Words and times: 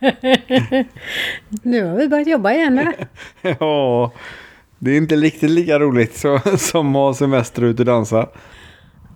nu 1.62 1.84
har 1.84 1.96
vi 1.96 2.08
börjat 2.08 2.28
jobba 2.28 2.52
igen 2.52 2.78
eller? 2.78 2.94
ja, 3.60 4.12
det 4.78 4.90
är 4.90 4.96
inte 4.96 5.16
riktigt 5.16 5.50
lika 5.50 5.78
roligt 5.78 6.16
så, 6.16 6.40
som 6.58 6.88
att 6.88 7.00
ha 7.00 7.14
semester 7.14 7.62
ute 7.62 7.82
och 7.82 7.86
dansa. 7.86 8.28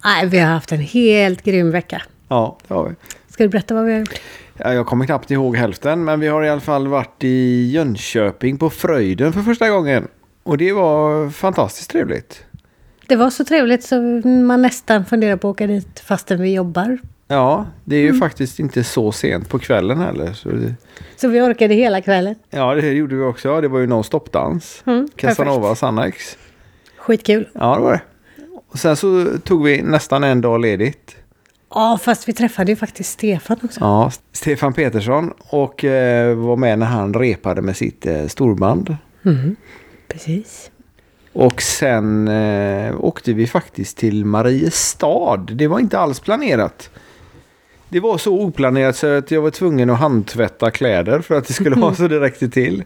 Nej, 0.05 0.27
vi 0.27 0.39
har 0.39 0.53
haft 0.53 0.73
en 0.73 0.81
helt 0.81 1.43
grym 1.43 1.71
vecka. 1.71 2.03
Ja, 2.29 2.59
det 2.69 2.75
har 2.75 2.89
vi. 2.89 2.95
Ska 3.29 3.43
du 3.43 3.49
berätta 3.49 3.75
vad 3.75 3.85
vi 3.85 3.93
har 3.93 3.99
gjort? 3.99 4.21
Ja, 4.57 4.75
jag 4.75 4.87
kommer 4.87 5.07
knappt 5.07 5.31
ihåg 5.31 5.57
hälften, 5.57 6.05
men 6.05 6.21
vi 6.21 6.29
har 6.29 6.43
i 6.43 6.49
alla 6.49 6.61
fall 6.61 6.89
varit 6.89 7.25
i 7.25 7.71
Jönköping 7.71 8.59
på 8.59 8.71
Fröjden 8.71 9.33
för 9.33 9.41
första 9.41 9.69
gången. 9.69 10.09
Och 10.43 10.59
det 10.59 10.73
var 10.73 11.31
fantastiskt 11.31 11.91
trevligt. 11.91 12.45
Det 13.07 13.17
var 13.17 13.31
så 13.31 13.45
trevligt 13.45 13.85
så 13.85 14.01
man 14.25 14.63
nästan 14.63 15.05
funderar 15.05 15.37
på 15.37 15.49
att 15.49 15.55
åka 15.55 15.67
dit 15.67 16.01
fastän 16.01 16.43
vi 16.43 16.55
jobbar. 16.55 16.99
Ja, 17.33 17.67
det 17.85 17.97
är 17.97 18.01
ju 18.01 18.15
faktiskt 18.19 18.59
inte 18.59 18.85
så 18.85 19.13
sent 19.13 19.49
på 19.49 19.59
kvällen 19.59 20.01
heller. 20.01 20.33
Så 20.33 20.49
det, 20.49 20.75
Så 21.17 21.29
vi 21.29 21.41
orkade 21.41 21.75
hela 21.75 22.01
kvällen. 22.01 22.35
ja, 22.51 22.75
det 22.75 22.93
gjorde 22.93 23.15
vi 23.17 23.23
också. 23.23 23.61
Det 23.61 23.69
var 23.69 23.79
ju 23.79 23.87
non-stop-dans. 23.87 24.83
Mm, 24.87 25.09
Casanova 25.17 25.75
Sannex. 25.75 26.39
Skitkul. 26.97 27.49
Ja, 27.53 27.75
det 27.77 27.81
var 27.83 27.93
det. 27.93 28.01
Och 28.69 28.79
sen 28.79 28.97
så 28.97 29.27
tog 29.45 29.65
vi 29.65 29.83
nästan 29.83 30.25
en 30.25 30.41
dag 30.41 30.61
ledigt. 30.61 31.17
Ja, 31.75 31.99
fast 32.03 32.29
vi 32.29 32.33
träffade 32.33 32.73
ju 32.73 32.77
faktiskt 32.77 33.11
Stefan 33.13 33.57
också. 33.63 33.81
Ja, 33.81 34.11
Stefan 34.33 34.73
Petersson 34.73 35.33
och 35.39 35.85
eh, 35.85 36.37
var 36.37 36.57
med 36.57 36.79
när 36.79 36.87
han 36.87 37.15
repade 37.15 37.63
med 37.63 37.77
sitt 37.77 38.07
eh, 38.07 38.27
storband. 38.27 38.97
Mm, 39.25 39.57
precis. 40.09 40.71
Och 41.33 41.63
sen 41.63 42.29
eh, 42.29 42.95
åkte 43.05 43.33
vi 43.33 43.47
faktiskt 43.47 43.97
till 43.97 44.25
Mariestad. 44.25 45.37
Det 45.37 45.67
var 45.67 45.79
inte 45.79 45.99
alls 45.99 46.21
planerat. 46.21 46.91
Det 47.91 48.01
var 48.01 48.19
så 48.19 48.41
oplanerat 48.41 48.97
så 48.97 49.07
att 49.07 49.31
jag 49.31 49.43
var 49.43 49.51
tvungen 49.51 49.91
att 49.91 49.99
handtvätta 49.99 50.71
kläder 50.71 51.21
för 51.21 51.35
att 51.35 51.47
det 51.47 51.53
skulle 51.53 51.77
ha 51.77 51.95
så 51.95 52.09
det 52.09 52.21
räckte 52.21 52.49
till. 52.49 52.85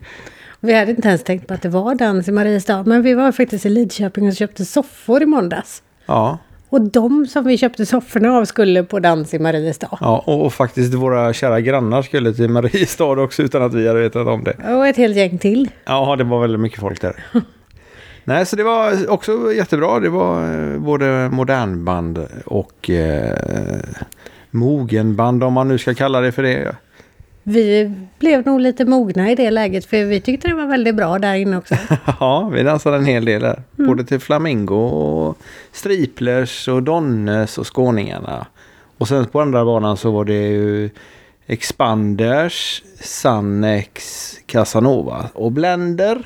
Vi 0.60 0.74
hade 0.74 0.90
inte 0.90 1.08
ens 1.08 1.24
tänkt 1.24 1.46
på 1.46 1.54
att 1.54 1.62
det 1.62 1.68
var 1.68 1.94
dans 1.94 2.28
i 2.28 2.32
Mariestad. 2.32 2.82
Men 2.86 3.02
vi 3.02 3.14
var 3.14 3.32
faktiskt 3.32 3.66
i 3.66 3.68
Lidköping 3.68 4.28
och 4.28 4.34
köpte 4.36 4.64
soffor 4.64 5.22
i 5.22 5.26
måndags. 5.26 5.82
Ja, 6.06 6.38
Och 6.68 6.80
de 6.80 7.26
som 7.26 7.44
vi 7.44 7.58
köpte 7.58 7.86
sofforna 7.86 8.32
av 8.32 8.44
skulle 8.44 8.84
på 8.84 9.00
dans 9.00 9.34
i 9.34 9.38
Mariestad. 9.38 9.98
ja 10.00 10.22
och, 10.26 10.44
och 10.46 10.52
faktiskt 10.52 10.94
våra 10.94 11.32
kära 11.32 11.60
grannar 11.60 12.02
skulle 12.02 12.32
till 12.34 12.48
Mariestad 12.50 13.04
också 13.04 13.42
utan 13.42 13.62
att 13.62 13.74
vi 13.74 13.88
hade 13.88 14.00
vetat 14.00 14.26
om 14.26 14.44
det. 14.44 14.74
Och 14.76 14.86
ett 14.86 14.96
helt 14.96 15.16
gäng 15.16 15.38
till. 15.38 15.70
Ja, 15.84 16.16
det 16.16 16.24
var 16.24 16.40
väldigt 16.40 16.60
mycket 16.60 16.80
folk 16.80 17.00
där. 17.00 17.24
Nej, 18.24 18.46
så 18.46 18.56
det 18.56 18.62
var 18.62 19.10
också 19.10 19.52
jättebra. 19.52 20.00
Det 20.00 20.08
var 20.08 20.72
eh, 20.72 20.78
både 20.78 21.28
modernband 21.32 22.26
och 22.44 22.90
eh, 22.90 23.78
mogenband 24.54 25.44
om 25.44 25.52
man 25.52 25.68
nu 25.68 25.78
ska 25.78 25.94
kalla 25.94 26.20
det 26.20 26.32
för 26.32 26.42
det. 26.42 26.76
Vi 27.42 27.94
blev 28.18 28.46
nog 28.46 28.60
lite 28.60 28.84
mogna 28.84 29.30
i 29.30 29.34
det 29.34 29.50
läget 29.50 29.84
för 29.84 30.04
vi 30.04 30.20
tyckte 30.20 30.48
det 30.48 30.54
var 30.54 30.66
väldigt 30.66 30.94
bra 30.94 31.18
där 31.18 31.34
inne 31.34 31.56
också. 31.56 31.74
Ja, 32.20 32.50
vi 32.54 32.62
dansade 32.62 32.96
en 32.96 33.04
hel 33.04 33.24
del 33.24 33.42
där. 33.42 33.62
Både 33.70 34.04
till 34.04 34.20
Flamingo 34.20 34.74
och 34.74 35.38
Striplers 35.72 36.68
och 36.68 36.82
Donnes 36.82 37.58
och 37.58 37.66
Skåningarna. 37.66 38.46
Och 38.98 39.08
sen 39.08 39.26
på 39.26 39.40
andra 39.40 39.64
banan 39.64 39.96
så 39.96 40.10
var 40.10 40.24
det 40.24 40.48
ju 40.48 40.90
Expanders, 41.46 42.82
Sannex, 43.00 44.30
Casanova 44.46 45.28
och 45.34 45.52
Blender. 45.52 46.22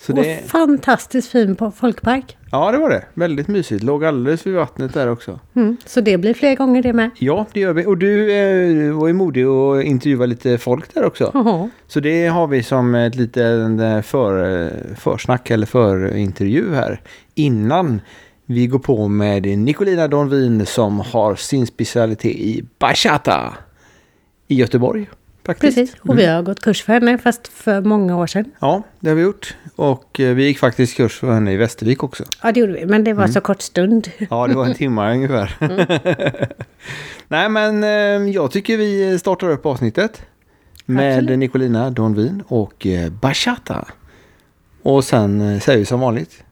Så 0.00 0.12
det, 0.12 0.42
Och 0.42 0.50
fantastiskt 0.50 1.28
fin 1.28 1.56
på 1.56 1.70
folkpark. 1.70 2.36
Ja, 2.52 2.72
det 2.72 2.78
var 2.78 2.90
det. 2.90 3.04
Väldigt 3.14 3.48
mysigt. 3.48 3.82
Låg 3.82 4.04
alldeles 4.04 4.46
vid 4.46 4.54
vattnet 4.54 4.94
där 4.94 5.08
också. 5.10 5.40
Mm. 5.54 5.76
Så 5.86 6.00
det 6.00 6.18
blir 6.18 6.34
fler 6.34 6.56
gånger 6.56 6.82
det 6.82 6.92
med. 6.92 7.10
Ja, 7.18 7.46
det 7.52 7.60
gör 7.60 7.72
vi. 7.72 7.86
Och 7.86 7.98
du 7.98 8.32
eh, 8.32 8.92
var 8.92 9.06
ju 9.06 9.12
modig 9.12 9.48
och 9.48 9.82
intervjuade 9.82 10.26
lite 10.26 10.58
folk 10.58 10.94
där 10.94 11.04
också. 11.04 11.30
Jaha. 11.34 11.70
Så 11.86 12.00
det 12.00 12.26
har 12.26 12.46
vi 12.46 12.62
som 12.62 12.94
ett 12.94 13.14
litet 13.14 14.06
för, 14.06 14.70
försnack 14.94 15.50
eller 15.50 15.66
förintervju 15.66 16.74
här. 16.74 17.00
Innan 17.34 18.00
vi 18.46 18.66
går 18.66 18.78
på 18.78 19.08
med 19.08 19.58
Nicolina 19.58 20.08
Donvin 20.08 20.66
som 20.66 21.00
har 21.00 21.34
sin 21.34 21.66
specialitet 21.66 22.36
i 22.36 22.64
bachata 22.78 23.54
i 24.48 24.54
Göteborg. 24.54 25.08
Faktiskt. 25.44 25.76
Precis. 25.76 25.96
Och 26.00 26.18
vi 26.18 26.26
har 26.26 26.42
gått 26.42 26.60
kurs 26.60 26.82
för 26.82 26.92
henne 26.92 27.18
fast 27.18 27.48
för 27.48 27.80
många 27.80 28.16
år 28.16 28.26
sedan. 28.26 28.44
Ja, 28.60 28.82
det 29.00 29.08
har 29.08 29.16
vi 29.16 29.22
gjort. 29.22 29.56
Och 29.76 30.20
eh, 30.20 30.34
vi 30.34 30.44
gick 30.44 30.58
faktiskt 30.58 30.96
kurs 30.96 31.18
för 31.18 31.32
henne 31.32 31.52
i 31.52 31.56
Västervik 31.56 32.02
också. 32.02 32.24
Ja 32.42 32.52
det 32.52 32.60
gjorde 32.60 32.72
vi. 32.72 32.86
Men 32.86 33.04
det 33.04 33.12
var 33.12 33.26
så 33.26 33.40
kort 33.40 33.62
stund. 33.62 34.10
Ja, 34.30 34.46
det 34.46 34.54
var 34.54 34.66
en 34.66 34.74
timme 34.74 35.12
ungefär. 35.12 35.56
Nej, 37.28 37.48
men 37.48 37.84
eh, 37.84 38.34
jag 38.34 38.50
tycker 38.50 38.76
vi 38.76 39.18
startar 39.18 39.50
upp 39.50 39.66
avsnittet. 39.66 40.22
Med 40.86 41.12
Absolut. 41.18 41.38
Nicolina 41.38 41.90
Donvin 41.90 42.42
och 42.48 42.86
eh, 42.86 43.10
bachata. 43.10 43.88
Och 44.82 45.04
sen 45.04 45.60
säger 45.60 45.78
vi 45.78 45.84
som 45.84 46.00
vanligt. 46.00 46.44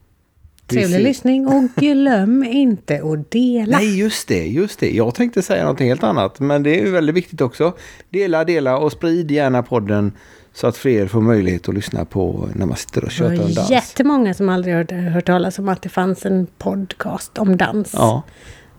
Trevlig 0.71 0.99
lyssning 1.03 1.47
och 1.47 1.63
glöm 1.75 2.43
inte 2.43 3.01
att 3.03 3.31
dela. 3.31 3.77
Nej, 3.77 3.99
just 3.99 4.27
det, 4.27 4.45
just 4.47 4.79
det. 4.79 4.91
Jag 4.91 5.15
tänkte 5.15 5.41
säga 5.41 5.65
något 5.65 5.79
helt 5.79 6.03
annat, 6.03 6.39
men 6.39 6.63
det 6.63 6.79
är 6.79 6.85
ju 6.85 6.91
väldigt 6.91 7.15
viktigt 7.15 7.41
också. 7.41 7.73
Dela, 8.09 8.43
dela 8.43 8.77
och 8.77 8.91
sprid 8.91 9.31
gärna 9.31 9.63
podden 9.63 10.11
så 10.53 10.67
att 10.67 10.77
fler 10.77 11.07
får 11.07 11.21
möjlighet 11.21 11.69
att 11.69 11.75
lyssna 11.75 12.05
på 12.05 12.49
när 12.55 12.65
man 12.65 12.77
sitter 12.77 13.01
och 13.03 13.07
Det 13.09 13.13
tjötar 13.15 13.33
om 13.33 13.39
var 13.41 13.55
dans. 13.55 13.69
jättemånga 13.69 14.33
som 14.33 14.49
aldrig 14.49 14.75
hört, 14.75 14.91
hört 14.91 15.25
talas 15.25 15.59
om 15.59 15.69
att 15.69 15.81
det 15.81 15.89
fanns 15.89 16.25
en 16.25 16.47
podcast 16.57 17.37
om 17.37 17.57
dans. 17.57 17.93
Ja, 17.93 18.21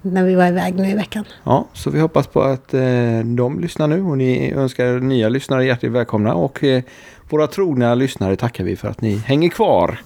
När 0.02 0.24
vi 0.24 0.34
var 0.34 0.46
iväg 0.46 0.74
nu 0.74 0.90
i 0.90 0.94
veckan. 0.94 1.24
ja, 1.44 1.68
så 1.72 1.90
vi 1.90 2.00
hoppas 2.00 2.26
på 2.26 2.42
att 2.42 2.74
eh, 2.74 2.80
de 3.24 3.58
lyssnar 3.60 3.88
nu 3.88 4.02
och 4.02 4.18
ni 4.18 4.52
önskar 4.52 5.00
nya 5.00 5.28
lyssnare 5.28 5.64
hjärtligt 5.66 5.92
välkomna 5.92 6.34
och 6.34 6.64
eh, 6.64 6.82
våra 7.30 7.46
trogna 7.46 7.94
lyssnare 7.94 8.36
tackar 8.36 8.64
vi 8.64 8.76
för 8.76 8.88
att 8.88 9.00
ni 9.00 9.16
hänger 9.16 9.48
kvar. 9.48 10.00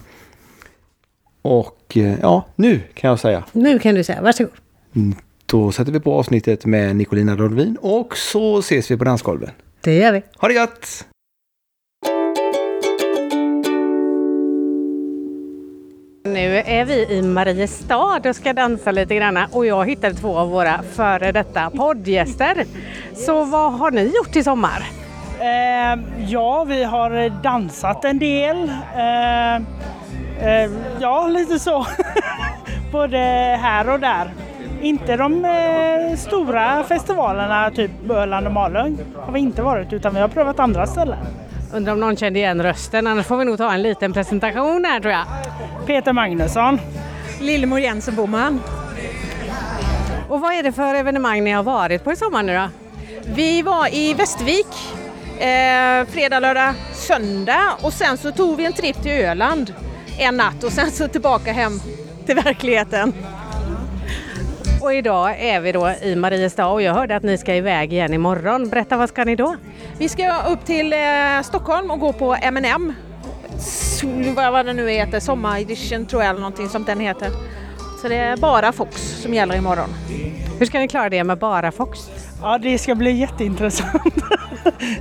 Och 1.46 1.96
eh, 1.96 2.14
ja, 2.22 2.44
nu 2.56 2.80
kan 2.94 3.10
jag 3.10 3.18
säga. 3.18 3.44
Nu 3.52 3.78
kan 3.78 3.94
du 3.94 4.04
säga, 4.04 4.22
varsågod. 4.22 4.52
Då 5.46 5.72
sätter 5.72 5.92
vi 5.92 6.00
på 6.00 6.12
avsnittet 6.18 6.66
med 6.66 6.96
Nicolina 6.96 7.36
Rodvin 7.36 7.76
och 7.80 8.16
så 8.16 8.58
ses 8.58 8.90
vi 8.90 8.96
på 8.96 9.04
dansgolven. 9.04 9.50
Det 9.80 9.94
gör 9.94 10.12
vi. 10.12 10.22
Ha 10.36 10.48
det 10.48 10.54
gött! 10.54 11.06
Nu 16.24 16.56
är 16.56 16.84
vi 16.84 17.06
i 17.06 17.22
Mariestad 17.22 18.20
och 18.28 18.36
ska 18.36 18.52
dansa 18.52 18.90
lite 18.90 19.14
grann 19.14 19.38
och 19.52 19.66
jag 19.66 19.86
hittade 19.86 20.14
två 20.14 20.38
av 20.38 20.50
våra 20.50 20.82
före 20.82 21.32
detta 21.32 21.70
poddgäster. 21.70 22.64
Så 23.14 23.44
vad 23.44 23.72
har 23.72 23.90
ni 23.90 24.02
gjort 24.16 24.36
i 24.36 24.44
sommar? 24.44 24.86
Eh, 25.40 26.00
ja, 26.28 26.64
vi 26.64 26.84
har 26.84 27.42
dansat 27.42 28.04
en 28.04 28.18
del. 28.18 28.68
Eh, 28.68 29.66
eh, 30.41 30.70
ja, 31.00 31.28
lite 31.28 31.58
så. 31.58 31.86
Både 32.92 33.19
här 33.62 33.91
och 33.91 34.00
där. 34.00 34.30
Inte 34.82 35.16
de 35.16 35.44
eh, 35.44 36.16
stora 36.16 36.84
festivalerna, 36.84 37.70
typ 37.70 38.10
Öland 38.10 38.47
och 38.47 38.52
Malung, 38.52 38.98
har 39.16 39.32
vi 39.32 39.41
inte 39.41 39.62
varit 39.62 39.92
utan 39.92 40.14
vi 40.14 40.20
har 40.20 40.28
prövat 40.28 40.60
andra 40.60 40.86
ställen. 40.86 41.19
Undrar 41.74 41.92
om 41.92 42.00
någon 42.00 42.16
kände 42.16 42.38
igen 42.38 42.62
rösten, 42.62 43.06
annars 43.06 43.26
får 43.26 43.36
vi 43.36 43.44
nog 43.44 43.58
ta 43.58 43.72
en 43.72 43.82
liten 43.82 44.12
presentation 44.12 44.84
här 44.84 45.00
tror 45.00 45.12
jag. 45.12 45.24
Peter 45.86 46.12
Magnusson. 46.12 46.80
Lillemor 47.41 47.80
Jensen 47.80 48.14
Boman. 48.14 48.60
Och 50.28 50.41
vad 50.41 50.54
är 50.54 50.62
det 50.62 50.72
för 50.72 50.94
evenemang 50.94 51.44
ni 51.44 51.50
har 51.50 51.62
varit 51.62 52.04
på 52.04 52.12
i 52.12 52.16
sommar 52.16 52.42
nu 52.42 52.54
då? 52.54 52.68
Vi 53.34 53.62
var 53.62 53.94
i 53.94 54.14
Västervik 54.14 54.66
eh, 55.38 56.12
fredag, 56.14 56.41
lördag, 56.41 56.74
söndag 56.92 57.76
och 57.82 57.92
sen 57.92 58.18
så 58.18 58.32
tog 58.32 58.56
vi 58.56 58.64
en 58.64 58.72
tripp 58.72 59.03
till 59.03 59.12
Öland 59.12 59.74
en 60.19 60.37
natt 60.37 60.65
och 60.65 60.72
sen 60.72 60.91
så 60.91 61.09
tillbaka 61.09 61.53
hem 61.53 61.81
till 62.27 62.34
verkligheten. 62.34 63.12
Och 64.82 64.94
idag 64.94 65.41
är 65.41 65.60
vi 65.60 65.72
då 65.72 65.91
i 66.03 66.16
Mariestad 66.16 66.66
och 66.66 66.82
jag 66.82 66.94
hörde 66.94 67.16
att 67.16 67.22
ni 67.22 67.38
ska 67.38 67.54
iväg 67.54 67.93
igen 67.93 68.15
imorgon. 68.15 68.69
Berätta, 68.69 68.97
vad 68.97 69.09
ska 69.09 69.25
ni 69.25 69.36
då? 69.36 69.57
Vi 69.98 70.09
ska 70.09 70.42
upp 70.42 70.65
till 70.65 70.92
eh, 70.92 70.98
Stockholm 71.45 71.91
och 71.91 72.01
gå 72.01 72.13
på 72.13 72.36
M&M. 72.42 72.92
Vad 74.36 74.66
det 74.66 74.72
nu 74.72 74.91
heter, 74.91 75.21
sommaredition 75.21 76.07
tror 76.07 76.22
jag 76.22 76.30
eller 76.30 76.41
någonting 76.41 76.69
som 76.69 76.84
den 76.84 77.01
heter. 77.01 77.30
Så 78.03 78.09
det 78.09 78.16
är 78.16 78.36
bara 78.36 78.72
Fox 78.72 79.22
som 79.22 79.34
gäller 79.34 79.57
imorgon. 79.57 79.89
Hur 80.59 80.66
ska 80.66 80.78
ni 80.78 80.89
klara 80.89 81.10
det 81.10 81.24
med 81.24 81.39
bara 81.39 81.72
Fox? 81.72 82.10
Ja, 82.42 82.59
det 82.59 82.78
ska 82.78 82.94
bli 82.94 83.12
jätteintressant. 83.12 84.03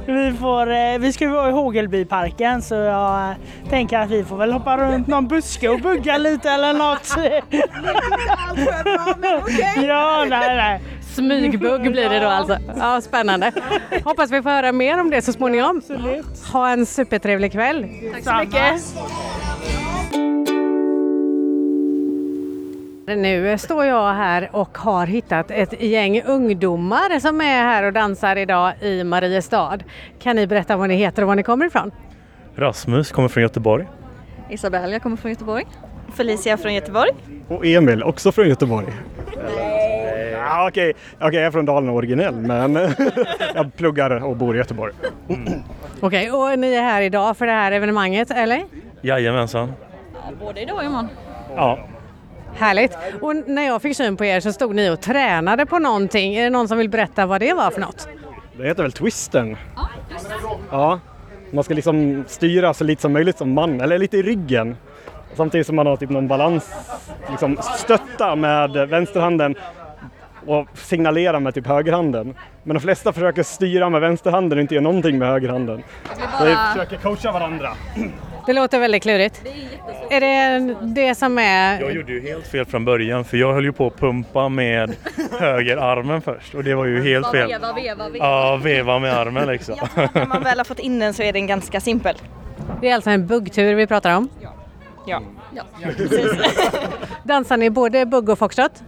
vi, 0.06 0.34
får, 0.40 0.72
eh, 0.72 0.98
vi 1.00 1.14
ska 1.14 1.30
vara 1.30 1.50
i 1.50 1.52
Hågelbyparken 1.52 2.62
så 2.62 2.76
jag 2.76 3.30
eh, 3.30 3.36
tänker 3.70 4.00
att 4.00 4.10
vi 4.10 4.24
får 4.24 4.38
väl 4.38 4.52
hoppa 4.52 4.78
runt 4.78 5.08
någon 5.08 5.28
buske 5.28 5.70
och 5.70 5.80
bugga 5.80 6.18
lite 6.18 6.50
eller 6.50 6.74
något. 6.74 7.16
ja, 9.88 10.26
nej, 10.30 10.56
nej. 10.56 10.82
Smygbugg 11.16 11.92
blir 11.92 12.10
det 12.10 12.20
då 12.20 12.28
alltså. 12.28 12.58
Ja, 12.78 13.02
spännande. 13.02 13.52
Hoppas 14.04 14.32
vi 14.32 14.42
får 14.42 14.50
höra 14.50 14.72
mer 14.72 15.02
om 15.02 15.10
det 15.10 15.22
så 15.22 15.34
småningom. 15.34 15.82
Ha 16.54 16.70
en 16.70 16.86
supertrevlig 16.86 17.52
kväll. 17.52 17.86
Tack 18.14 18.24
så 18.24 18.34
mycket! 18.34 18.84
Nu 23.08 23.58
står 23.58 23.86
jag 23.86 24.14
här 24.14 24.50
och 24.54 24.78
har 24.78 25.06
hittat 25.08 25.52
ett 25.52 25.82
gäng 25.82 26.22
ungdomar 26.22 27.20
som 27.20 27.42
är 27.42 27.64
här 27.64 27.84
och 27.84 27.94
dansar 27.94 28.36
idag 28.36 28.74
i 28.82 29.04
Mariestad. 29.04 29.78
Kan 30.20 30.36
ni 30.36 30.48
berätta 30.48 30.78
vad 30.78 30.90
ni 30.90 30.96
heter 30.96 31.22
och 31.22 31.28
var 31.28 31.36
ni 31.36 31.44
kommer 31.44 31.66
ifrån? 31.66 31.92
Rasmus 32.56 33.12
kommer 33.12 33.28
från 33.30 33.44
Göteborg. 33.44 33.86
Isabelle, 34.50 34.94
jag 34.94 35.02
kommer 35.02 35.18
från 35.18 35.32
Göteborg. 35.32 35.66
Felicia 36.14 36.58
från 36.58 36.74
Göteborg. 36.74 37.12
Och 37.48 37.66
Emil, 37.66 38.04
också 38.04 38.32
från 38.32 38.50
Göteborg. 38.50 38.88
Ja, 40.34 40.68
Okej, 40.68 40.94
okej, 41.20 41.40
jag 41.40 41.46
är 41.48 41.52
från 41.52 41.66
Dalarna 41.66 41.92
originell, 41.92 42.36
men 42.36 42.74
jag 43.56 43.76
pluggar 43.78 44.24
och 44.24 44.36
bor 44.36 44.56
i 44.56 44.58
Göteborg. 44.58 44.94
Okej, 46.00 46.32
och 46.32 46.60
ni 46.60 46.74
är 46.76 46.82
här 46.82 47.02
idag 47.02 47.38
för 47.38 47.46
det 47.46 47.52
här 47.52 47.72
evenemanget, 47.72 48.32
eller? 48.32 48.64
Jajamensan. 49.02 49.74
Både 50.40 50.62
idag 50.62 50.78
och 50.78 50.84
imorgon. 50.84 51.08
Ja, 51.56 51.80
Härligt! 52.56 52.98
Och 53.22 53.36
när 53.36 53.66
jag 53.66 53.82
fick 53.82 53.98
syn 53.98 54.18
på 54.18 54.26
er 54.26 54.40
så 54.40 54.54
stod 54.54 54.76
ni 54.76 54.90
och 54.90 55.02
tränade 55.02 55.66
på 55.66 55.80
någonting. 55.80 56.36
Är 56.36 56.44
det 56.44 56.50
någon 56.50 56.68
som 56.68 56.78
vill 56.78 56.90
berätta 56.90 57.26
vad 57.26 57.42
det 57.42 57.54
var 57.54 57.72
för 57.72 57.82
något? 57.82 58.08
det 58.58 58.68
heter 58.68 58.84
väl 58.84 58.92
twisten? 58.92 59.58
Ja, 60.72 61.00
man 61.52 61.64
ska 61.64 61.74
liksom 61.74 62.24
styra 62.28 62.74
så 62.74 62.84
lite 62.84 63.02
som 63.02 63.14
möjligt 63.14 63.38
som 63.38 63.52
man, 63.52 63.82
eller 63.82 63.98
lite 64.00 64.18
i 64.18 64.24
ryggen. 64.24 64.78
Samtidigt 65.36 65.68
som 65.68 65.76
man 65.76 65.88
har 65.88 65.98
typ 65.98 66.10
någon 66.10 66.28
balans, 66.28 66.72
liksom 67.30 67.58
stötta 67.78 68.36
med 68.36 68.72
vänsterhanden 68.90 69.56
och 70.46 70.68
signalera 70.74 71.40
med 71.40 71.54
typ 71.54 71.68
högerhanden. 71.68 72.36
Men 72.64 72.74
de 72.74 72.80
flesta 72.80 73.14
försöker 73.14 73.44
styra 73.44 73.90
med 73.90 74.02
vänsterhanden 74.02 74.58
och 74.58 74.62
inte 74.62 74.76
göra 74.76 74.84
någonting 74.84 75.18
med 75.18 75.28
högerhanden. 75.28 75.84
Så 76.40 76.46
vi 76.46 76.56
försöker 76.74 76.98
coacha 76.98 77.32
varandra. 77.32 77.70
Det 78.46 78.54
låter 78.54 78.80
väldigt 78.80 79.04
klurigt. 79.04 79.42
Är 80.10 80.20
det 80.22 80.76
det 80.82 81.16
som 81.16 81.38
är... 81.38 81.82
Jag 81.82 81.94
gjorde 81.94 82.12
ju 82.12 82.22
helt 82.22 82.48
fel 82.48 82.66
från 82.66 82.86
början 82.86 83.26
för 83.26 83.38
jag 83.38 83.54
höll 83.54 83.64
ju 83.66 83.72
på 83.72 83.88
att 83.88 84.00
pumpa 84.00 84.50
med 84.50 84.96
högerarmen 85.40 86.22
först 86.22 86.56
och 86.56 86.64
det 86.64 86.76
var 86.76 86.86
ju 86.86 87.04
helt 87.04 87.32
fel. 87.32 87.48
Veva, 87.48 87.74
veva, 87.74 88.10
veva. 88.10 88.26
Ja, 88.26 88.60
veva 88.64 89.00
med 89.00 89.18
armen 89.18 89.48
liksom. 89.48 89.76
När 90.14 90.26
man 90.26 90.44
väl 90.44 90.58
har 90.58 90.66
fått 90.66 90.80
in 90.80 91.00
den 91.00 91.14
så 91.14 91.24
är 91.24 91.34
den 91.34 91.48
ganska 91.48 91.82
simpel. 91.82 92.16
Det 92.82 92.90
är 92.90 92.96
alltså 92.96 93.10
en 93.10 93.28
buggtur 93.28 93.76
vi 93.76 93.88
pratar 93.88 94.18
om. 94.18 94.30
Ja. 95.08 95.22
Dansar 97.24 97.58
ni 97.58 97.70
både 97.70 98.06
bugg 98.06 98.30
och 98.30 98.40
foxtrot? 98.40 98.84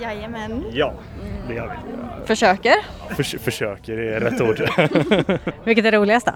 Jajamän. 0.00 0.64
Ja, 0.72 0.94
det 1.48 1.54
gör 1.54 1.66
vi. 1.66 2.26
Försöker. 2.26 2.74
Förs 3.16 3.34
försöker, 3.40 3.96
det 3.96 4.14
är 4.14 4.20
rätt 4.20 4.40
ord. 4.40 4.70
Vilket 5.64 5.84
är 5.84 5.92
roligast 5.92 6.26
då? 6.26 6.32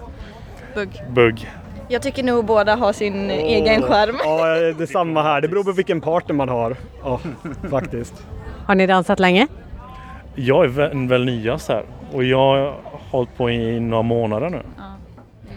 Bugg. 1.09 1.47
Jag 1.87 2.01
tycker 2.01 2.23
nog 2.23 2.45
båda 2.45 2.75
har 2.75 2.93
sin 2.93 3.29
egen 3.31 3.81
skärm. 3.81 4.15
Ja, 4.23 4.45
det 4.55 4.83
är 4.83 4.85
samma 4.85 5.23
här. 5.23 5.41
Det 5.41 5.47
beror 5.47 5.63
på 5.63 5.71
vilken 5.71 6.01
partner 6.01 6.35
man 6.35 6.49
har. 6.49 6.75
Ja, 7.03 7.19
faktiskt. 7.69 8.13
Har 8.65 8.75
ni 8.75 8.87
dansat 8.87 9.19
länge? 9.19 9.47
Jag 10.35 10.63
är 10.63 10.67
väl, 10.67 11.07
väl 11.07 11.25
nyast 11.25 11.69
här 11.69 11.83
och 12.13 12.23
jag 12.23 12.37
har 12.37 12.75
hållit 13.11 13.37
på 13.37 13.49
i 13.49 13.79
några 13.79 14.03
månader 14.03 14.49
nu. 14.49 14.61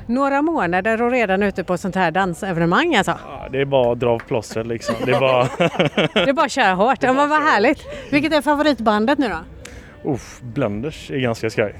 Några 0.06 0.42
månader 0.42 1.02
och 1.02 1.10
redan 1.10 1.42
ute 1.42 1.64
på 1.64 1.78
sånt 1.78 1.94
här 1.94 2.10
dansevenemang 2.10 2.94
alltså. 2.94 3.14
Ja, 3.28 3.48
Det 3.52 3.60
är 3.60 3.64
bara 3.64 3.92
att 3.92 4.00
dra 4.00 4.10
av 4.10 4.18
plåstret 4.18 4.66
liksom. 4.66 4.94
Det 5.04 5.12
är 5.12 5.20
bara... 5.20 5.42
Det 6.24 6.30
är 6.30 6.32
bara 6.32 6.46
att 6.46 6.52
köra 6.52 6.74
hårt. 6.74 7.02
Ja, 7.02 7.12
men 7.12 7.28
vad 7.28 7.42
härligt! 7.42 7.82
Vilket 8.10 8.32
är 8.32 8.42
favoritbandet 8.42 9.18
nu 9.18 9.28
då? 9.28 10.10
Uff, 10.10 10.40
Blenders 10.42 11.10
är 11.10 11.18
ganska 11.18 11.50
skoj. 11.50 11.74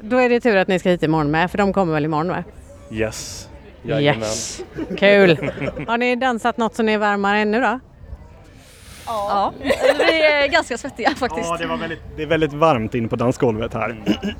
Då 0.00 0.16
är 0.16 0.28
det 0.28 0.40
tur 0.40 0.56
att 0.56 0.68
ni 0.68 0.78
ska 0.78 0.88
hit 0.88 1.02
imorgon 1.02 1.30
med, 1.30 1.50
för 1.50 1.58
de 1.58 1.72
kommer 1.72 1.92
väl 1.92 2.04
imorgon 2.04 2.26
med? 2.26 2.44
Yes. 2.90 3.49
Jajamän. 3.82 4.22
Yes! 4.22 4.62
Kul! 4.98 5.50
Har 5.88 5.98
ni 5.98 6.16
dansat 6.16 6.56
något 6.56 6.78
ni 6.78 6.92
är 6.92 6.98
varmare 6.98 7.38
ännu 7.38 7.60
då? 7.60 7.80
Ja. 9.06 9.52
Vi 9.98 10.22
är 10.22 10.48
ganska 10.48 10.78
svettiga 10.78 11.10
faktiskt. 11.10 11.48
Ja, 11.48 11.56
det, 11.56 11.66
var 11.66 11.76
väldigt, 11.76 12.00
det 12.16 12.22
är 12.22 12.26
väldigt 12.26 12.52
varmt 12.52 12.94
inne 12.94 13.08
på 13.08 13.16
dansgolvet 13.16 13.74
här. 13.74 13.96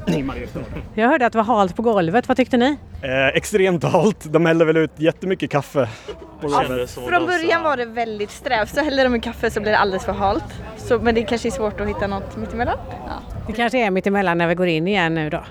i 0.07 0.23
Mariestad. 0.23 0.61
Jag 0.95 1.09
hörde 1.09 1.27
att 1.27 1.33
det 1.33 1.39
var 1.39 1.45
halt 1.45 1.77
på 1.77 1.83
golvet. 1.83 2.29
Vad 2.29 2.37
tyckte 2.37 2.57
ni? 2.57 2.79
Eh, 3.03 3.27
extremt 3.29 3.85
halt. 3.85 4.33
De 4.33 4.47
hällde 4.47 4.65
väl 4.65 4.77
ut 4.77 4.91
jättemycket 4.97 5.51
kaffe. 5.51 5.89
Som 6.41 6.55
att 6.55 6.91
Från 6.91 7.27
början 7.27 7.63
var 7.63 7.77
det 7.77 7.85
väldigt 7.85 8.31
strävt, 8.31 8.75
så 8.75 8.81
häller 8.81 9.09
de 9.09 9.21
kaffe 9.21 9.51
så 9.51 9.61
blir 9.61 9.73
det 9.73 9.79
alldeles 9.79 10.05
för 10.05 10.13
halt. 10.13 10.45
Så, 10.77 10.99
men 10.99 11.15
det 11.15 11.23
kanske 11.23 11.49
är 11.49 11.51
svårt 11.51 11.81
att 11.81 11.89
hitta 11.89 12.07
något 12.07 12.37
mittemellan. 12.37 12.79
Det 13.47 13.53
kanske 13.53 13.79
är 13.79 13.91
mitt 13.91 14.07
emellan 14.07 14.39
när 14.39 14.47
vi 14.49 14.55
går 14.55 14.67
in 14.67 14.89
igen 14.89 15.15
nu 15.15 15.31
då. 15.31 15.45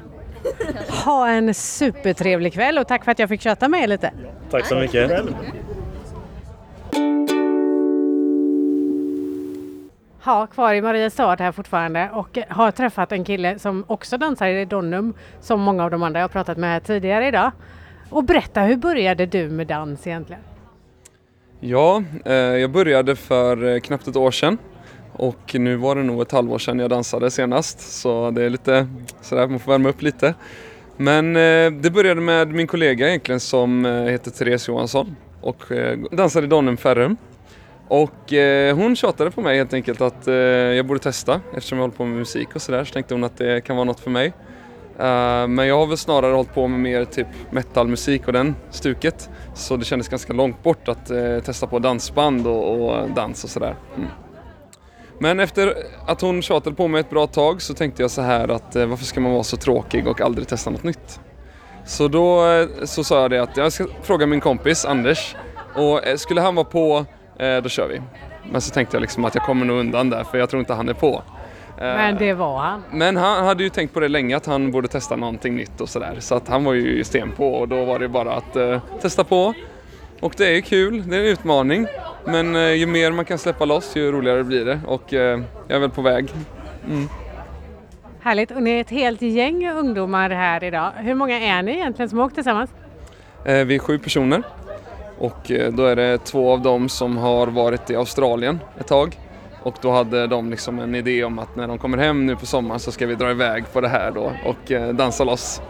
Ha 1.06 1.28
en 1.28 1.54
supertrevlig 1.54 2.54
kväll 2.54 2.78
och 2.78 2.88
tack 2.88 3.04
för 3.04 3.12
att 3.12 3.20
jag 3.20 3.30
fick 3.30 3.42
köta 3.42 3.68
med 3.68 3.84
er 3.84 3.88
lite. 3.88 4.12
Tack 4.50 4.66
så 4.66 4.76
mycket. 4.76 5.12
Ha 10.24 10.48
kvar 10.48 10.74
i 10.74 10.82
Mariestad 10.82 11.36
här 11.40 11.52
fortfarande 11.52 12.10
och 12.14 12.38
har 12.50 12.72
träffat 12.72 13.12
en 13.12 13.24
kille 13.24 13.60
som 13.60 13.84
också 13.88 14.18
dansar 14.18 14.48
i 14.48 14.66
Donum 14.66 15.14
som 15.42 15.62
många 15.62 15.84
av 15.84 15.92
de 15.92 16.04
andra 16.04 16.20
jag 16.20 16.24
har 16.24 16.30
pratat 16.30 16.58
med 16.58 16.70
här 16.70 16.80
tidigare 16.80 17.28
idag. 17.28 17.52
Och 18.10 18.24
berätta, 18.24 18.62
hur 18.62 18.78
började 18.78 19.26
du 19.26 19.50
med 19.50 19.68
dans 19.68 20.08
egentligen? 20.08 20.42
Ja, 21.60 22.04
eh, 22.26 22.34
jag 22.34 22.72
började 22.72 23.16
för 23.16 23.74
eh, 23.74 23.80
knappt 23.80 24.08
ett 24.08 24.16
år 24.16 24.32
sedan 24.32 24.58
och 25.20 25.56
nu 25.56 25.76
var 25.76 25.96
det 25.96 26.04
nog 26.04 26.22
ett 26.22 26.32
halvår 26.32 26.58
sedan 26.58 26.80
jag 26.80 26.90
dansade 26.90 27.32
senast 27.32 27.80
så 28.02 28.32
det 28.32 28.44
är 28.44 28.50
lite 28.50 28.88
sådär, 29.22 29.48
man 29.48 29.60
får 29.60 29.72
värma 29.72 29.90
upp 29.90 30.02
lite. 30.02 30.34
Men 30.98 31.36
eh, 31.36 31.72
det 31.72 31.92
började 31.94 32.22
med 32.22 32.52
min 32.52 32.68
kollega 32.68 33.08
egentligen 33.08 33.40
som 33.40 33.86
eh, 33.86 33.92
heter 33.92 34.32
Therese 34.32 34.68
Johansson 34.68 35.16
och 35.42 35.72
eh, 35.72 36.00
dansade 36.12 36.46
i 36.46 36.50
Donum 36.50 36.78
Ferrum. 36.78 37.18
Och 37.88 38.34
eh, 38.34 38.76
hon 38.76 38.96
tjatade 38.96 39.32
på 39.32 39.42
mig 39.42 39.58
helt 39.58 39.74
enkelt 39.74 40.02
att 40.02 40.28
eh, 40.28 40.34
jag 40.34 40.86
borde 40.86 41.00
testa 41.00 41.42
eftersom 41.56 41.78
jag 41.78 41.84
håller 41.84 41.96
på 41.96 42.06
med 42.06 42.18
musik 42.18 42.56
och 42.56 42.62
sådär 42.62 42.84
så 42.84 42.94
tänkte 42.94 43.14
hon 43.14 43.24
att 43.24 43.38
det 43.38 43.62
kan 43.62 43.76
vara 43.76 43.86
något 43.86 44.00
för 44.00 44.10
mig. 44.10 44.34
Uh, 45.00 45.48
men 45.48 45.68
jag 45.68 45.78
har 45.78 45.88
väl 45.88 45.98
snarare 45.98 46.34
hållit 46.34 46.54
på 46.54 46.68
med 46.68 46.80
mer 46.80 47.06
typ 47.06 47.28
metalmusik 47.52 48.28
och 48.28 48.34
den 48.34 48.56
stuket. 48.70 49.30
Så 49.54 49.78
det 49.78 49.86
kändes 49.86 50.08
ganska 50.08 50.34
långt 50.34 50.64
bort 50.64 50.88
att 50.88 51.12
eh, 51.12 51.40
testa 51.40 51.68
på 51.68 51.80
dansband 51.80 52.48
och, 52.48 52.90
och 52.90 53.10
dans 53.10 53.44
och 53.44 53.50
sådär. 53.50 53.76
Mm. 53.98 54.10
Men 55.22 55.40
efter 55.40 55.74
att 56.06 56.22
hon 56.22 56.42
tjatade 56.42 56.76
på 56.76 56.88
mig 56.88 57.00
ett 57.00 57.10
bra 57.10 57.28
tag 57.28 57.62
så 57.62 57.74
tänkte 57.74 58.02
jag 58.02 58.12
så 58.12 58.22
här 58.22 58.48
att 58.48 58.76
eh, 58.76 58.86
varför 58.86 59.06
ska 59.06 59.20
man 59.20 59.32
vara 59.32 59.44
så 59.44 59.58
tråkig 59.58 60.08
och 60.08 60.22
aldrig 60.22 60.48
testa 60.48 60.70
något 60.70 60.84
nytt? 60.84 61.20
Så 61.86 62.08
då 62.08 62.52
eh, 62.52 62.68
så 62.84 63.04
sa 63.04 63.22
jag 63.22 63.32
det 63.32 63.40
att 63.40 63.58
jag 63.58 63.74
ska 63.74 63.86
fråga 64.04 64.26
min 64.26 64.42
kompis 64.42 64.86
Anders 64.86 65.36
och 65.76 66.08
eh, 66.08 66.16
skulle 66.16 66.42
han 66.42 66.56
vara 66.56 66.66
på 66.66 67.06
då 67.64 67.70
kör 67.70 67.88
vi. 67.88 68.02
Men 68.52 68.62
så 68.62 68.74
tänkte 68.74 68.96
jag 68.98 69.02
liksom 69.02 69.26
att 69.26 69.36
jag 69.36 69.44
kommer 69.44 69.66
nog 69.66 69.80
undan 69.80 70.10
där 70.10 70.24
för 70.24 70.38
jag 70.38 70.50
tror 70.50 70.60
inte 70.60 70.74
han 70.74 70.90
är 70.90 70.94
på. 70.94 71.24
Men 71.78 72.18
det 72.18 72.34
var 72.34 72.60
han. 72.60 72.84
men 72.92 73.18
han 73.18 73.46
hade 73.46 73.64
ju 73.64 73.70
tänkt 73.70 73.94
på 73.94 74.00
det 74.00 74.08
länge 74.08 74.38
att 74.38 74.46
han 74.46 74.72
borde 74.72 74.88
testa 74.88 75.16
någonting 75.16 75.56
nytt 75.56 75.82
och 75.82 75.90
sådär. 75.90 76.16
Så 76.20 76.36
att 76.36 76.48
han 76.48 76.64
var 76.64 76.74
ju 76.74 77.04
sten 77.04 77.32
på 77.32 77.54
och 77.54 77.68
då 77.68 77.86
var 77.86 78.00
det 78.00 78.08
bara 78.08 78.34
att 78.34 78.58
testa 79.02 79.24
på. 79.24 79.54
Och 80.22 80.34
det 80.38 80.58
är 80.58 80.62
kul, 80.62 81.10
det 81.10 81.16
är 81.16 81.20
en 81.20 81.26
utmaning. 81.26 81.88
Men 82.26 82.56
eh, 82.56 82.74
ju 82.74 82.86
mer 82.86 83.12
man 83.12 83.26
kan 83.26 83.38
släppa 83.38 83.66
loss 83.66 83.96
ju 83.96 84.12
roligare 84.12 84.44
blir 84.44 84.66
det 84.66 84.80
och 84.88 85.14
eh, 85.14 85.42
jag 85.68 85.76
är 85.76 85.80
väl 85.80 85.90
på 85.90 86.02
väg. 86.02 86.30
Härligt. 88.22 88.52
Och 88.52 88.64
ni 88.64 88.72
är 88.72 88.82
ett 88.82 88.90
helt 88.90 89.22
gäng 89.22 89.70
ungdomar 89.70 90.30
här 90.30 90.64
idag. 90.64 90.92
Hur 90.96 91.16
många 91.16 91.40
är 91.40 91.64
ni 91.64 91.72
egentligen 91.72 92.10
som 92.10 92.18
har 92.18 92.26
åkt 92.26 92.36
tillsammans? 92.36 92.70
Eh, 93.46 93.66
vi 93.66 93.76
är 93.76 93.80
sju 93.80 94.00
personer 94.00 94.44
och 95.18 95.52
då 95.72 95.86
är 95.86 95.96
det 95.96 96.18
två 96.18 96.52
av 96.52 96.62
dem 96.62 96.90
som 96.90 97.18
har 97.18 97.48
varit 97.48 97.90
i 97.90 97.96
Australien 97.96 98.60
ett 98.80 98.88
tag. 98.88 99.20
Och 99.64 99.76
då 99.82 99.92
hade 99.92 100.28
de 100.28 100.50
liksom 100.50 100.80
en 100.80 100.96
idé 100.96 101.24
om 101.24 101.40
att 101.40 101.56
när 101.56 101.68
de 101.68 101.78
kommer 101.78 101.98
hem 101.98 102.26
nu 102.26 102.36
på 102.36 102.46
sommaren 102.46 102.80
så 102.80 102.92
ska 102.92 103.08
vi 103.08 103.16
dra 103.16 103.32
iväg 103.32 103.64
på 103.74 103.82
det 103.82 103.88
här 103.88 104.12
då 104.12 104.32
och 104.46 104.96
dansa 104.96 105.24
loss. 105.24 105.62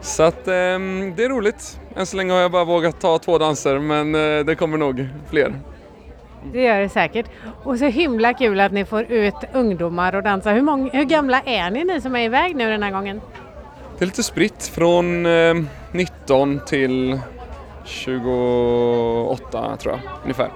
Så 0.00 0.22
att 0.22 0.48
ehm, 0.48 1.12
det 1.16 1.24
är 1.24 1.28
roligt. 1.28 1.80
Än 1.98 2.06
så 2.06 2.16
länge 2.16 2.32
har 2.32 2.40
jag 2.40 2.50
bara 2.50 2.64
vågat 2.64 3.00
ta 3.00 3.18
två 3.18 3.38
danser 3.38 3.78
men 3.78 4.14
eh, 4.14 4.44
det 4.44 4.54
kommer 4.54 4.78
nog 4.78 5.08
fler. 5.30 5.54
Det 6.52 6.62
gör 6.62 6.80
det 6.80 6.88
säkert. 6.88 7.26
Och 7.64 7.78
så 7.78 7.84
himla 7.84 8.34
kul 8.34 8.60
att 8.60 8.72
ni 8.72 8.84
får 8.84 9.02
ut 9.02 9.34
ungdomar 9.52 10.14
och 10.14 10.22
dansa. 10.22 10.50
Hur, 10.50 10.62
många, 10.62 10.90
hur 10.92 11.04
gamla 11.04 11.40
är 11.40 11.70
ni, 11.70 11.84
ni 11.84 12.00
som 12.00 12.16
är 12.16 12.20
iväg 12.20 12.56
nu 12.56 12.70
den 12.70 12.82
här 12.82 12.90
gången? 12.90 13.20
Det 13.98 14.04
är 14.04 14.06
lite 14.06 14.22
spritt 14.22 14.70
från 14.74 15.26
eh, 15.26 15.54
19 15.92 16.60
till 16.66 17.20
28 17.84 19.76
tror 19.76 19.94
jag 19.94 20.00
ungefär. 20.22 20.50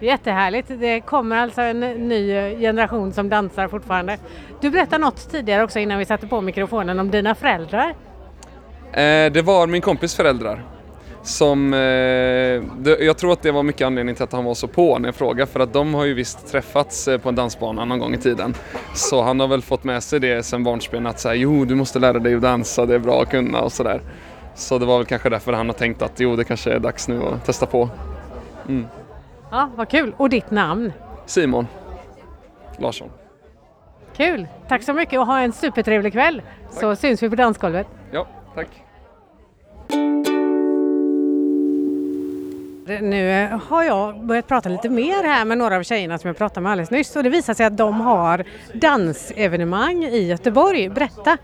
Jättehärligt. 0.00 0.68
Det 0.68 1.00
kommer 1.00 1.36
alltså 1.36 1.60
en 1.60 1.80
ny 1.80 2.28
generation 2.60 3.12
som 3.12 3.28
dansar 3.28 3.68
fortfarande. 3.68 4.18
Du 4.60 4.70
berättade 4.70 5.04
något 5.04 5.30
tidigare 5.30 5.62
också 5.62 5.78
innan 5.78 5.98
vi 5.98 6.04
satte 6.04 6.26
på 6.26 6.40
mikrofonen 6.40 6.98
om 6.98 7.10
dina 7.10 7.34
föräldrar. 7.34 7.94
Eh, 8.92 9.32
det 9.32 9.42
var 9.44 9.66
min 9.66 9.80
kompis 9.80 10.14
föräldrar. 10.14 10.64
Som, 11.22 11.74
eh, 11.74 11.78
jag 13.06 13.18
tror 13.18 13.32
att 13.32 13.42
det 13.42 13.50
var 13.50 13.62
mycket 13.62 13.86
anledning 13.86 14.14
till 14.14 14.24
att 14.24 14.32
han 14.32 14.44
var 14.44 14.54
så 14.54 14.68
på 14.68 14.98
när 14.98 15.08
jag 15.08 15.14
frågade 15.14 15.50
för 15.50 15.60
att 15.60 15.72
de 15.72 15.94
har 15.94 16.04
ju 16.04 16.14
visst 16.14 16.52
träffats 16.52 17.08
eh, 17.08 17.18
på 17.18 17.28
en 17.28 17.34
dansbana 17.34 17.84
någon 17.84 17.98
gång 17.98 18.14
i 18.14 18.18
tiden. 18.18 18.54
Så 18.94 19.22
han 19.22 19.40
har 19.40 19.48
väl 19.48 19.62
fått 19.62 19.84
med 19.84 20.02
sig 20.02 20.20
det 20.20 20.42
sen 20.42 20.64
barnsben 20.64 21.06
att 21.06 21.20
säga 21.20 21.34
jo 21.34 21.64
du 21.64 21.74
måste 21.74 21.98
lära 21.98 22.18
dig 22.18 22.34
att 22.34 22.42
dansa, 22.42 22.86
det 22.86 22.94
är 22.94 22.98
bra 22.98 23.22
att 23.22 23.30
kunna 23.30 23.60
och 23.60 23.72
sådär. 23.72 24.00
Så 24.54 24.78
det 24.78 24.86
var 24.86 24.98
väl 24.98 25.06
kanske 25.06 25.28
därför 25.30 25.52
han 25.52 25.66
har 25.66 25.74
tänkt 25.74 26.02
att 26.02 26.20
jo 26.20 26.36
det 26.36 26.44
kanske 26.44 26.72
är 26.72 26.78
dags 26.78 27.08
nu 27.08 27.22
att 27.22 27.44
testa 27.44 27.66
på. 27.66 27.88
Ja, 29.50 29.70
vad 29.76 29.88
kul. 29.88 30.14
Och 30.16 30.28
ditt 30.28 30.50
namn? 30.50 30.92
Simon, 31.26 31.66
Larsson. 32.78 33.10
Kul! 34.16 34.46
Tack 34.68 34.82
så 34.82 34.92
mycket 34.92 35.18
och 35.20 35.26
ha 35.26 35.40
en 35.40 35.52
supertrevlig 35.52 36.12
kväll. 36.12 36.42
Så 36.70 36.96
syns 36.96 37.22
vi 37.22 37.30
på 37.30 37.36
dansgolvet. 37.36 37.86
Ja, 38.10 38.26
tack. 38.54 38.68
Nu 43.00 43.48
har 43.68 43.84
jag 43.84 44.24
börjat 44.24 44.46
prata 44.46 44.68
lite 44.68 44.88
mer 44.88 45.24
här 45.24 45.44
med 45.44 45.58
några 45.58 45.76
av 45.76 45.82
tjejerna 45.82 46.18
som 46.18 46.28
jag 46.28 46.36
pratade 46.36 46.60
med 46.60 46.72
alldeles 46.72 46.90
nyss 46.90 47.16
och 47.16 47.22
det 47.22 47.28
visar 47.28 47.54
sig 47.54 47.66
att 47.66 47.76
de 47.76 48.00
har 48.00 48.44
dansevenemang 48.74 50.04
i 50.04 50.28
Göteborg. 50.28 50.88
Berätta! 50.88 51.36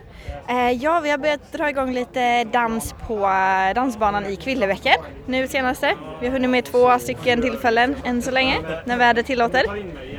Eh, 0.49 0.71
ja, 0.71 1.01
vi 1.01 1.11
har 1.11 1.19
börjat 1.19 1.53
dra 1.53 1.71
igång 1.71 1.93
lite 1.93 2.45
dans 2.45 2.95
på 3.07 3.15
eh, 3.15 3.75
dansbanan 3.75 4.27
i 4.27 4.37
Kvillebäcken 4.37 4.97
nu 5.27 5.49
senaste. 5.49 5.95
Vi 6.21 6.27
har 6.27 6.33
hunnit 6.33 6.51
med 6.51 6.65
två 6.65 6.99
stycken 6.99 7.43
tillfällen 7.43 7.97
än 8.05 8.23
så 8.23 8.31
länge, 8.31 8.59
när 8.85 8.97
vädret 8.97 9.27
tillåter. 9.27 9.65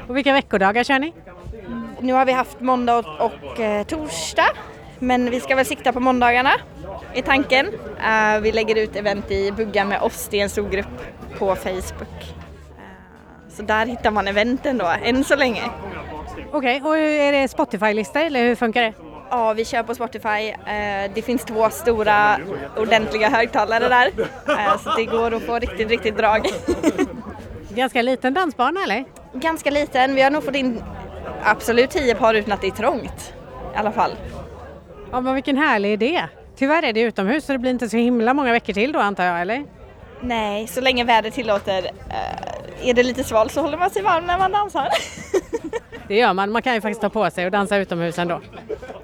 Och 0.08 0.18
vilka 0.18 0.34
veckodagar 0.34 0.84
kör 0.84 1.00
ni? 1.00 1.14
Nu 2.00 2.14
har 2.14 2.26
vi 2.26 2.32
haft 2.32 2.60
måndag 2.60 2.98
och, 2.98 3.06
och 3.26 3.60
eh, 3.60 3.84
torsdag, 3.84 4.50
men 5.00 5.30
vi 5.30 5.40
ska 5.40 5.56
väl 5.56 5.66
sikta 5.66 5.94
på 5.94 6.00
måndagarna 6.00 6.52
i 7.14 7.22
tanken. 7.22 7.68
Eh, 8.04 8.40
vi 8.42 8.52
lägger 8.52 8.76
ut 8.76 8.96
event 8.96 9.32
i 9.32 9.52
Buggan 9.52 9.88
med 9.88 10.02
oss, 10.02 10.28
det 10.32 10.40
är 10.40 10.44
en 10.44 10.50
stor 10.50 10.70
grupp 10.70 10.88
på 11.40 11.56
Facebook. 11.56 12.34
Eh, 12.78 13.50
så 13.50 13.64
där 13.64 13.86
hittar 13.86 14.12
man 14.12 14.28
eventen 14.28 14.78
då, 14.78 14.94
än 15.04 15.24
så 15.24 15.36
länge. 15.36 15.62
Okej, 16.52 16.82
och 16.84 16.98
är 16.98 17.32
det 17.32 17.48
Spotify-lista 17.48 18.22
eller 18.22 18.42
hur 18.44 18.56
funkar 18.56 18.82
det? 18.82 18.94
Ja, 19.30 19.54
vi 19.54 19.66
kör 19.66 19.84
på 19.84 19.96
Spotify. 19.96 20.50
Eh, 20.50 21.12
Det 21.14 21.22
finns 21.26 21.46
två 21.46 21.70
stora 21.70 22.38
ordentliga 22.78 23.30
högtalare 23.30 23.88
där. 23.90 24.12
Så 24.78 24.96
det 24.98 25.06
går 25.06 25.34
att 25.34 25.44
få 25.44 25.60
riktigt, 25.60 25.90
riktigt 25.90 26.18
drag. 26.18 26.48
Ganska 27.70 28.02
liten 28.02 28.34
dansbana 28.34 28.84
eller? 28.84 29.06
Ganska 29.34 29.70
liten. 29.72 30.16
Vi 30.16 30.22
har 30.22 30.32
nog 30.32 30.44
fått 30.44 30.56
in 30.56 30.84
absolut 31.44 31.90
tio 31.90 32.16
par 32.16 32.34
utan 32.34 32.52
att 32.54 32.62
det 32.62 32.68
är 32.68 32.72
trångt. 32.72 33.34
I 33.76 33.78
alla 33.78 33.92
fall. 33.92 34.12
Ja 35.12 35.22
men 35.22 35.34
vilken 35.36 35.58
härlig 35.58 35.94
idé! 35.94 36.24
Tyvärr 36.56 36.84
är 36.84 36.94
det 36.94 37.02
utomhus 37.02 37.46
så 37.46 37.52
det 37.52 37.60
blir 37.60 37.72
inte 37.72 37.90
så 37.90 37.98
himla 37.98 38.34
många 38.34 38.52
veckor 38.52 38.74
till 38.74 38.92
då 38.92 39.00
antar 39.00 39.24
jag 39.24 39.42
eller? 39.42 39.64
Nej, 40.22 40.68
så 40.68 40.82
länge 40.82 41.04
vädret 41.04 41.34
tillåter. 41.34 41.86
eh, 42.10 42.90
Är 42.90 42.94
det 42.94 43.04
lite 43.04 43.24
svalt 43.24 43.52
så 43.52 43.62
håller 43.62 43.78
man 43.78 43.90
sig 43.90 44.02
varm 44.02 44.26
när 44.26 44.38
man 44.38 44.52
dansar. 44.52 44.88
Det 46.08 46.16
gör 46.16 46.34
man, 46.34 46.52
man 46.52 46.62
kan 46.62 46.74
ju 46.74 46.82
faktiskt 46.82 47.02
ta 47.02 47.10
på 47.10 47.30
sig 47.30 47.46
och 47.46 47.52
dansa 47.52 47.78
utomhus 47.78 48.20
ändå. 48.20 48.42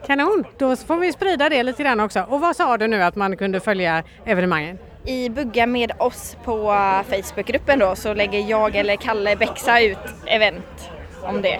Kanon, 0.07 0.43
då 0.57 0.75
får 0.75 0.95
vi 0.97 1.11
sprida 1.11 1.49
det 1.49 1.63
lite 1.63 1.83
grann 1.83 1.99
också. 1.99 2.25
Och 2.29 2.41
vad 2.41 2.55
sa 2.55 2.77
du 2.77 2.87
nu 2.87 3.03
att 3.03 3.15
man 3.15 3.37
kunde 3.37 3.59
följa 3.59 4.03
evenemangen? 4.25 4.77
I 5.05 5.29
Bugga 5.29 5.65
med 5.67 5.91
oss 5.99 6.37
på 6.43 6.73
Facebookgruppen 7.09 7.79
då 7.79 7.95
så 7.95 8.13
lägger 8.13 8.39
jag 8.49 8.75
eller 8.75 8.95
Kalle 8.95 9.35
Bexa 9.35 9.81
ut 9.81 9.97
event 10.25 10.89
om 11.23 11.41
det. 11.41 11.59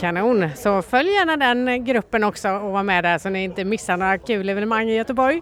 Kanon, 0.00 0.50
så 0.56 0.82
följ 0.82 1.10
gärna 1.10 1.36
den 1.36 1.84
gruppen 1.84 2.24
också 2.24 2.48
och 2.50 2.72
var 2.72 2.82
med 2.82 3.04
där 3.04 3.18
så 3.18 3.28
ni 3.28 3.44
inte 3.44 3.64
missar 3.64 3.96
några 3.96 4.18
kul 4.18 4.48
evenemang 4.48 4.88
i 4.88 4.96
Göteborg. 4.96 5.40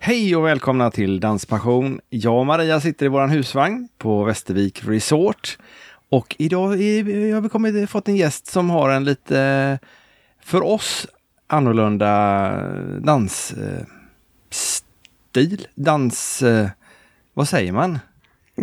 Hej 0.00 0.36
och 0.36 0.46
välkomna 0.46 0.90
till 0.90 1.20
Danspassion. 1.20 2.00
Jag 2.08 2.38
och 2.38 2.46
Maria 2.46 2.80
sitter 2.80 3.06
i 3.06 3.08
våran 3.08 3.30
husvagn 3.30 3.88
på 3.98 4.24
Västervik 4.24 4.82
Resort. 4.84 5.58
Och 6.10 6.36
idag 6.38 6.68
har 6.68 7.40
vi 7.40 7.48
kommit, 7.48 7.90
fått 7.90 8.08
en 8.08 8.16
gäst 8.16 8.46
som 8.46 8.70
har 8.70 8.90
en 8.90 9.04
lite, 9.04 9.78
för 10.46 10.62
oss, 10.62 11.06
annorlunda 11.46 12.50
dansstil. 13.00 13.86
Dans... 15.74 16.42
eh, 16.42 16.68
Vad 17.34 17.48
säger 17.48 17.72
man? 17.72 17.98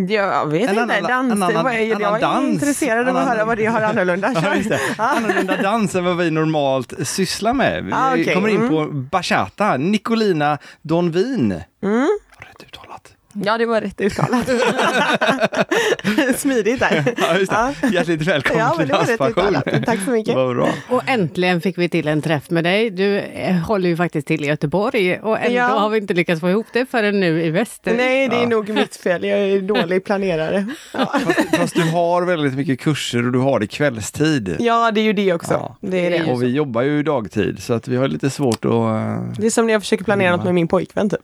Jag 0.08 0.46
vet 0.46 0.70
En 0.70 0.78
inte, 0.78 0.96
annan- 0.96 1.28
dans, 1.28 1.42
annan- 1.42 1.64
vad 1.64 1.72
är, 1.74 2.00
jag 2.00 2.16
är 2.16 2.20
dans. 2.20 2.48
intresserad 2.48 3.08
av 3.08 3.16
att 3.16 3.28
höra 3.28 3.44
vad 3.44 3.56
det 3.58 3.66
har 3.66 3.80
annorlunda. 3.90 4.32
Ja. 4.34 4.78
Annorlunda 5.04 5.62
dans 5.62 5.94
än 5.94 6.04
vad 6.04 6.16
vi 6.16 6.30
normalt 6.30 6.92
sysslar 7.08 7.52
med. 7.52 7.84
Vi 7.84 7.92
Ah, 7.92 8.12
okej. 8.12 8.34
kommer 8.34 8.48
in 8.48 8.56
Mm. 8.56 8.68
på 8.68 8.86
bachata, 8.92 9.76
Nicolina 9.76 10.58
Donvin. 10.82 11.52
Mm. 11.82 12.08
Rätt 12.38 12.62
uttalat. 12.66 13.12
Ja, 13.44 13.58
det 13.58 13.66
var 13.66 13.80
rätt 13.80 14.00
uttalat. 14.00 14.48
Smidigt 16.36 16.80
där. 16.80 17.14
Ja, 17.18 17.38
just 17.38 17.52
det. 17.52 17.88
Hjärtligt 17.92 18.22
välkommen 18.22 18.60
Ja, 18.60 18.74
men 18.78 18.86
till 18.86 18.88
det 18.88 18.94
var 18.94 19.00
rätt 19.06 19.18
Danspassion. 19.18 19.56
uttalat. 19.56 19.86
Tack 19.86 20.00
så 20.04 20.10
mycket. 20.10 20.34
Vad 20.34 20.56
bra. 20.56 20.68
Och 20.88 21.02
äntligen 21.06 21.60
fick 21.60 21.78
vi 21.78 21.88
till 21.88 22.08
en 22.08 22.22
träff 22.22 22.50
med 22.50 22.64
dig. 22.64 22.90
Du 22.90 23.18
eh, 23.18 23.54
håller 23.56 23.88
ju 23.88 23.96
faktiskt 23.96 24.26
till 24.26 24.44
i 24.44 24.46
Göteborg 24.46 25.18
och 25.20 25.38
ändå 25.38 25.56
Ja. 25.56 25.64
har 25.66 25.88
vi 25.90 25.98
inte 25.98 26.14
lyckats 26.14 26.40
få 26.40 26.50
ihop 26.50 26.66
det 26.72 26.86
förrän 26.90 27.20
nu 27.20 27.42
i 27.44 27.50
väster. 27.50 27.94
Nej, 27.96 28.28
det 28.28 28.36
är 28.36 28.40
Ja. 28.42 28.48
nog 28.48 28.68
mitt 28.68 28.96
fel. 28.96 29.24
Jag 29.24 29.38
är 29.38 29.60
dålig 29.60 30.04
planerare. 30.04 30.66
Fast, 30.92 31.56
fast 31.56 31.74
du 31.74 31.82
har 31.90 32.22
väldigt 32.22 32.54
mycket 32.54 32.80
kurser 32.80 33.26
och 33.26 33.32
du 33.32 33.38
har 33.38 33.60
det 33.60 33.66
kvällstid. 33.66 34.56
Ja, 34.58 34.90
det 34.90 35.00
är 35.00 35.04
ju 35.04 35.12
det 35.12 35.32
också. 35.32 35.52
Ja. 35.52 35.76
Det 35.80 36.06
är 36.06 36.10
det. 36.10 36.32
Och 36.32 36.42
vi 36.42 36.46
jobbar 36.46 36.82
ju 36.82 37.02
dagtid 37.02 37.62
så 37.62 37.72
att 37.72 37.88
vi 37.88 37.96
har 37.96 38.08
lite 38.08 38.30
svårt 38.30 38.64
att... 38.64 38.70
eh, 38.72 39.22
Det 39.38 39.46
är 39.46 39.50
som 39.50 39.66
när 39.66 39.72
jag 39.72 39.82
försöker 39.82 40.04
planera 40.04 40.36
något 40.36 40.44
med 40.44 40.54
min 40.54 40.68
pojkvän 40.68 41.10
typ. 41.10 41.20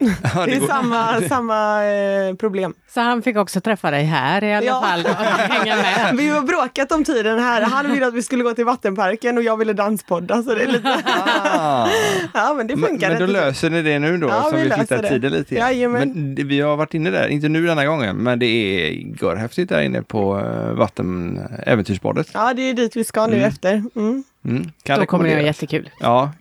Ja, 0.00 0.46
Det 0.46 0.52
är 0.54 0.60
går- 0.60 0.66
samma, 0.66 1.20
samma 1.28 1.84
eh, 1.84 2.34
problem. 2.34 2.74
Så 2.88 3.00
han 3.00 3.22
fick 3.22 3.36
också 3.36 3.60
träffa 3.60 3.90
dig 3.90 4.04
här 4.04 4.44
i 4.44 4.54
alla 4.54 4.66
Ja. 4.66 4.80
fall 4.82 5.00
och 5.04 5.10
hänga 5.54 5.76
med. 5.76 6.16
Vi 6.16 6.28
har 6.28 6.42
bråkat 6.42 6.92
om 6.92 7.04
tiden 7.04 7.38
här. 7.38 7.62
Han 7.62 7.92
ville 7.92 8.06
att 8.06 8.14
vi 8.14 8.22
skulle 8.22 8.44
gå 8.44 8.52
till 8.54 8.64
vattenparken 8.64 9.36
och 9.38 9.42
jag 9.44 9.56
ville 9.56 9.72
danspodda. 9.72 10.42
Så 10.42 10.54
det 10.54 10.62
är 10.62 10.66
lite... 10.66 11.02
Ah. 11.04 11.88
Ja, 12.34 12.54
men 12.56 12.66
det 12.66 12.76
Men, 12.76 12.88
funkar. 12.88 13.08
men 13.10 13.18
då 13.18 13.24
rätt. 13.26 13.32
löser 13.32 13.70
ni 13.70 13.82
det 13.82 13.98
nu 13.98 14.16
då, 14.18 14.28
Ja, 14.28 14.42
som 14.42 14.58
vi 14.58 14.64
vi 14.64 14.70
flyttar 14.70 15.02
det. 15.02 15.08
tiden 15.08 15.32
lite. 15.32 15.54
Jajamän. 15.54 16.08
Men 16.08 16.34
det- 16.34 16.44
vi 16.44 16.60
har 16.60 16.76
varit 16.76 16.94
inne 16.94 17.10
där, 17.10 17.28
inte 17.28 17.48
nu 17.48 17.66
denna 17.66 17.84
gången, 17.86 18.16
men 18.16 18.38
det 18.38 18.46
är 18.46 18.90
görhäftigt 19.22 19.68
där 19.68 19.82
inne 19.82 20.02
på 20.02 20.36
uh, 20.38 20.72
vatten, 20.72 21.40
äventyrsbadet. 21.66 22.28
Ja, 22.34 22.54
det 22.54 22.62
är 22.70 22.74
dit 22.74 22.96
vi 22.96 23.04
ska 23.04 23.26
nu 23.26 23.34
Mm. 23.36 23.48
efter. 23.48 23.72
Mm. 23.96 24.24
Mm. 24.44 24.70
Kan 24.82 24.98
Då 25.00 25.06
kommer 25.06 25.24
det 25.28 25.34
vara 25.34 25.44
jättekul. 25.46 25.90
Ja. 26.00 26.32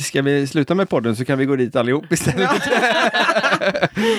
Ska 0.00 0.22
vi 0.22 0.46
sluta 0.46 0.74
med 0.74 0.88
podden 0.88 1.16
så 1.16 1.24
kan 1.24 1.38
vi 1.38 1.44
gå 1.44 1.56
dit 1.56 1.76
allihop 1.76 2.12
istället. 2.12 2.50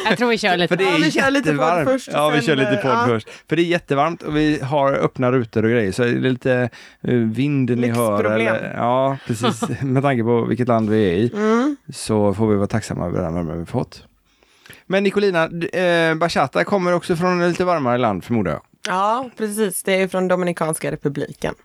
Jag 0.05 0.17
tror 0.17 0.29
vi 0.29 0.37
kör 0.37 0.57
lite. 0.57 0.77
För 0.77 0.83
det 0.83 0.89
är 0.89 0.91
Ja, 0.91 0.97
vi 0.97 1.11
kör 1.11 1.31
lite 1.31 1.53
podd 1.53 1.83
först, 1.85 2.09
Ja, 2.13 2.29
vi 2.29 2.41
kör 2.41 2.55
lite 2.55 2.79
podd 2.81 2.91
ja. 2.91 3.05
först. 3.07 3.29
För 3.49 3.55
det 3.55 3.61
är 3.61 3.65
jättevarmt 3.65 4.21
och 4.23 4.37
vi 4.37 4.59
har 4.61 4.93
öppna 4.93 5.31
rutor 5.31 5.63
och 5.63 5.69
grejer. 5.69 5.91
Så 5.91 6.03
är 6.03 6.07
det 6.07 6.29
lite 6.29 6.69
eh, 7.01 7.13
vind 7.13 7.77
ni 7.77 7.89
hör. 7.89 8.23
Eller, 8.23 8.73
ja, 8.77 9.17
precis. 9.27 9.61
Med 9.81 10.03
tanke 10.03 10.23
på 10.23 10.45
vilket 10.45 10.67
land 10.67 10.89
vi 10.89 11.09
är 11.09 11.13
i. 11.13 11.31
Mm. 11.33 11.75
Så 11.93 12.33
får 12.33 12.47
vi 12.47 12.55
vara 12.55 12.67
tacksamma 12.67 13.05
över 13.05 13.21
den 13.21 13.33
värme 13.33 13.53
vi 13.55 13.65
fått. 13.65 14.03
Men 14.85 15.03
Nicolina, 15.03 15.49
eh, 15.73 16.15
bachata 16.15 16.63
kommer 16.63 16.93
också 16.93 17.15
från 17.15 17.41
ett 17.41 17.49
lite 17.49 17.65
varmare 17.65 17.97
land 17.97 18.23
förmodar 18.23 18.51
jag. 18.51 18.61
Ja, 18.87 19.29
precis. 19.37 19.83
Det 19.83 20.01
är 20.01 20.07
från 20.07 20.27
Dominikanska 20.27 20.91
republiken. 20.91 21.55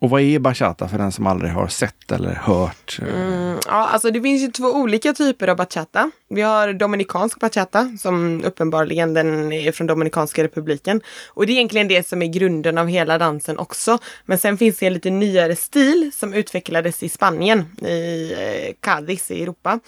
Och 0.00 0.10
vad 0.10 0.20
är 0.20 0.38
bachata 0.38 0.88
för 0.88 0.98
den 0.98 1.12
som 1.12 1.26
aldrig 1.26 1.52
har 1.52 1.68
sett 1.68 2.12
eller 2.12 2.34
hört? 2.34 2.98
Mm, 3.02 3.58
ja, 3.66 3.88
alltså 3.88 4.10
det 4.10 4.20
finns 4.20 4.42
ju 4.42 4.50
två 4.50 4.64
olika 4.64 5.12
typer 5.12 5.48
av 5.48 5.56
bachata. 5.56 6.10
Vi 6.28 6.42
har 6.42 6.72
dominikansk 6.72 7.40
bachata 7.40 7.96
som 7.98 8.44
uppenbarligen 8.44 9.14
den 9.14 9.52
är 9.52 9.72
från 9.72 9.86
Dominikanska 9.86 10.44
republiken. 10.44 11.00
Och 11.28 11.46
det 11.46 11.52
är 11.52 11.54
egentligen 11.54 11.88
det 11.88 12.08
som 12.08 12.22
är 12.22 12.26
grunden 12.26 12.78
av 12.78 12.86
hela 12.86 13.18
dansen 13.18 13.58
också. 13.58 13.98
Men 14.24 14.38
sen 14.38 14.58
finns 14.58 14.78
det 14.78 14.86
en 14.86 14.94
lite 14.94 15.10
nyare 15.10 15.56
stil 15.56 16.10
som 16.14 16.34
utvecklades 16.34 17.02
i 17.02 17.08
Spanien, 17.08 17.76
i 17.86 18.32
eh, 18.32 18.74
Cádiz 18.80 19.30
i 19.30 19.42
Europa. 19.42 19.80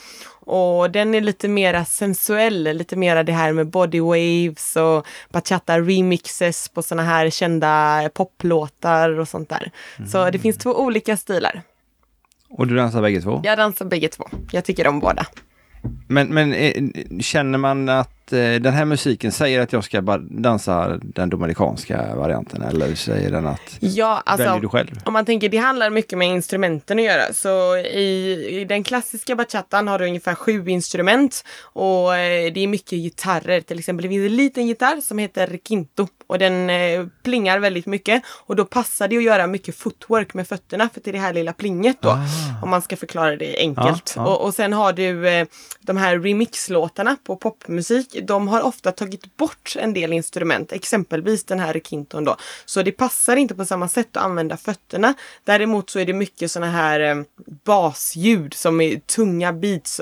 Och 0.47 0.91
den 0.91 1.15
är 1.15 1.21
lite 1.21 1.49
mera 1.49 1.85
sensuell, 1.85 2.63
lite 2.63 2.97
mera 2.97 3.23
det 3.23 3.33
här 3.33 3.53
med 3.53 3.67
body 3.67 4.01
waves 4.01 4.77
och 4.77 5.07
bachata 5.31 5.81
remixes 5.81 6.69
på 6.69 6.83
såna 6.83 7.03
här 7.03 7.31
kända 7.31 8.11
poplåtar 8.15 9.19
och 9.19 9.29
sånt 9.29 9.49
där. 9.49 9.71
Så 10.09 10.31
det 10.31 10.39
finns 10.39 10.59
två 10.59 10.71
olika 10.71 11.17
stilar. 11.17 11.63
Och 12.51 12.67
du 12.67 12.77
dansar 12.77 13.03
bägge 13.03 13.21
två? 13.21 13.41
Jag 13.45 13.59
dansar 13.59 13.85
bägge 13.85 14.09
två. 14.09 14.29
Jag 14.53 14.65
tycker 14.65 14.87
om 14.87 15.01
båda. 15.01 15.27
Men, 16.09 16.29
men 16.29 16.53
eh, 16.53 16.83
känner 17.21 17.59
man 17.59 17.89
att 17.89 18.22
eh, 18.33 18.55
den 18.61 18.73
här 18.73 18.85
musiken 18.85 19.33
säger 19.33 19.61
att 19.61 19.73
jag 19.73 19.85
ska 19.85 20.03
bara 20.03 20.19
dansa 20.19 20.99
den 21.03 21.31
dominikanska 21.31 22.15
varianten 22.15 22.63
eller 22.63 22.95
säger 22.95 23.31
den 23.31 23.47
att 23.47 23.77
Ja, 23.81 24.23
väljer 24.27 24.47
du 24.47 24.51
alltså 24.53 24.69
själv? 24.69 25.01
om 25.05 25.13
man 25.13 25.25
tänker 25.25 25.49
det 25.49 25.57
handlar 25.57 25.91
mycket 25.91 26.19
med 26.19 26.29
instrumenten 26.29 26.99
att 26.99 27.05
göra. 27.05 27.33
Så 27.33 27.77
i, 27.77 28.47
i 28.61 28.65
den 28.65 28.85
klassiska 28.85 29.37
bachatan 29.37 29.89
har 29.89 29.99
du 29.99 30.07
ungefär 30.07 30.35
sju 30.35 30.69
instrument 30.69 31.45
och 31.63 32.17
eh, 32.17 32.53
det 32.53 32.61
är 32.61 32.67
mycket 32.67 32.99
gitarrer. 32.99 33.61
Till 33.61 33.79
exempel 33.79 34.03
det 34.03 34.09
finns 34.09 34.31
en 34.31 34.37
liten 34.37 34.67
gitarr 34.67 35.01
som 35.01 35.19
heter 35.19 35.59
quinto 35.69 36.09
och 36.27 36.39
den 36.39 36.71
eh, 36.71 37.07
plingar 37.23 37.59
väldigt 37.59 37.87
mycket 37.87 38.23
och 38.47 38.57
då 38.57 38.65
passar 38.65 39.09
det 39.09 39.17
att 39.17 39.23
göra 39.23 39.47
mycket 39.47 39.77
footwork 39.77 40.35
med 40.35 40.49
fötterna 40.49 40.89
för 40.95 41.01
till 41.01 41.13
det 41.13 41.19
här 41.19 41.33
lilla 41.33 41.53
plinget 41.53 41.97
då. 42.01 42.09
Ah. 42.09 42.19
Om 42.63 42.71
man 42.71 42.83
ska 42.83 42.97
förklara 42.97 43.37
det 43.37 43.57
enkelt. 43.59 44.13
Ja, 44.17 44.23
ja. 44.23 44.35
Och, 44.35 44.45
och 44.45 44.55
sen 44.55 44.73
har 44.73 44.93
du 44.93 45.29
eh, 45.29 45.47
de 45.81 45.97
här 45.97 46.19
remixlåtarna 46.19 47.17
på 47.25 47.37
popmusik, 47.37 48.17
de 48.23 48.49
har 48.49 48.61
ofta 48.61 48.93
tagit 48.93 49.37
bort 49.37 49.77
en 49.79 49.95
del 49.95 50.13
instrument, 50.13 50.73
exempelvis 50.73 51.45
den 51.45 51.61
här 51.61 51.73
rekinton 51.73 52.25
då. 52.25 52.37
Så 52.65 52.83
det 52.83 52.93
passar 52.93 53.37
inte 53.37 53.55
på 53.55 53.65
samma 53.65 53.89
sätt 53.89 54.17
att 54.17 54.25
använda 54.25 54.57
fötterna. 54.57 55.15
Däremot 55.45 55.91
så 55.91 55.99
är 55.99 56.07
det 56.07 56.13
mycket 56.13 56.51
såna 56.51 56.71
här 56.71 57.01
eh, 57.01 57.23
basljud 57.65 58.55
som 58.55 58.81
är 58.81 58.99
tunga 58.99 59.53
beats, 59.53 60.01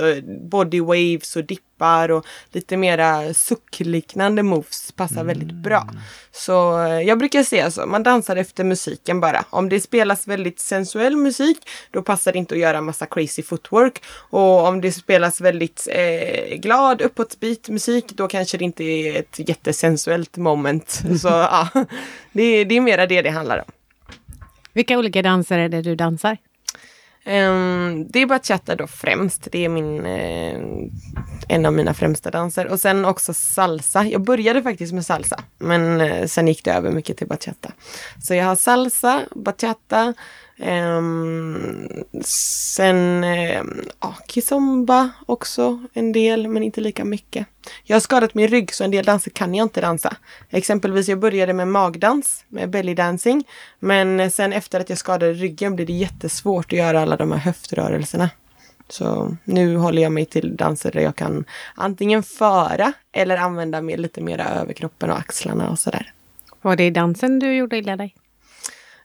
body 0.50 0.80
waves 0.80 1.36
och 1.36 1.44
dippar 1.80 2.10
och 2.10 2.26
lite 2.52 2.76
mera 2.76 3.34
suckliknande 3.34 4.42
moves 4.42 4.92
passar 4.92 5.24
väldigt 5.24 5.52
bra. 5.52 5.88
Så 6.32 6.82
eh, 6.82 7.00
jag 7.00 7.18
brukar 7.18 7.42
säga 7.42 7.70
så, 7.70 7.86
man 7.86 8.02
dansar 8.02 8.36
efter 8.36 8.64
musiken 8.64 9.20
bara. 9.20 9.44
Om 9.50 9.68
det 9.68 9.80
spelas 9.80 10.26
väldigt 10.26 10.60
sensuell 10.60 11.16
musik, 11.16 11.58
då 11.90 12.02
passar 12.02 12.32
det 12.32 12.38
inte 12.38 12.54
att 12.54 12.60
göra 12.60 12.80
massa 12.80 13.06
crazy 13.06 13.42
footwork. 13.42 14.02
Och 14.30 14.66
om 14.66 14.80
det 14.80 14.92
spelas 14.92 15.40
väldigt 15.40 15.88
eh, 15.90 16.56
glad, 16.56 17.02
uppåtbeat 17.02 17.68
musik, 17.68 18.04
då 18.08 18.28
kanske 18.28 18.58
det 18.58 18.64
inte 18.64 18.84
är 18.84 19.20
ett 19.20 19.48
jättesensuellt 19.48 20.36
moment. 20.36 20.90
Så 21.20 21.28
ja, 21.28 21.68
det, 22.32 22.64
det 22.64 22.76
är 22.76 22.80
mera 22.80 23.06
det 23.06 23.22
det 23.22 23.30
handlar 23.30 23.58
om. 23.58 23.72
Vilka 24.72 24.98
olika 24.98 25.22
danser 25.22 25.58
är 25.58 25.68
det 25.68 25.82
du 25.82 25.94
dansar? 25.96 26.36
Um, 27.26 28.08
det 28.08 28.18
är 28.18 28.26
bachata 28.26 28.76
då 28.76 28.86
främst. 28.86 29.48
Det 29.52 29.64
är 29.64 29.68
min, 29.68 30.06
uh, 30.06 30.88
en 31.48 31.66
av 31.66 31.72
mina 31.72 31.94
främsta 31.94 32.30
danser. 32.30 32.66
Och 32.66 32.80
sen 32.80 33.04
också 33.04 33.34
salsa. 33.34 34.04
Jag 34.04 34.20
började 34.20 34.62
faktiskt 34.62 34.92
med 34.92 35.06
salsa. 35.06 35.40
Men 35.58 36.00
uh, 36.00 36.26
sen 36.26 36.48
gick 36.48 36.64
det 36.64 36.72
över 36.72 36.90
mycket 36.90 37.16
till 37.16 37.26
bachata. 37.26 37.72
Så 38.22 38.34
jag 38.34 38.44
har 38.44 38.56
salsa, 38.56 39.22
bachata. 39.30 40.14
Ehm, 40.62 41.88
sen 42.24 43.24
eh, 43.24 43.62
ja, 44.00 44.14
kizomba 44.26 45.10
också 45.26 45.78
en 45.92 46.12
del, 46.12 46.48
men 46.48 46.62
inte 46.62 46.80
lika 46.80 47.04
mycket. 47.04 47.46
Jag 47.84 47.96
har 47.96 48.00
skadat 48.00 48.34
min 48.34 48.48
rygg 48.48 48.74
så 48.74 48.84
en 48.84 48.90
del 48.90 49.04
danser 49.04 49.30
kan 49.30 49.54
jag 49.54 49.64
inte 49.64 49.80
dansa. 49.80 50.16
Exempelvis 50.50 51.08
jag 51.08 51.18
började 51.18 51.52
med 51.52 51.68
magdans, 51.68 52.44
med 52.48 52.70
belly 52.70 52.94
dancing. 52.94 53.44
Men 53.78 54.30
sen 54.30 54.52
efter 54.52 54.80
att 54.80 54.88
jag 54.88 54.98
skadade 54.98 55.32
ryggen 55.32 55.76
blev 55.76 55.86
det 55.86 55.92
jättesvårt 55.92 56.66
att 56.66 56.78
göra 56.78 57.02
alla 57.02 57.16
de 57.16 57.32
här 57.32 57.38
höftrörelserna. 57.38 58.30
Så 58.88 59.36
nu 59.44 59.76
håller 59.76 60.02
jag 60.02 60.12
mig 60.12 60.24
till 60.24 60.56
danser 60.56 60.92
där 60.92 61.00
jag 61.00 61.16
kan 61.16 61.44
antingen 61.74 62.22
föra 62.22 62.92
eller 63.12 63.36
använda 63.36 63.80
mer, 63.80 63.96
lite 63.96 64.20
mera 64.20 64.44
överkroppen 64.44 65.10
och 65.10 65.18
axlarna 65.18 65.70
och 65.70 65.78
sådär. 65.78 66.12
Var 66.62 66.76
det 66.76 66.84
i 66.84 66.90
dansen 66.90 67.38
du 67.38 67.54
gjorde 67.54 67.78
illa 67.78 67.96
dig? 67.96 68.14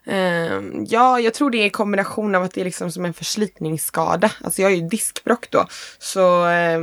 Uh, 0.08 0.84
ja, 0.86 1.20
jag 1.20 1.34
tror 1.34 1.50
det 1.50 1.58
är 1.58 1.64
en 1.64 1.70
kombination 1.70 2.34
av 2.34 2.42
att 2.42 2.54
det 2.54 2.60
är 2.60 2.64
liksom 2.64 2.92
som 2.92 3.04
en 3.04 3.14
förslitningsskada. 3.14 4.32
Alltså 4.40 4.62
jag 4.62 4.72
är 4.72 4.76
ju 4.76 4.88
diskbrock 4.88 5.50
då. 5.50 5.66
Så 5.98 6.46
uh, 6.46 6.80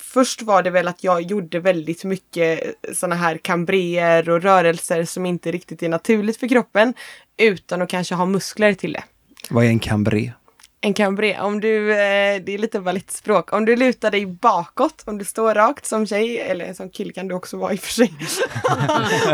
först 0.00 0.42
var 0.42 0.62
det 0.62 0.70
väl 0.70 0.88
att 0.88 1.04
jag 1.04 1.22
gjorde 1.22 1.60
väldigt 1.60 2.04
mycket 2.04 2.64
eh, 2.64 2.94
sådana 2.94 3.14
här 3.14 3.38
kambréer 3.38 4.30
och 4.30 4.42
rörelser 4.42 5.04
som 5.04 5.26
inte 5.26 5.52
riktigt 5.52 5.82
är 5.82 5.88
naturligt 5.88 6.36
för 6.36 6.48
kroppen. 6.48 6.94
Utan 7.36 7.82
att 7.82 7.88
kanske 7.88 8.14
ha 8.14 8.26
muskler 8.26 8.74
till 8.74 8.92
det. 8.92 9.04
Vad 9.50 9.64
är 9.64 9.68
en 9.68 9.78
kambré? 9.78 10.32
En 10.80 10.94
cambré, 10.94 11.38
om 11.40 11.60
du, 11.60 11.90
eh, 11.92 12.42
det 12.42 12.54
är 12.54 12.58
lite 12.58 12.80
balettspråk, 12.80 13.52
om 13.52 13.64
du 13.64 13.76
lutar 13.76 14.10
dig 14.10 14.26
bakåt, 14.26 15.02
om 15.06 15.18
du 15.18 15.24
står 15.24 15.54
rakt 15.54 15.86
som 15.86 16.06
tjej, 16.06 16.38
eller 16.38 16.74
som 16.74 16.90
kille 16.90 17.12
kan 17.12 17.28
du 17.28 17.34
också 17.34 17.56
vara 17.56 17.72
i 17.72 17.76
och 17.76 17.80
för 17.80 17.92
sig. 17.92 18.12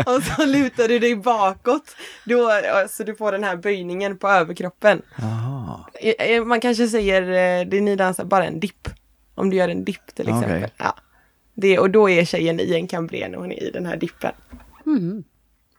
och 0.15 0.23
så 0.23 0.45
lutar 0.45 0.87
du 0.87 0.99
dig 0.99 1.15
bakåt, 1.15 1.95
då, 2.25 2.49
eh, 2.51 2.87
så 2.89 3.03
du 3.03 3.15
får 3.15 3.31
den 3.31 3.43
här 3.43 3.55
böjningen 3.55 4.17
på 4.17 4.27
överkroppen. 4.27 5.01
Aha. 5.21 5.89
Eh, 6.19 6.43
Man 6.43 6.59
kanske 6.59 6.87
säger, 6.87 7.21
det 7.65 7.81
ni 7.81 7.95
dansar, 7.95 8.25
bara 8.25 8.45
en 8.45 8.59
dipp. 8.59 8.89
Om 9.35 9.49
du 9.49 9.57
gör 9.57 9.69
en 9.69 9.83
dipp 9.83 10.15
till 10.15 10.27
exempel. 10.29 10.57
Okej. 10.57 10.73
Ja. 10.77 10.95
Det, 11.53 11.79
och 11.79 11.89
då 11.89 12.09
är 12.09 12.25
tjejen 12.25 12.59
i 12.59 12.73
en 12.73 12.87
cambré 12.87 13.27
när 13.27 13.37
hon 13.37 13.51
är 13.51 13.63
i 13.63 13.71
den 13.71 13.85
här 13.85 13.97
dippen. 13.97 14.31
Mm. 14.85 15.23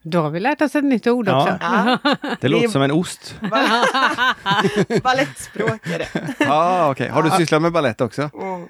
Då 0.07 0.21
har 0.21 0.31
vi 0.31 0.41
lärt 0.41 0.63
oss 0.63 0.75
ett 0.75 0.85
nytt 0.85 1.07
ord 1.07 1.29
Ja. 1.29 1.43
också. 1.43 1.57
Ja. 1.61 1.99
Det 2.41 2.49
låter 2.49 2.69
som 2.69 2.83
en 2.83 2.93
ost. 2.93 3.35
Balettspråk 5.03 5.87
är 5.87 5.99
det. 5.99 6.09
ah, 6.49 6.91
okej. 6.91 7.09
Har 7.09 7.23
du 7.23 7.31
sysslat 7.31 7.63
med 7.63 7.73
ballett 7.73 8.01
också? 8.01 8.31
Mm. 8.35 8.69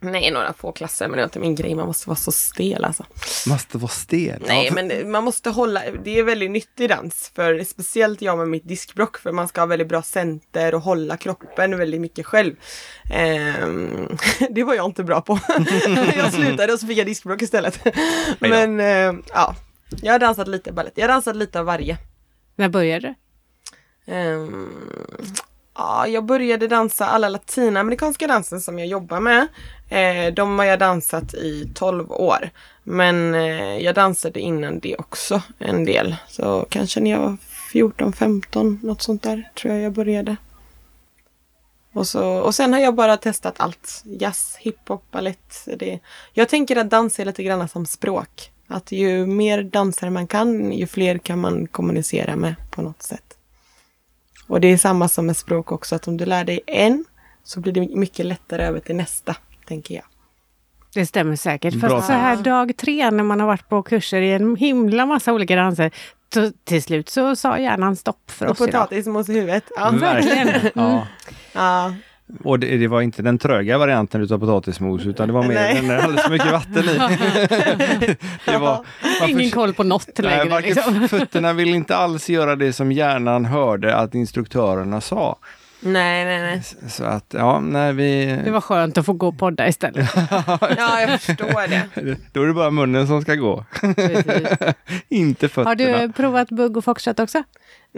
Nej, 0.00 0.30
några 0.30 0.52
få 0.52 0.72
klasser, 0.72 1.08
men 1.08 1.16
det 1.16 1.22
är 1.22 1.24
inte 1.24 1.38
min 1.38 1.54
grej. 1.54 1.74
Man 1.74 1.86
måste 1.86 2.08
vara 2.08 2.16
så 2.16 2.32
stel 2.32 2.84
alltså. 2.84 3.04
Måste 3.48 3.78
vara 3.78 3.88
stel. 3.90 4.42
Nej, 4.46 4.64
Ja, 4.64 4.68
för- 4.70 4.74
men 4.74 4.88
det- 4.88 5.04
man 5.04 5.24
måste 5.24 5.50
hålla, 5.50 5.82
det 6.04 6.18
är 6.18 6.22
väldigt 6.22 6.50
nyttig 6.50 6.88
dans. 6.88 7.32
För 7.34 7.64
speciellt 7.64 8.22
jag 8.22 8.38
med 8.38 8.48
mitt 8.48 8.68
diskbrock, 8.68 9.18
för 9.18 9.32
man 9.32 9.48
ska 9.48 9.60
ha 9.60 9.66
väldigt 9.66 9.88
bra 9.88 10.02
center 10.02 10.74
och 10.74 10.80
hålla 10.80 11.16
kroppen 11.16 11.78
väldigt 11.78 12.00
mycket 12.00 12.26
själv. 12.26 12.54
Ehm, 13.12 14.16
det 14.50 14.64
var 14.64 14.74
jag 14.74 14.86
inte 14.86 15.04
bra 15.04 15.20
på. 15.20 15.38
jag 16.16 16.32
slutade 16.32 16.72
och 16.72 16.80
så 16.80 16.86
fick 16.86 16.98
jag 16.98 17.06
diskbrock 17.06 17.42
istället. 17.42 17.80
men 18.38 18.80
ehm, 18.80 19.22
ja, 19.34 19.54
jag 20.02 20.12
har 20.12 20.18
dansat 20.18 20.48
lite 20.48 20.72
balett. 20.72 20.92
Jag 20.94 21.04
har 21.04 21.14
dansat 21.14 21.36
lite 21.36 21.60
av 21.60 21.66
varje. 21.66 21.98
När 22.56 22.68
började 22.68 23.08
du? 23.08 23.14
Ehm, 24.12 24.68
ja, 25.74 26.06
jag 26.06 26.24
började 26.24 26.68
dansa 26.68 27.06
alla 27.06 27.28
latinamerikanska 27.28 28.26
danser 28.26 28.58
som 28.58 28.78
jag 28.78 28.88
jobbar 28.88 29.20
med. 29.20 29.48
Eh, 29.88 30.34
de 30.34 30.58
har 30.58 30.66
jag 30.66 30.78
dansat 30.78 31.34
i 31.34 31.70
12 31.74 32.12
år. 32.12 32.50
Men 32.82 33.34
eh, 33.34 33.78
jag 33.78 33.94
dansade 33.94 34.40
innan 34.40 34.78
det 34.80 34.96
också 34.96 35.42
en 35.58 35.84
del. 35.84 36.16
Så 36.28 36.66
kanske 36.68 37.00
när 37.00 37.10
jag 37.10 37.20
var 37.20 37.36
14, 37.72 38.12
15, 38.12 38.80
något 38.82 39.02
sånt 39.02 39.22
där 39.22 39.50
tror 39.54 39.74
jag 39.74 39.82
jag 39.82 39.92
började. 39.92 40.36
Och, 41.92 42.06
så, 42.06 42.38
och 42.38 42.54
sen 42.54 42.72
har 42.72 42.80
jag 42.80 42.94
bara 42.94 43.16
testat 43.16 43.54
allt. 43.60 44.02
Jazz, 44.04 44.56
hiphop, 44.60 45.10
balett. 45.10 45.68
Det, 45.76 45.98
jag 46.32 46.48
tänker 46.48 46.76
att 46.76 46.90
dans 46.90 47.18
är 47.18 47.24
lite 47.24 47.42
grann 47.42 47.68
som 47.68 47.86
språk. 47.86 48.50
Att 48.68 48.92
ju 48.92 49.26
mer 49.26 49.62
danser 49.62 50.10
man 50.10 50.26
kan, 50.26 50.72
ju 50.72 50.86
fler 50.86 51.18
kan 51.18 51.38
man 51.38 51.66
kommunicera 51.66 52.36
med 52.36 52.54
på 52.70 52.82
något 52.82 53.02
sätt. 53.02 53.24
Och 54.46 54.60
det 54.60 54.68
är 54.68 54.76
samma 54.76 55.08
som 55.08 55.26
med 55.26 55.36
språk 55.36 55.72
också, 55.72 55.94
att 55.94 56.08
om 56.08 56.16
du 56.16 56.24
lär 56.24 56.44
dig 56.44 56.60
en 56.66 57.04
så 57.44 57.60
blir 57.60 57.72
det 57.72 57.88
mycket 57.96 58.26
lättare 58.26 58.64
över 58.64 58.80
till 58.80 58.96
nästa, 58.96 59.36
tänker 59.66 59.94
jag. 59.94 60.04
Det 60.94 61.06
stämmer 61.06 61.36
säkert. 61.36 61.74
Bra 61.74 61.90
Fast 61.90 62.06
så 62.06 62.12
här 62.12 62.36
dag 62.36 62.76
tre 62.76 63.10
när 63.10 63.24
man 63.24 63.40
har 63.40 63.46
varit 63.46 63.68
på 63.68 63.82
kurser 63.82 64.20
i 64.20 64.32
en 64.32 64.56
himla 64.56 65.06
massa 65.06 65.32
olika 65.32 65.56
danser. 65.56 65.90
Så 66.34 66.52
till 66.64 66.82
slut 66.82 67.08
så 67.08 67.36
sa 67.36 67.58
hjärnan 67.58 67.96
stopp 67.96 68.30
för 68.30 68.46
Och 68.46 68.52
oss 68.52 68.60
idag. 68.60 68.72
potatismos 68.72 69.28
i 69.28 69.32
huvudet. 69.32 69.64
Ja. 69.76 69.90
Verkligen. 69.90 70.70
Ja. 70.74 71.06
Ja. 71.52 71.94
Och 72.44 72.58
det, 72.58 72.76
det 72.76 72.88
var 72.88 73.00
inte 73.00 73.22
den 73.22 73.38
tröga 73.38 73.78
varianten 73.78 74.22
utav 74.22 74.38
potatismos 74.38 75.06
utan 75.06 75.28
det 75.28 75.34
var 75.34 75.42
mer 75.42 75.54
Nej. 75.54 75.74
den 75.74 75.88
där 75.88 75.98
alldeles 75.98 76.22
för 76.22 76.30
mycket 76.30 76.52
vatten 76.52 76.84
i. 76.84 76.96
det 78.44 78.58
var, 78.58 78.84
Ingen 79.28 79.50
koll 79.50 79.74
på 79.74 79.82
något 79.82 80.08
Nej, 80.18 80.30
längre. 80.30 80.48
varken 80.48 80.74
Liksom. 80.74 81.08
fötterna 81.18 81.52
vill 81.52 81.74
inte 81.74 81.96
alls 81.96 82.28
göra 82.28 82.56
det 82.56 82.72
som 82.72 82.92
hjärnan 82.92 83.44
hörde 83.44 83.96
att 83.96 84.14
instruktörerna 84.14 85.00
sa. 85.00 85.38
Nej, 85.80 86.24
nej, 86.24 86.40
nej. 86.40 86.62
Så 86.90 87.04
att, 87.04 87.34
ja, 87.36 87.60
nej 87.60 87.92
vi... 87.92 88.40
Det 88.44 88.50
var 88.50 88.60
skönt 88.60 88.98
att 88.98 89.06
få 89.06 89.12
gå 89.12 89.28
och 89.28 89.38
podda 89.38 89.68
istället. 89.68 90.08
Ja, 90.76 91.00
jag 91.00 91.20
förstår 91.20 91.68
det. 91.68 92.16
Då 92.32 92.42
är 92.42 92.46
det 92.46 92.54
bara 92.54 92.70
munnen 92.70 93.06
som 93.06 93.22
ska 93.22 93.34
gå. 93.34 93.64
Inte 95.08 95.48
fötterna. 95.48 95.70
Har 95.70 96.06
du 96.06 96.12
provat 96.12 96.48
bugg 96.48 96.76
och 96.76 96.84
foxtrot 96.84 97.20
också? 97.20 97.42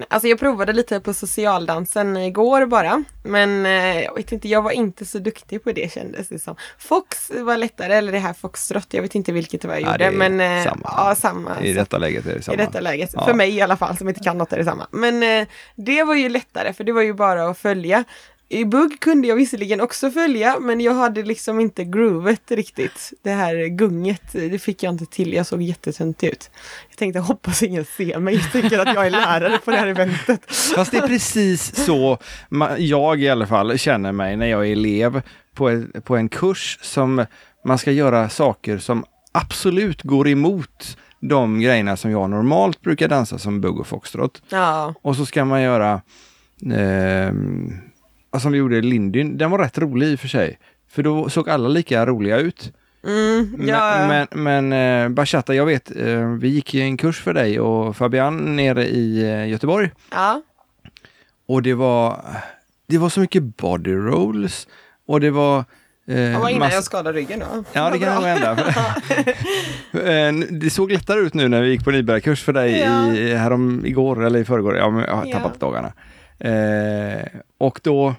Alltså 0.09 0.29
jag 0.29 0.39
provade 0.39 0.73
lite 0.73 1.01
på 1.01 1.15
socialdansen 1.15 2.17
igår 2.17 2.67
bara. 2.67 3.05
Men 3.25 3.67
eh, 3.67 4.01
jag 4.01 4.15
vet 4.15 4.33
inte, 4.33 4.49
jag 4.49 4.63
var 4.63 4.71
inte 4.71 5.05
så 5.05 5.19
duktig 5.19 5.65
på 5.65 5.73
det 5.73 5.93
kändes 5.93 6.29
det 6.29 6.39
som. 6.39 6.57
Fox 6.79 7.31
var 7.35 7.57
lättare, 7.57 7.95
eller 7.95 8.13
det 8.13 8.19
här 8.19 8.33
foxtrot, 8.33 8.87
jag 8.95 9.03
vet 9.03 9.15
inte 9.15 9.33
vilket 9.33 9.63
det 9.63 9.69
var 9.69 9.75
jag 9.75 9.83
Ja, 9.83 9.93
gjorde. 10.07 10.11
men 10.11 10.41
eh, 10.41 10.65
samma. 10.65 10.83
ja, 10.97 11.15
samma. 11.15 11.61
I 11.61 11.73
detta 11.73 11.99
läget 11.99 12.27
är 12.27 12.35
det 12.35 12.43
samma. 12.43 12.55
I 12.55 12.57
detta 12.57 12.81
läget. 12.81 13.11
Ja. 13.15 13.25
För 13.25 13.35
mig 13.35 13.51
i 13.57 13.61
alla 13.61 13.77
fall 13.77 13.97
som 13.97 14.09
inte 14.09 14.21
kan 14.21 14.39
något 14.39 14.53
är 14.53 14.59
det 14.59 14.65
samma. 14.65 14.87
Men 14.91 15.23
eh, 15.23 15.49
det 15.77 16.05
var 16.05 16.15
ju 16.15 16.29
lättare 16.29 16.73
för 16.73 16.85
det 16.85 16.93
var 16.93 17.03
ju 17.03 17.13
bara 17.15 17.49
att 17.49 17.59
följa. 17.59 18.05
I 18.53 18.65
bugg 18.65 19.01
kunde 19.01 19.29
jag 19.29 19.37
visserligen 19.37 19.81
också 19.81 20.11
följa 20.11 20.61
men 20.61 20.81
jag 20.81 20.95
hade 20.95 21.23
liksom 21.23 21.61
inte 21.61 21.85
groovet 21.85 22.51
riktigt. 22.51 23.13
Det 23.23 23.31
här 23.31 23.67
gunget, 23.67 24.33
det 24.33 24.59
fick 24.59 24.83
jag 24.83 24.95
inte 24.95 25.07
till. 25.07 25.33
Jag 25.33 25.47
såg 25.47 25.63
jättetunt 25.63 26.25
ut. 26.25 26.51
Jag 26.89 26.99
tänkte 26.99 27.21
hoppas 27.21 27.63
ingen 27.63 27.85
ser 27.85 28.19
mig 28.19 28.37
och 28.37 28.53
tycker 28.53 28.79
att 28.79 28.95
jag 28.95 29.07
är 29.07 29.11
lärare 29.11 29.59
på 29.65 29.71
det 29.71 29.77
här 29.77 29.87
eventet. 29.87 30.41
Fast 30.77 30.91
det 30.91 30.99
är 30.99 31.09
precis 31.09 31.85
så 31.85 32.19
jag 32.79 33.21
i 33.21 33.29
alla 33.29 33.47
fall 33.47 33.79
känner 33.79 34.13
mig 34.13 34.37
när 34.37 34.47
jag 34.47 34.67
är 34.67 34.73
elev 34.73 35.23
på, 35.55 35.69
ett, 35.69 36.05
på 36.05 36.17
en 36.17 36.29
kurs 36.29 36.79
som 36.83 37.27
man 37.65 37.79
ska 37.79 37.93
göra 37.93 38.29
saker 38.29 38.79
som 38.79 39.05
absolut 39.33 40.03
går 40.03 40.29
emot 40.29 40.99
de 41.21 41.61
grejerna 41.61 41.97
som 41.97 42.11
jag 42.11 42.31
normalt 42.31 42.81
brukar 42.81 43.09
dansa 43.09 43.39
som 43.39 43.61
bugg 43.61 43.81
och 43.81 43.87
foxtrot. 43.87 44.43
Ja, 44.49 44.95
Och 45.03 45.17
så 45.17 45.27
ska 45.27 45.45
man 45.45 45.63
göra 45.63 46.03
eh, 46.73 47.33
som 48.39 48.53
vi 48.53 48.59
gjorde 48.59 48.77
i 48.77 48.83
Lindyn. 48.83 49.39
Den 49.39 49.51
var 49.51 49.59
rätt 49.59 49.79
rolig 49.79 50.07
i 50.07 50.15
och 50.15 50.21
för 50.21 50.29
sig. 50.29 50.59
För 50.91 51.03
då 51.03 51.29
såg 51.29 51.49
alla 51.51 51.69
lika 51.69 52.07
roliga 52.07 52.37
ut. 52.39 52.73
mm, 53.07 53.69
ja. 53.69 54.07
Men, 54.09 54.27
men, 54.31 54.69
men 54.69 55.03
eh, 55.05 55.09
bachata, 55.09 55.55
jag 55.55 55.67
vet, 55.67 55.97
eh, 55.97 56.27
vi 56.29 56.49
gick 56.49 56.75
en 56.75 56.97
kurs 56.97 57.21
för 57.21 57.35
dig 57.35 57.61
och 57.61 57.97
Fabian 57.97 58.57
nere 58.57 58.87
i 58.89 59.23
eh, 59.33 59.49
Göteborg. 59.49 59.91
ja. 60.11 60.43
Och 61.47 61.63
det 61.63 61.75
var, 61.75 62.25
det 62.87 62.99
var 62.99 63.09
så 63.09 63.21
mycket 63.21 63.43
body 63.57 63.93
rolls 63.95 64.69
och 65.07 65.21
det 65.21 65.31
var 65.31 65.65
Eh, 66.07 66.17
Det 66.17 66.39
var 66.39 66.49
innan 66.49 66.71
jag 66.71 66.85
skadade 66.85 67.19
ryggen 67.19 67.39
då. 67.41 67.65
Ja, 67.73 67.91
det 67.91 67.99
kan 67.99 68.15
nog 68.15 68.25
hända. 68.25 68.59
Det 70.51 70.71
såg 70.71 70.93
lättare 70.93 71.21
ut 71.21 71.35
nu 71.35 71.49
när 71.49 71.63
vi 71.63 71.69
gick 71.71 71.85
på 71.85 71.91
nybörjarkurs 71.91 72.43
för 72.43 72.53
dig 72.53 72.79
Ja. 72.81 73.13
i, 73.15 73.35
härom, 73.35 73.87
igår 73.87 74.25
eller 74.25 74.39
i 74.41 74.45
förrgår. 74.45 74.77
Ja, 74.77 74.91
men 74.91 75.05
jag 75.05 75.15
har 75.17 75.27
Ja. 75.27 75.39
tappat 75.39 75.61
dagarna. 75.61 75.93
Eh, 76.41 77.27
och 77.59 77.81
då... 77.83 78.15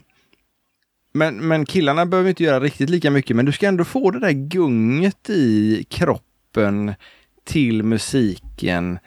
Men, 1.13 1.47
men 1.47 1.65
killarna 1.65 2.05
behöver 2.05 2.29
inte 2.29 2.43
göra 2.43 2.59
riktigt 2.59 2.89
lika 2.89 3.11
mycket, 3.11 3.35
men 3.35 3.45
du 3.45 3.51
ska 3.51 3.67
ändå 3.67 3.83
få 3.83 4.11
det 4.11 4.19
där 4.19 4.31
gunget 4.31 5.29
i 5.29 5.85
kroppen 5.89 6.93
till 7.43 7.83
musiken. 7.83 8.99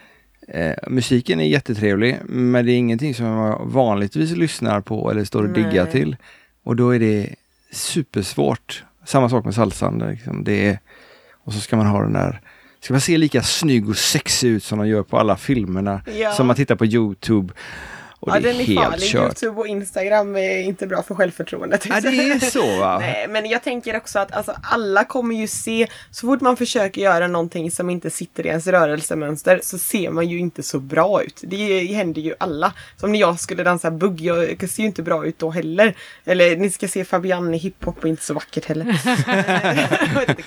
Eh, 0.49 0.75
musiken 0.89 1.41
är 1.41 1.45
jättetrevlig, 1.45 2.19
men 2.25 2.67
det 2.67 2.73
är 2.73 2.77
ingenting 2.77 3.15
som 3.15 3.27
jag 3.27 3.67
vanligtvis 3.67 4.31
lyssnar 4.37 4.81
på 4.81 5.11
eller 5.11 5.25
står 5.25 5.43
och 5.43 5.51
diggar 5.53 5.85
Nej. 5.85 5.93
till. 5.93 6.17
Och 6.63 6.77
då 6.77 6.95
är 6.95 6.99
det 6.99 7.35
supersvårt. 7.73 8.85
Samma 9.05 9.29
sak 9.29 9.45
med 9.45 9.55
salsan. 9.55 9.99
Liksom. 10.11 10.45
Det 10.45 10.69
är, 10.69 10.79
och 11.45 11.53
så 11.53 11.61
ska 11.61 11.77
man 11.77 11.87
ha 11.87 12.03
den 12.03 12.13
där 12.13 12.41
Ska 12.81 12.95
man 12.95 13.01
se 13.01 13.19
lika 13.19 13.43
snygg 13.43 13.89
och 13.89 13.97
sexig 13.97 14.49
ut 14.49 14.65
som 14.65 14.79
de 14.79 14.89
gör 14.89 15.03
på 15.03 15.19
alla 15.19 15.37
filmerna 15.37 16.01
Ja. 16.19 16.33
som 16.33 16.47
man 16.47 16.57
tittar 16.57 16.77
på 16.77 16.87
Youtube. 16.87 17.53
Och 18.25 18.31
ja, 18.31 18.41
det 18.41 18.49
är 18.49 18.53
den 18.53 18.61
är 18.61 18.65
helt 18.65 18.81
farlig. 18.81 19.09
kört. 19.09 19.23
Youtube 19.23 19.61
och 19.61 19.67
Instagram 19.67 20.37
är 20.37 20.59
inte 20.61 20.87
bra 20.87 21.03
för 21.03 21.15
självförtroendet. 21.15 21.87
Ja, 21.87 22.01
det 22.01 22.09
är 22.09 22.39
så 22.39 22.67
va? 22.81 22.99
Nej, 22.99 23.29
men 23.29 23.47
jag 23.47 23.63
tänker 23.63 23.97
också 23.97 24.19
att 24.19 24.33
alltså, 24.33 24.55
alla 24.63 25.05
kommer 25.05 25.35
ju 25.35 25.47
se, 25.47 25.87
så 26.11 26.27
fort 26.27 26.41
man 26.41 26.57
försöker 26.57 27.01
göra 27.01 27.29
någonting 27.29 27.71
som 27.71 27.91
inte 27.91 28.11
sitter 28.11 28.47
i 28.47 28.49
ens 28.49 28.67
rörelsemönster 28.67 29.61
så 29.63 29.79
ser 29.79 30.11
man 30.11 30.29
ju 30.29 30.39
inte 30.39 30.63
så 30.63 30.79
bra 30.79 31.23
ut. 31.23 31.41
Det 31.43 31.87
händer 31.87 32.23
ju 32.23 32.35
alla. 32.39 32.73
Som 32.97 33.13
när 33.13 33.21
jag 33.21 33.41
skulle 33.41 33.63
dansa 33.63 33.91
bugg, 33.91 34.21
jag 34.21 34.71
ser 34.71 34.83
ju 34.83 34.87
inte 34.87 35.03
bra 35.03 35.27
ut 35.27 35.39
då 35.39 35.51
heller. 35.51 35.95
Eller 36.25 36.57
ni 36.57 36.71
ska 36.71 36.89
se 36.89 37.05
Fabian 37.05 37.55
i 37.55 37.59
hiphop 37.59 37.99
och 38.03 38.09
inte 38.09 38.23
så 38.23 38.35
vackert 38.35 38.65
heller. 38.65 38.87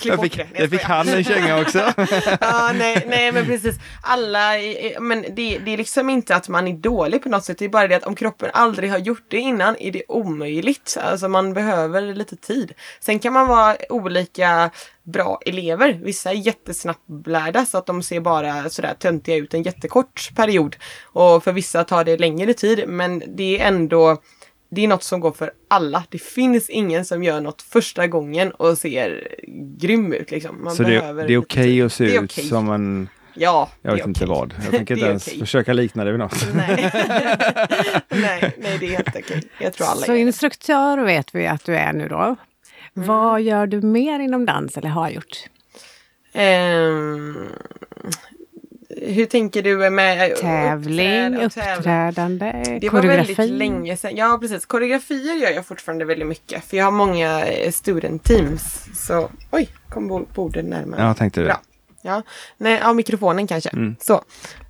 jag 0.04 0.22
fick, 0.22 0.38
det. 0.38 0.48
jag 0.54 0.70
fick 0.70 0.84
han 0.84 1.10
en 1.10 1.24
känga 1.24 1.62
också. 1.62 1.78
ja, 2.42 2.72
nej, 2.76 3.06
nej 3.08 3.32
men 3.32 3.46
precis. 3.46 3.76
Alla, 4.02 4.52
men 5.00 5.22
det, 5.22 5.58
det 5.66 5.74
är 5.74 5.78
liksom 5.78 6.10
inte 6.10 6.36
att 6.36 6.50
man 6.50 6.68
är 6.68 6.74
dålig 6.74 7.24
på 7.24 7.30
något 7.30 7.46
sätt. 7.46 7.62
Det 7.68 7.70
är 7.70 7.72
bara 7.72 7.88
det 7.88 7.96
att 7.96 8.08
om 8.08 8.16
kroppen 8.16 8.50
aldrig 8.54 8.92
har 8.92 8.98
gjort 8.98 9.26
det 9.28 9.38
innan 9.38 9.76
är 9.80 9.92
det 9.92 10.04
omöjligt. 10.08 10.98
Alltså 11.02 11.28
man 11.28 11.54
behöver 11.54 12.02
lite 12.16 12.36
tid. 12.36 12.74
Sen 13.00 13.20
kan 13.20 13.34
man 13.34 13.48
vara 13.48 13.76
olika 13.90 14.70
bra 15.04 15.40
elever. 15.46 16.00
Vissa 16.04 16.30
är 16.30 16.36
jättesnabblärda 16.36 17.66
så 17.66 17.78
att 17.78 17.86
de 17.86 18.04
ser 18.04 18.20
bara 18.20 18.70
sådär 18.70 18.94
töntiga 19.00 19.36
ut 19.36 19.54
en 19.54 19.64
jättekort 19.64 20.32
period. 20.36 20.76
Och 21.04 21.44
för 21.44 21.52
vissa 21.52 21.84
tar 21.84 22.04
det 22.04 22.18
längre 22.18 22.54
tid 22.54 22.84
men 22.88 23.24
det 23.28 23.60
är 23.60 23.68
ändå 23.68 24.18
det 24.70 24.84
är 24.84 24.88
något 24.88 25.04
som 25.04 25.20
går 25.20 25.32
för 25.32 25.52
alla. 25.68 26.04
Det 26.10 26.22
finns 26.22 26.70
ingen 26.70 27.06
som 27.06 27.24
gör 27.24 27.42
något 27.42 27.62
första 27.62 28.08
gången 28.08 28.52
och 28.52 28.78
ser 28.78 29.38
grym 29.80 30.14
ut. 30.14 30.32
Liksom. 30.32 30.64
Man 30.64 30.76
så 30.76 30.84
det, 30.84 31.24
det 31.28 31.34
är 31.34 31.38
okej 31.38 31.64
tid. 31.64 31.86
att 31.86 31.94
se 31.94 32.04
ut 32.04 32.24
okej. 32.24 32.44
som 32.44 32.70
en... 32.72 33.10
Ja, 33.38 33.70
Jag 33.82 33.94
vet 33.96 34.06
inte 34.06 34.26
vad. 34.26 34.54
Jag 34.64 34.72
tänker 34.72 34.94
inte 34.96 35.08
ens 35.10 35.28
okej. 35.28 35.40
försöka 35.40 35.74
likna 35.74 36.04
det 36.04 36.12
vid 36.12 36.20
något. 36.20 36.48
Nej. 36.54 36.92
nej, 38.10 38.56
nej, 38.58 38.78
det 38.80 38.86
är 38.86 38.90
helt 38.90 39.16
okej. 39.16 39.44
Jag 39.60 39.74
tror 39.74 39.88
alla 39.88 40.02
Så 40.06 40.12
är 40.12 40.16
det. 40.16 40.22
instruktör 40.22 40.98
vet 40.98 41.36
vi 41.36 41.48
att 41.48 41.66
du 41.66 41.76
är 41.76 41.94
nu 41.94 42.08
då. 42.08 42.16
Mm. 42.16 42.36
Vad 42.94 43.42
gör 43.42 43.68
du 43.68 43.82
mer 43.82 44.20
inom 44.20 44.46
dans 44.46 44.78
eller 44.78 44.90
har 44.90 45.10
gjort? 45.10 45.38
Ehm, 46.34 47.48
hur 49.02 49.26
tänker 49.26 49.64
du 49.64 49.90
med 49.90 50.36
Tävling, 50.36 51.36
uppträda 51.36 51.46
och 51.46 51.52
tävla? 51.54 51.76
uppträdande, 51.78 52.78
Det 52.82 52.90
var 52.90 53.02
väldigt 53.02 53.38
länge 53.52 53.98
sedan. 53.98 54.12
Ja, 54.16 54.38
precis. 54.42 54.66
Koreografier 54.66 55.36
gör 55.36 55.50
jag 55.52 55.66
fortfarande 55.66 56.06
väldigt 56.06 56.28
mycket. 56.28 56.64
För 56.66 56.78
jag 56.78 56.86
har 56.86 56.92
många 56.92 57.46
eh, 57.46 57.72
student 57.72 58.24
teams. 58.24 58.86
Så, 59.08 59.30
oj, 59.52 59.70
kom 59.90 60.08
bo- 60.08 60.26
bordet 60.36 60.66
närmare. 60.66 61.02
Ja, 61.02 61.14
tänkte 61.14 61.40
det. 61.42 61.46
Bra. 61.46 61.62
Ja, 62.02 62.22
nej, 62.58 62.80
ja, 62.82 62.94
mikrofonen 62.94 63.48
kanske. 63.48 63.70
Så. 64.00 64.14
Eh, 64.14 64.22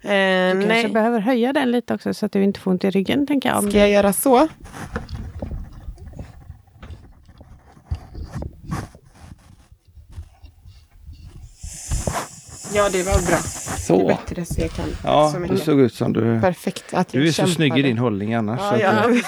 Du 0.01 0.51
kanske 0.51 0.67
nej. 0.67 0.87
behöver 0.87 1.19
höja 1.19 1.53
den 1.53 1.71
lite 1.71 1.93
också 1.93 2.13
så 2.13 2.25
att 2.25 2.31
du 2.31 2.43
inte 2.43 2.59
får 2.59 2.71
ont 2.71 2.83
i 2.83 2.89
ryggen 2.89 3.27
tänker 3.27 3.49
jag. 3.49 3.63
Ska 3.69 3.77
jag 3.79 3.89
göra 3.89 4.13
så? 4.13 4.47
Ja, 12.73 12.89
det 12.89 13.03
var 13.03 13.27
bra. 13.27 13.37
Så. 13.87 13.97
Det 13.97 14.03
är 14.03 14.07
bättre 14.07 14.45
så 14.45 14.61
jag 14.61 14.71
kan. 14.71 14.85
Ja, 15.03 15.31
så 15.33 15.53
du 15.53 15.57
såg 15.57 15.79
ut 15.79 15.93
som 15.93 16.13
du... 16.13 16.39
Perfekt. 16.41 16.93
Att 16.93 17.09
Du 17.09 17.27
är 17.27 17.31
så 17.31 17.47
snygg 17.47 17.67
i 17.67 17.69
kämpade. 17.69 17.81
din 17.87 17.97
hållning 17.97 18.33
annars. 18.33 18.59
Ja, 18.61 18.77
ja. 18.79 19.07
du- 19.07 19.21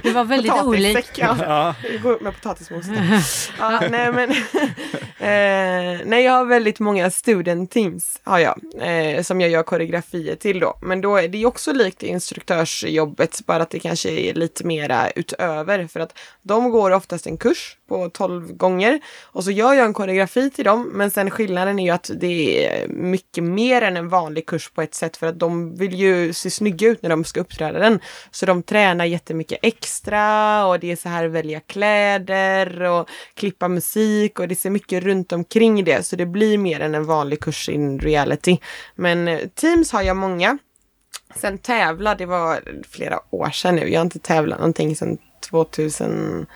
Det 0.02 0.10
var 0.12 0.24
väldigt 0.24 0.52
olikt. 0.64 1.18
Ja. 1.18 1.36
Ja. 1.40 1.74
Gå 2.02 2.10
upp 2.10 2.20
med 2.22 2.34
potatismos. 2.34 2.84
ja, 3.58 3.80
nej, 3.90 4.12
men, 4.12 4.30
eh, 5.18 6.00
nej, 6.06 6.24
jag 6.24 6.32
har 6.32 6.44
väldigt 6.44 6.80
många 6.80 7.10
student 7.10 7.70
teams 7.70 8.20
har 8.24 8.38
jag, 8.38 8.60
eh, 8.80 9.22
som 9.22 9.40
jag 9.40 9.50
gör 9.50 9.62
koreografier 9.62 10.36
till 10.36 10.60
då. 10.60 10.78
Men 10.82 11.00
då 11.00 11.16
är 11.16 11.28
det 11.28 11.38
ju 11.38 11.46
också 11.46 11.72
likt 11.72 12.02
instruktörsjobbet, 12.02 13.40
bara 13.46 13.62
att 13.62 13.70
det 13.70 13.78
kanske 13.78 14.10
är 14.10 14.34
lite 14.34 14.66
mera 14.66 15.10
utöver. 15.10 15.86
För 15.86 16.00
att 16.00 16.18
de 16.42 16.70
går 16.70 16.90
oftast 16.90 17.26
en 17.26 17.36
kurs 17.36 17.76
på 17.88 18.08
12 18.10 18.52
gånger 18.56 19.00
och 19.24 19.44
så 19.44 19.50
gör 19.50 19.72
jag 19.72 19.86
en 19.86 19.92
koreografi 19.94 20.50
till 20.50 20.64
dem. 20.64 20.90
Men 20.92 21.10
sen 21.10 21.30
skillnaden 21.30 21.78
är 21.78 21.84
ju 21.84 21.90
att 21.90 22.10
det 22.20 22.66
är 22.66 22.88
mycket 22.88 23.44
mer 23.44 23.82
än 23.82 23.96
en 23.96 24.03
vanlig 24.08 24.46
kurs 24.46 24.70
på 24.70 24.82
ett 24.82 24.94
sätt 24.94 25.16
för 25.16 25.26
att 25.26 25.38
de 25.38 25.76
vill 25.76 25.94
ju 25.94 26.32
se 26.32 26.50
snygga 26.50 26.88
ut 26.88 27.02
när 27.02 27.10
de 27.10 27.24
ska 27.24 27.40
uppträda 27.40 27.78
den. 27.78 28.00
Så 28.30 28.46
de 28.46 28.62
tränar 28.62 29.04
jättemycket 29.04 29.58
extra 29.62 30.66
och 30.66 30.80
det 30.80 30.92
är 30.92 30.96
så 30.96 31.08
här 31.08 31.26
välja 31.26 31.60
kläder 31.60 32.82
och 32.82 33.08
klippa 33.34 33.68
musik 33.68 34.40
och 34.40 34.48
det 34.48 34.56
ser 34.56 34.70
mycket 34.70 35.02
runt 35.02 35.32
omkring 35.32 35.84
det. 35.84 36.06
Så 36.06 36.16
det 36.16 36.26
blir 36.26 36.58
mer 36.58 36.80
än 36.80 36.94
en 36.94 37.04
vanlig 37.04 37.40
kurs 37.40 37.68
in 37.68 38.00
reality. 38.00 38.58
Men 38.94 39.28
eh, 39.28 39.40
Teams 39.54 39.92
har 39.92 40.02
jag 40.02 40.16
många. 40.16 40.58
Sen 41.36 41.58
tävla, 41.58 42.14
det 42.14 42.26
var 42.26 42.60
flera 42.90 43.20
år 43.30 43.50
sedan 43.50 43.76
nu. 43.76 43.88
Jag 43.88 44.00
har 44.00 44.04
inte 44.04 44.18
tävlat 44.18 44.58
någonting 44.58 44.96
sedan 44.96 45.18
2013 45.50 46.46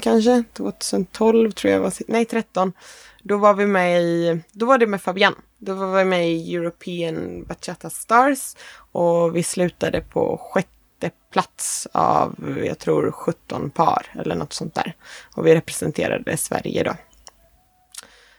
kanske. 0.00 0.44
2012 0.52 1.52
tror 1.52 1.72
jag 1.72 1.80
var. 1.80 1.92
Nej, 2.06 2.24
13. 2.24 2.72
Då 3.22 3.36
var 3.36 3.54
vi 3.54 3.66
med 3.66 4.02
i, 4.02 4.40
då 4.52 4.66
var 4.66 4.78
det 4.78 4.86
med 4.86 5.02
Fabian. 5.02 5.34
Då 5.58 5.74
var 5.74 5.98
vi 5.98 6.04
med 6.04 6.30
i 6.30 6.54
European 6.54 7.44
Bachata 7.44 7.90
Stars 7.90 8.56
och 8.92 9.36
vi 9.36 9.42
slutade 9.42 10.00
på 10.00 10.40
sjätte 10.52 11.10
plats 11.32 11.88
av, 11.92 12.58
jag 12.64 12.78
tror 12.78 13.10
17 13.10 13.70
par 13.70 14.06
eller 14.14 14.34
något 14.34 14.52
sånt 14.52 14.74
där. 14.74 14.94
Och 15.34 15.46
vi 15.46 15.54
representerade 15.54 16.36
Sverige 16.36 16.82
då. 16.82 16.94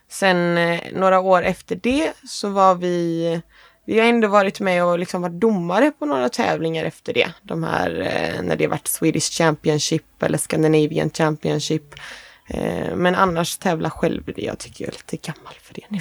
Sen 0.07 0.57
eh, 0.57 0.79
några 0.93 1.19
år 1.19 1.43
efter 1.43 1.75
det 1.75 2.13
så 2.27 2.49
var 2.49 2.75
vi 2.75 3.41
vi 3.85 3.99
har 3.99 4.05
ändå 4.05 4.27
varit 4.27 4.59
med 4.59 4.85
och 4.85 4.99
liksom 4.99 5.21
varit 5.21 5.41
domare 5.41 5.91
på 5.91 6.05
några 6.05 6.29
tävlingar 6.29 6.85
efter 6.85 7.13
det. 7.13 7.33
De 7.43 7.63
här 7.63 8.01
eh, 8.01 8.41
när 8.41 8.55
det 8.55 8.67
varit 8.67 8.87
Swedish 8.87 9.31
Championship 9.31 10.23
eller 10.23 10.37
Scandinavian 10.37 11.09
Championship. 11.09 11.95
Eh, 12.51 12.95
men 12.95 13.15
annars 13.15 13.57
tävla 13.57 13.89
själv, 13.89 14.23
det 14.35 14.41
jag 14.41 14.57
tycker 14.57 14.85
jag 14.85 14.93
är 14.93 14.97
lite 15.11 15.31
gammal 15.31 15.53
för 15.63 15.73
det 15.73 15.81
nu. 15.89 15.99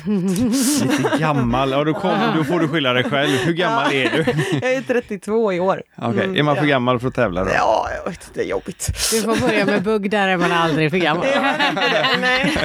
Lite 0.98 1.18
gammal. 1.18 1.70
Ja, 1.70 1.84
då, 1.84 1.94
kom, 1.94 2.18
då 2.36 2.44
får 2.44 2.60
du 2.60 2.68
skylla 2.68 2.92
dig 2.92 3.04
själv. 3.04 3.30
Hur 3.30 3.52
gammal 3.52 3.92
är 3.92 4.10
du? 4.10 4.24
jag 4.62 4.72
är 4.72 4.82
32 4.82 5.52
i 5.52 5.60
år. 5.60 5.82
Okej, 5.96 6.24
Mm, 6.24 6.36
är 6.36 6.42
man 6.42 6.56
för 6.56 6.62
ja. 6.62 6.68
gammal 6.68 7.00
för 7.00 7.08
att 7.08 7.14
tävla 7.14 7.44
då? 7.44 7.50
Ja, 7.54 7.88
jag 8.04 8.10
vet, 8.10 8.30
det 8.34 8.40
är 8.40 8.44
jobbigt. 8.44 8.86
Du 9.12 9.22
får 9.22 9.40
börja 9.48 9.64
med 9.66 9.82
bugg, 9.82 10.10
där 10.10 10.28
är 10.28 10.36
man 10.36 10.52
aldrig 10.52 10.90
för 10.90 10.98
gammal. 10.98 11.26
Nej. 12.20 12.56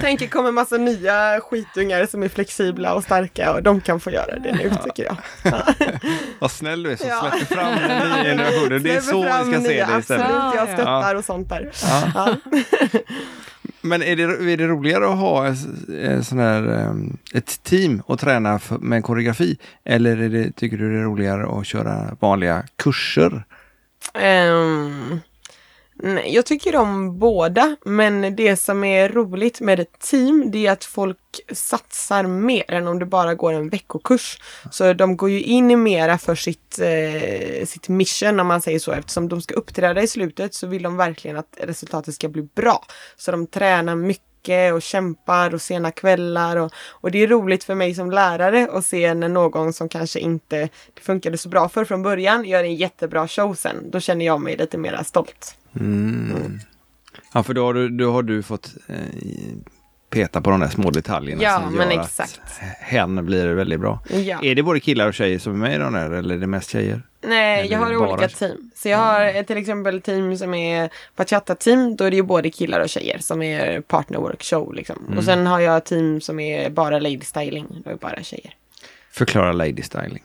Tänker 0.00 0.26
kommer 0.26 0.52
massa 0.52 0.76
nya 0.76 1.40
skitungar 1.40 2.06
som 2.06 2.22
är 2.22 2.28
flexibla 2.28 2.94
och 2.94 3.04
starka 3.04 3.52
och 3.52 3.62
de 3.62 3.80
kan 3.80 4.00
få 4.00 4.10
göra 4.10 4.38
det 4.38 4.52
nu 4.52 4.70
tycker 4.84 5.04
jag. 5.04 5.16
Vad 6.38 6.50
snäll 6.50 6.82
du 6.82 6.92
är 6.92 6.96
som 6.96 7.08
Ja. 7.08 7.30
släpper 7.30 7.54
fram 7.54 7.74
den 7.88 8.08
nya 8.10 8.22
generationen. 8.22 8.82
Det 8.82 8.94
är 8.96 9.00
så 9.00 9.22
vi 9.22 9.52
ska 9.52 9.60
se 9.62 9.84
det 9.84 9.98
istället. 9.98 10.26
Absolut, 10.26 10.54
jag 10.54 10.68
Ja, 10.68 10.74
stöttar 10.74 11.14
och 11.14 11.24
sånt 11.24 11.48
där. 11.48 11.70
Ja. 12.14 12.36
Men 13.80 14.02
är 14.02 14.16
det, 14.16 14.22
är 14.22 14.56
det 14.56 14.66
roligare 14.66 15.06
att 15.08 15.18
ha 15.18 15.48
ett, 15.48 15.58
eh, 16.02 16.20
sån 16.20 16.38
här, 16.38 16.62
ehm, 16.62 17.16
ett 17.34 17.62
team 17.62 18.02
och 18.06 18.18
träna 18.18 18.58
för, 18.58 18.78
med 18.78 19.04
koreografi? 19.04 19.58
Eller 19.84 20.16
är 20.16 20.28
det, 20.28 20.52
tycker 20.52 20.76
du 20.76 20.92
det 20.92 20.98
är 20.98 21.02
roligare 21.02 21.58
att 21.58 21.66
köra 21.66 22.16
vanliga 22.20 22.62
kurser? 22.76 23.44
Um, 24.14 25.20
Mm, 26.02 26.24
jag 26.26 26.46
tycker 26.46 26.76
om 26.76 27.18
båda, 27.18 27.76
men 27.84 28.36
det 28.36 28.56
som 28.56 28.84
är 28.84 29.08
roligt 29.08 29.60
med 29.60 29.80
ett 29.80 29.98
team, 29.98 30.50
det 30.50 30.66
är 30.66 30.72
att 30.72 30.84
folk 30.84 31.18
satsar 31.52 32.22
mer 32.22 32.70
än 32.72 32.88
om 32.88 32.98
det 32.98 33.06
bara 33.06 33.34
går 33.34 33.52
en 33.52 33.68
veckokurs. 33.68 34.38
Så 34.70 34.92
de 34.92 35.16
går 35.16 35.30
ju 35.30 35.40
in 35.40 35.70
i 35.70 35.76
mera 35.76 36.18
för 36.18 36.34
sitt, 36.34 36.78
eh, 36.78 37.66
sitt 37.66 37.88
mission, 37.88 38.40
om 38.40 38.46
man 38.46 38.62
säger 38.62 38.78
så. 38.78 38.92
Eftersom 38.92 39.28
de 39.28 39.42
ska 39.42 39.54
uppträda 39.54 40.02
i 40.02 40.08
slutet 40.08 40.54
så 40.54 40.66
vill 40.66 40.82
de 40.82 40.96
verkligen 40.96 41.36
att 41.36 41.58
resultatet 41.60 42.14
ska 42.14 42.28
bli 42.28 42.42
bra. 42.42 42.84
Så 43.16 43.30
de 43.30 43.46
tränar 43.46 43.94
mycket 43.94 44.33
och 44.48 44.82
kämpar 44.82 45.54
och 45.54 45.62
sena 45.62 45.90
kvällar 45.90 46.56
och, 46.56 46.72
och 46.90 47.10
det 47.10 47.22
är 47.22 47.26
roligt 47.26 47.64
för 47.64 47.74
mig 47.74 47.94
som 47.94 48.10
lärare 48.10 48.68
att 48.72 48.84
se 48.84 49.14
när 49.14 49.28
någon 49.28 49.72
som 49.72 49.88
kanske 49.88 50.18
inte 50.18 50.68
funkade 51.00 51.38
så 51.38 51.48
bra 51.48 51.68
för 51.68 51.84
från 51.84 52.02
början 52.02 52.44
gör 52.44 52.64
en 52.64 52.74
jättebra 52.74 53.28
show 53.28 53.54
sen. 53.54 53.90
Då 53.90 54.00
känner 54.00 54.24
jag 54.24 54.40
mig 54.40 54.56
lite 54.56 54.78
mer 54.78 55.02
stolt. 55.04 55.56
Mm. 55.80 56.60
Ja, 57.32 57.42
för 57.42 57.54
då 57.54 57.64
har 57.64 57.74
du, 57.74 57.88
då 57.88 58.12
har 58.12 58.22
du 58.22 58.42
fått 58.42 58.74
eh, 58.86 58.96
peta 60.14 60.40
på 60.40 60.50
de 60.50 60.60
där 60.60 60.68
små 60.68 60.90
detaljerna 60.90 61.42
Ja, 61.42 61.60
som 61.60 61.74
men 61.74 61.90
gör 61.90 62.02
exakt. 62.02 62.40
att 62.44 62.58
hen 62.80 63.26
blir 63.26 63.46
väldigt 63.54 63.80
bra. 63.80 63.98
Ja. 64.10 64.38
Är 64.42 64.54
det 64.54 64.62
både 64.62 64.80
killar 64.80 65.08
och 65.08 65.14
tjejer 65.14 65.38
som 65.38 65.52
är 65.52 65.56
med 65.68 65.74
i 65.74 65.78
de 65.78 65.92
där 65.92 66.10
eller 66.10 66.34
är 66.34 66.38
det 66.38 66.46
mest 66.46 66.70
tjejer? 66.70 67.02
Nej, 67.26 67.60
Eller 67.60 67.72
jag 67.72 67.78
har 67.78 67.94
bara- 67.94 68.12
olika 68.12 68.28
team. 68.28 68.70
Så 68.74 68.88
jag 68.88 68.98
har 68.98 69.24
ett 69.24 69.46
till 69.46 69.56
exempel 69.56 70.00
team 70.02 70.36
som 70.38 70.54
är 70.54 70.90
bachata-team. 71.16 71.96
Då 71.96 72.04
är 72.04 72.10
det 72.10 72.16
ju 72.16 72.22
både 72.22 72.50
killar 72.50 72.80
och 72.80 72.88
tjejer 72.88 73.18
som 73.18 73.42
är 73.42 73.80
partner 73.80 74.18
work 74.18 74.42
show 74.42 74.74
liksom. 74.74 74.96
Mm. 75.06 75.18
Och 75.18 75.24
sen 75.24 75.46
har 75.46 75.60
jag 75.60 75.84
team 75.84 76.20
som 76.20 76.40
är 76.40 76.70
bara 76.70 76.98
lady 76.98 77.20
styling. 77.20 77.66
Då 77.84 77.90
är 77.90 77.94
det 77.94 78.00
bara 78.00 78.22
tjejer. 78.22 78.54
Förklara 79.12 79.52
lady 79.52 79.82
styling. 79.82 80.22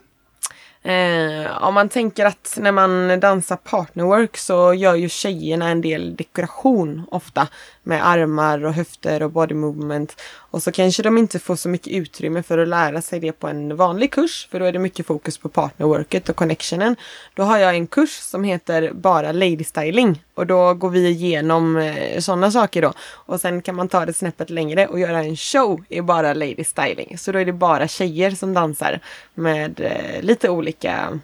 Eh, 0.84 1.63
om 1.63 1.73
man 1.73 1.89
tänker 1.89 2.25
att 2.25 2.58
när 2.62 2.71
man 2.71 3.19
dansar 3.19 3.56
partnerwork 3.56 4.38
så 4.38 4.73
gör 4.73 4.95
ju 4.95 5.10
tjejerna 5.10 5.69
en 5.69 5.82
del 5.82 6.15
dekoration 6.15 7.06
ofta. 7.12 7.47
Med 7.89 8.08
armar 8.08 8.65
och 8.65 8.73
höfter 8.73 9.23
och 9.23 9.32
body 9.32 9.56
movement. 9.56 10.21
Och 10.36 10.63
så 10.63 10.71
kanske 10.71 11.04
de 11.04 11.17
inte 11.17 11.39
får 11.39 11.56
så 11.56 11.69
mycket 11.69 11.93
utrymme 11.93 12.43
för 12.43 12.58
att 12.58 12.67
lära 12.67 13.02
sig 13.02 13.19
det 13.19 13.32
på 13.32 13.47
en 13.47 13.75
vanlig 13.75 14.12
kurs. 14.12 14.47
För 14.52 14.60
då 14.60 14.65
är 14.65 14.71
det 14.71 14.80
mycket 14.80 15.06
fokus 15.06 15.38
på 15.38 15.49
partnerworket 15.49 16.30
och 16.30 16.36
connectionen. 16.36 16.95
Då 17.34 17.43
har 17.43 17.58
jag 17.58 17.75
en 17.75 17.88
kurs 17.88 18.10
som 18.10 18.43
heter 18.43 18.91
bara 18.93 19.32
lady 19.32 19.63
styling. 19.63 20.23
Och 20.34 20.47
då 20.47 20.73
går 20.73 20.89
vi 20.89 21.08
igenom 21.08 21.78
eh, 21.78 22.19
sådana 22.19 22.52
saker 22.52 22.82
då. 22.82 22.93
Och 22.99 23.41
sen 23.41 23.62
kan 23.62 23.75
man 23.75 23.88
ta 23.88 24.06
det 24.06 24.13
snäppet 24.13 24.49
längre 24.49 24.88
och 24.88 24.99
göra 24.99 25.23
en 25.23 25.36
show 25.36 25.84
i 25.89 26.02
bara 26.02 26.34
lady 26.34 26.63
styling. 26.63 27.17
Så 27.17 27.32
då 27.32 27.39
är 27.39 27.45
det 27.45 27.54
bara 27.54 27.88
tjejer 27.88 28.32
som 28.32 28.54
dansar 28.54 28.99
med 29.34 29.82
eh, 29.82 30.21
lite 30.21 30.49
olika 30.49 31.19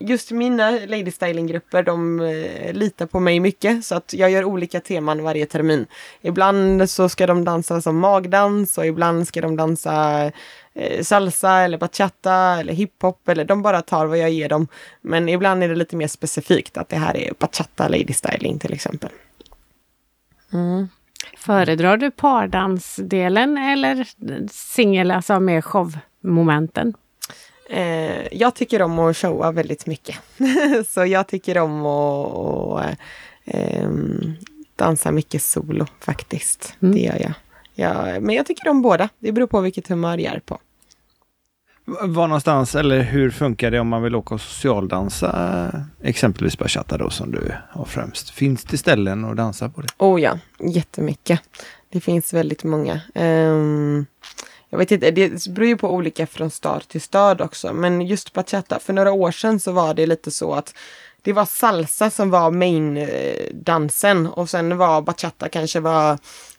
Just 0.00 0.30
mina 0.30 0.70
lady 0.70 1.10
styling-grupper, 1.10 1.82
de 1.82 2.20
eh, 2.20 2.72
litar 2.72 3.06
på 3.06 3.20
mig 3.20 3.40
mycket 3.40 3.84
så 3.84 3.94
att 3.94 4.14
jag 4.14 4.30
gör 4.30 4.44
olika 4.44 4.80
teman 4.80 5.22
varje 5.22 5.46
termin. 5.46 5.86
Ibland 6.20 6.90
så 6.90 7.08
ska 7.08 7.26
de 7.26 7.44
dansa 7.44 7.80
som 7.80 7.98
magdans 7.98 8.78
och 8.78 8.86
ibland 8.86 9.28
ska 9.28 9.40
de 9.40 9.56
dansa 9.56 10.24
eh, 10.74 11.02
salsa 11.02 11.52
eller 11.52 11.78
bachata 11.78 12.34
eller 12.34 12.72
hiphop 12.72 13.28
eller 13.28 13.44
de 13.44 13.62
bara 13.62 13.82
tar 13.82 14.06
vad 14.06 14.18
jag 14.18 14.30
ger 14.30 14.48
dem. 14.48 14.68
Men 15.00 15.28
ibland 15.28 15.64
är 15.64 15.68
det 15.68 15.74
lite 15.74 15.96
mer 15.96 16.08
specifikt 16.08 16.76
att 16.76 16.88
det 16.88 16.96
här 16.96 17.16
är 17.16 17.32
bachata 17.38 17.88
lady 17.88 18.12
styling 18.12 18.58
till 18.58 18.72
exempel. 18.72 19.10
Mm. 20.52 20.88
Föredrar 21.36 21.96
du 21.96 22.10
pardansdelen 22.10 23.58
eller 23.58 24.08
singel, 24.50 25.10
alltså 25.10 25.40
med 25.40 25.64
showmomenten? 25.64 26.94
Eh, 27.70 28.26
jag 28.32 28.54
tycker 28.54 28.82
om 28.82 28.98
att 28.98 29.16
showa 29.16 29.52
väldigt 29.52 29.86
mycket. 29.86 30.16
så 30.88 31.04
jag 31.04 31.26
tycker 31.26 31.58
om 31.58 31.86
att, 31.86 32.84
att 32.84 32.98
ehm, 33.44 34.34
dansa 34.76 35.10
mycket 35.10 35.42
solo 35.42 35.86
faktiskt. 36.00 36.76
Mm. 36.82 36.94
Det 36.94 37.00
gör 37.00 37.18
jag. 37.20 37.32
jag. 37.74 38.22
Men 38.22 38.34
jag 38.34 38.46
tycker 38.46 38.68
om 38.68 38.82
båda. 38.82 39.08
Det 39.18 39.32
beror 39.32 39.46
på 39.46 39.60
vilket 39.60 39.88
humör 39.88 40.18
jag 40.18 40.34
är 40.34 40.40
på. 40.40 40.58
Var 42.02 42.28
någonstans 42.28 42.74
eller 42.74 43.02
hur 43.02 43.30
funkar 43.30 43.70
det 43.70 43.80
om 43.80 43.88
man 43.88 44.02
vill 44.02 44.14
åka 44.14 44.34
och 44.34 44.40
socialdansa 44.40 45.86
exempelvis 46.02 46.58
bachata 46.58 46.98
då 46.98 47.10
som 47.10 47.32
du 47.32 47.54
har 47.70 47.84
främst? 47.84 48.30
Finns 48.30 48.64
det 48.64 48.78
ställen 48.78 49.24
att 49.24 49.36
dansa 49.36 49.68
på 49.68 49.80
det? 49.80 49.88
Oh 49.98 50.20
ja, 50.20 50.38
jättemycket. 50.58 51.40
Det 51.88 52.00
finns 52.00 52.34
väldigt 52.34 52.64
många. 52.64 53.00
Ehm, 53.14 54.06
jag 54.70 54.78
vet 54.78 54.90
inte, 54.90 55.10
det 55.10 55.46
beror 55.48 55.68
ju 55.68 55.76
på 55.76 55.94
olika 55.94 56.26
från 56.26 56.50
stad 56.50 56.88
till 56.88 57.00
stad 57.00 57.40
också. 57.40 57.72
Men 57.72 58.00
just 58.00 58.32
bachata, 58.32 58.78
för 58.78 58.92
några 58.92 59.12
år 59.12 59.30
sedan 59.30 59.60
så 59.60 59.72
var 59.72 59.94
det 59.94 60.06
lite 60.06 60.30
så 60.30 60.54
att 60.54 60.74
det 61.22 61.32
var 61.32 61.44
salsa 61.44 62.10
som 62.10 62.30
var 62.30 62.50
main-dansen 62.50 64.26
eh, 64.26 64.32
och 64.32 64.50
sen 64.50 64.76
var 64.76 65.02
bachata 65.02 65.48
kanske 65.48 65.80
var 65.80 66.18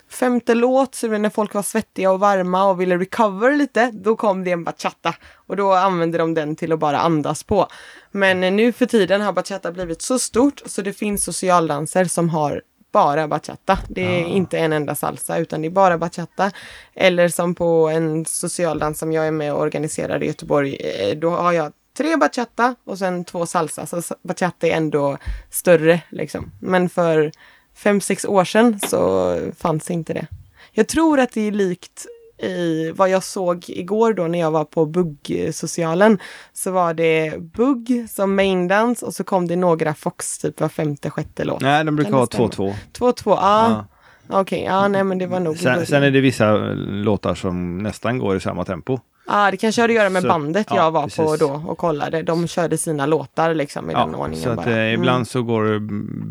femte 0.10 0.56
låt, 0.56 0.96
så 0.96 1.08
när 1.08 1.30
folk 1.30 1.54
var 1.54 1.64
svettiga 1.64 2.12
och 2.12 2.20
varma 2.20 2.70
och 2.70 2.82
ville 2.82 2.98
recover 2.98 3.56
lite, 3.56 3.92
då 3.94 4.16
kom 4.16 4.44
det 4.44 4.52
en 4.52 4.64
bachata. 4.64 5.16
Och 5.36 5.56
då 5.56 5.74
använde 5.74 6.18
de 6.18 6.34
den 6.34 6.56
till 6.56 6.72
att 6.72 6.80
bara 6.80 7.00
andas 7.00 7.44
på. 7.44 7.68
Men 8.12 8.40
nu 8.40 8.72
för 8.72 8.86
tiden 8.86 9.22
har 9.22 9.34
bachata 9.34 9.72
blivit 9.72 10.02
så 10.02 10.20
stort 10.20 10.62
så 10.66 10.82
det 10.82 10.94
finns 10.94 11.24
socialdanser 11.24 12.06
som 12.06 12.30
har 12.30 12.62
bara 12.92 13.28
bachata. 13.28 13.80
Det 13.90 14.02
är 14.02 14.26
inte 14.26 14.60
en 14.60 14.74
enda 14.74 14.96
salsa 14.96 15.38
utan 15.38 15.62
det 15.62 15.68
är 15.68 15.70
bara 15.70 15.98
bachata. 15.98 16.52
Eller 16.96 17.28
som 17.28 17.56
på 17.56 17.88
en 17.90 18.26
socialdans 18.26 19.00
som 19.00 19.12
jag 19.12 19.28
är 19.28 19.32
med 19.32 19.54
och 19.54 19.62
organiserar 19.62 20.24
i 20.24 20.28
Göteborg. 20.28 20.76
eh, 20.76 21.18
Då 21.18 21.30
har 21.30 21.52
jag 21.52 21.72
tre 21.98 22.18
bachata 22.18 22.76
och 22.84 22.98
sen 22.98 23.26
två 23.26 23.46
salsa. 23.46 23.86
Så 23.86 24.02
bachata 24.24 24.68
är 24.68 24.72
ändå 24.72 25.18
större 25.50 26.02
liksom. 26.10 26.52
Men 26.62 26.90
för 26.90 27.32
fem, 27.76 28.02
sex 28.02 28.26
år 28.26 28.44
sedan 28.46 28.80
så 28.88 29.38
fanns 29.58 29.92
inte 29.92 30.14
det. 30.14 30.28
Jag 30.72 30.88
tror 30.88 31.20
att 31.20 31.32
det 31.32 31.48
är 31.48 31.52
likt 31.52 32.06
i 32.44 32.92
vad 32.96 33.10
jag 33.10 33.24
såg 33.24 33.64
igår 33.68 34.14
då 34.14 34.24
när 34.28 34.40
jag 34.40 34.52
var 34.52 34.66
på 34.66 34.86
buggsocialen. 34.86 36.20
Så 36.54 36.72
var 36.72 36.94
det 36.94 37.34
bugg 37.54 38.06
som 38.10 38.36
maindans 38.36 39.04
och 39.04 39.14
så 39.14 39.24
kom 39.24 39.48
det 39.48 39.56
några 39.56 39.94
Fox 39.94 40.38
typ 40.38 40.60
var 40.62 40.70
femte, 40.70 41.10
sjätte 41.10 41.44
låt. 41.44 41.62
Nej, 41.62 41.84
de 41.86 41.96
brukar 41.96 42.12
ha 42.14 42.20
det 42.20 42.26
stämma? 42.26 42.48
2-2. 42.48 42.74
2-2, 42.98 43.14
ja. 43.26 43.86
Okej, 44.30 44.64
ja 44.64 44.88
nej 44.88 45.04
men 45.04 45.18
det 45.18 45.28
var 45.28 45.40
nog 45.40 45.58
Sen, 45.58 45.86
sen 45.86 46.04
är 46.04 46.12
det 46.12 46.22
vissa 46.22 46.52
låtar 46.78 47.36
som 47.36 47.78
nästan 47.78 48.20
går 48.20 48.36
i 48.36 48.40
samma 48.40 48.66
tempo. 48.66 49.00
Ja, 49.28 49.52
det 49.52 49.58
kanske 49.58 49.82
har 49.82 49.90
att 49.90 49.96
göra 49.96 50.10
med 50.10 50.22
Så- 50.22 50.28
bandet 50.28 50.68
ja, 50.70 50.76
jag 50.76 50.92
var 50.92 51.02
på 51.02 51.08
precis. 51.10 51.40
då 51.40 51.64
och 51.68 51.78
kollade. 51.78 52.22
De 52.22 52.48
körde 52.48 52.78
sina 52.78 53.06
låtar 53.06 53.54
liksom 53.54 53.90
i 53.90 53.94
den 53.94 54.16
ordningen 54.16 54.44
så 54.44 54.50
att, 54.50 54.56
bara. 54.66 54.78
eh, 54.88 54.94
ibland 54.94 55.16
Mm. 55.16 55.26
så 55.26 55.44
går 55.44 55.80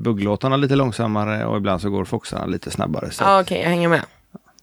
bugglåtarna 0.02 0.56
lite 0.56 0.76
långsammare 0.76 1.46
och 1.46 1.56
ibland 1.56 1.80
så 1.80 1.90
går 1.90 2.04
foxarna 2.04 2.46
lite 2.46 2.70
snabbare. 2.70 3.10
Så 3.10 3.24
Ja, 3.24 3.40
okej, 3.40 3.60
jag 3.62 3.68
hänger 3.68 3.88
med. 3.88 4.02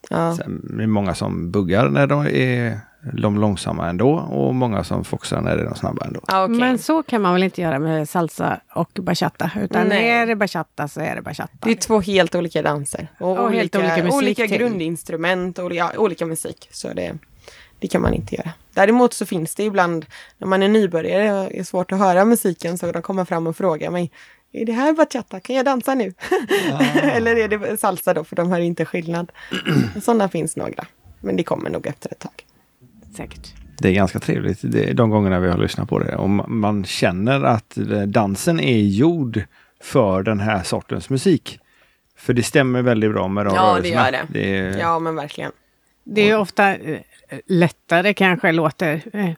Ja. 0.09 0.35
Sen 0.35 0.69
är 0.73 0.77
det 0.81 0.87
många 0.87 1.15
som 1.15 1.51
buggar 1.51 1.89
när 1.89 2.07
de 2.07 2.25
är 2.27 2.79
de 3.13 3.37
långsamma 3.39 3.89
ändå 3.89 4.09
och 4.09 4.55
många 4.55 4.83
som 4.83 5.03
foxar 5.03 5.41
när 5.41 5.55
det 5.55 5.61
är 5.61 5.65
de 5.65 5.75
snabba 5.75 6.05
ändå. 6.05 6.19
Ja, 6.27 6.43
okej. 6.43 6.57
Men 6.57 6.77
så 6.77 7.03
kan 7.03 7.21
man 7.21 7.33
väl 7.33 7.43
inte 7.43 7.61
göra 7.61 7.79
med 7.79 8.09
salsa 8.09 8.59
och 8.73 8.89
bachata? 8.93 9.51
Utan 9.61 9.87
Nej. 9.87 10.09
är 10.09 10.27
det 10.27 10.35
bachata 10.35 10.87
så 10.87 10.99
är 11.01 11.15
det 11.15 11.21
bachata. 11.21 11.53
Det 11.61 11.71
är 11.71 11.75
två 11.75 11.99
helt 11.99 12.35
olika 12.35 12.61
danser. 12.61 13.07
Och, 13.19 13.39
Och 13.39 13.51
helt 13.51 13.75
olika 13.75 14.03
musik 14.03 14.13
olika 14.13 14.47
till. 14.47 14.57
grundinstrument 14.57 15.59
och 15.59 15.65
olika, 15.65 15.91
olika 15.97 16.25
musik. 16.25 16.69
Så 16.71 16.93
det, 16.93 17.17
det 17.79 17.87
kan 17.87 18.01
man 18.01 18.13
inte 18.13 18.35
göra. 18.35 18.51
Däremot 18.73 19.13
så 19.13 19.25
finns 19.25 19.55
det 19.55 19.63
ibland 19.63 20.05
när 20.37 20.47
man 20.47 20.63
är 20.63 20.67
nybörjare 20.69 21.33
och 21.45 21.51
är 21.53 21.63
svårt 21.63 21.91
att 21.91 21.99
höra 21.99 22.25
musiken 22.25 22.77
så 22.77 22.91
de 22.91 23.01
kommer 23.01 23.25
fram 23.25 23.47
och 23.47 23.57
frågar 23.57 23.91
mig 23.91 24.11
är 24.51 24.65
det 24.65 24.71
här 24.73 24.93
bachata? 24.93 25.39
Kan 25.39 25.55
jag 25.55 25.65
dansa 25.65 25.95
nu? 25.95 26.13
Eller 27.01 27.35
är 27.35 27.47
det 27.47 27.77
salsa 27.79 28.13
då? 28.13 28.23
För 28.23 28.35
de 28.35 28.51
hör 28.51 28.59
inte 28.59 28.85
skillnad. 28.85 29.31
Sådana 30.01 30.29
finns 30.29 30.55
några. 30.57 30.85
Men 31.21 31.35
det 31.35 31.43
kommer 31.43 31.69
nog 31.69 31.87
efter 31.87 32.11
ett 32.11 32.19
tag. 32.19 32.31
Säkert. 33.17 33.53
Det 33.79 33.87
är 33.89 33.93
ganska 33.93 34.19
trevligt 34.19 34.59
det 34.63 34.89
är 34.89 34.93
de 34.93 35.09
gångerna 35.09 35.39
vi 35.39 35.49
har 35.49 35.57
lyssnat 35.57 35.89
på 35.89 35.99
det. 35.99 36.15
Och 36.15 36.27
ma- 36.29 36.47
man 36.47 36.85
känner 36.85 37.43
att 37.43 37.77
eh, 37.77 38.01
dansen 38.01 38.59
är 38.59 38.79
gjord 38.79 39.41
för 39.81 40.23
den 40.23 40.39
här 40.39 40.63
sortens 40.63 41.09
musik. 41.09 41.59
För 42.17 42.33
det 42.33 42.43
stämmer 42.43 42.81
väldigt 42.81 43.11
bra 43.11 43.27
med 43.27 43.45
de 43.45 43.55
Ja, 43.55 43.61
det 43.61 43.69
rörelserna. 43.71 44.05
gör 44.05 44.11
det. 44.11 44.25
det 44.29 44.57
är, 44.57 44.79
Ja, 44.79 44.99
men 44.99 45.15
verkligen. 45.15 45.51
Det 46.03 46.21
är 46.21 46.25
ju 46.25 46.35
ofta 46.35 46.75
eh, 46.75 46.99
lättare 47.47 48.13
kanske 48.13 48.51
låter 48.51 49.01
eh, 49.13 49.29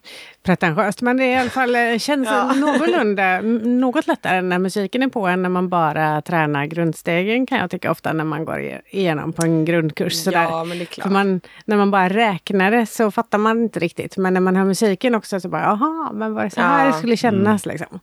pretentiöst 0.43 1.01
men 1.01 1.17
det 1.17 1.23
är 1.23 1.31
i 1.31 1.35
alla 1.35 1.49
fall 1.49 1.75
eh, 1.75 1.97
känns 1.97 2.27
Ja. 2.31 2.53
någorlunda 2.53 3.41
något 3.41 4.07
lättare 4.07 4.41
när 4.41 4.59
musiken 4.59 5.03
är 5.03 5.07
på 5.07 5.27
än 5.27 5.41
när 5.41 5.49
man 5.49 5.69
bara 5.69 6.21
tränar 6.21 6.65
grundstegen 6.65 7.45
kan 7.45 7.57
jag 7.57 7.71
tycka 7.71 7.91
ofta 7.91 8.13
när 8.13 8.23
man 8.23 8.45
går 8.45 8.79
igenom 8.89 9.33
på 9.33 9.41
en 9.41 9.65
grundkurs. 9.65 10.13
Sådär. 10.13 10.43
Ja, 10.43 10.63
men 10.63 10.77
det 10.77 10.83
är 10.83 10.85
klart. 10.85 11.03
För 11.03 11.11
man, 11.11 11.41
när 11.65 11.77
man 11.77 11.91
bara 11.91 12.09
räknar 12.09 12.71
det 12.71 12.85
så 12.85 13.11
fattar 13.11 13.37
man 13.37 13.61
inte 13.63 13.79
riktigt. 13.79 14.17
Men 14.17 14.33
när 14.33 14.41
man 14.41 14.55
hör 14.55 14.65
musiken 14.65 15.15
också 15.15 15.39
så 15.39 15.49
bara, 15.49 15.61
jaha, 15.61 16.11
men 16.13 16.33
var 16.33 16.43
det 16.43 16.49
så 16.49 16.61
här 16.61 16.85
Ja. 16.85 16.91
det 16.91 16.97
skulle 16.97 17.17
kännas 17.17 17.65
liksom? 17.65 17.99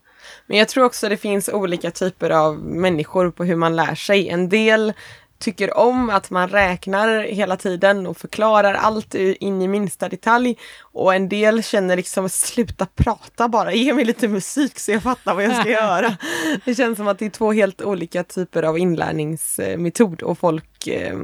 Men 0.46 0.58
jag 0.58 0.68
tror 0.68 0.84
också 0.84 1.08
det 1.08 1.16
finns 1.16 1.48
olika 1.48 1.90
typer 1.90 2.30
av 2.30 2.58
människor 2.58 3.30
på 3.30 3.44
hur 3.44 3.56
man 3.56 3.76
lär 3.76 3.94
sig. 3.94 4.28
En 4.28 4.48
del 4.48 4.92
tycker 5.38 5.76
om 5.76 6.10
att 6.10 6.30
man 6.30 6.48
räknar 6.48 7.22
hela 7.22 7.56
tiden 7.56 8.06
och 8.06 8.16
förklarar 8.16 8.74
allt 8.74 9.14
in 9.14 9.62
i 9.62 9.68
minsta 9.68 10.08
detalj. 10.08 10.56
Och 10.80 11.14
en 11.14 11.28
del 11.28 11.62
känner 11.62 11.96
liksom, 11.96 12.28
sluta 12.28 12.86
prata 12.94 13.48
bara, 13.48 13.72
ge 13.72 13.94
mig 13.94 14.04
lite 14.04 14.28
musik 14.28 14.78
så 14.78 14.92
jag 14.92 15.02
fattar 15.02 15.34
vad 15.34 15.44
jag 15.44 15.60
ska 15.60 15.70
göra. 15.70 16.16
Det 16.64 16.74
känns 16.74 16.98
som 16.98 17.08
att 17.08 17.18
det 17.18 17.26
är 17.26 17.30
två 17.30 17.52
helt 17.52 17.82
olika 17.82 18.24
typer 18.24 18.62
av 18.62 18.78
inlärningsmetod 18.78 20.22
och 20.22 20.38
folk, 20.38 20.86
eh, 20.86 21.16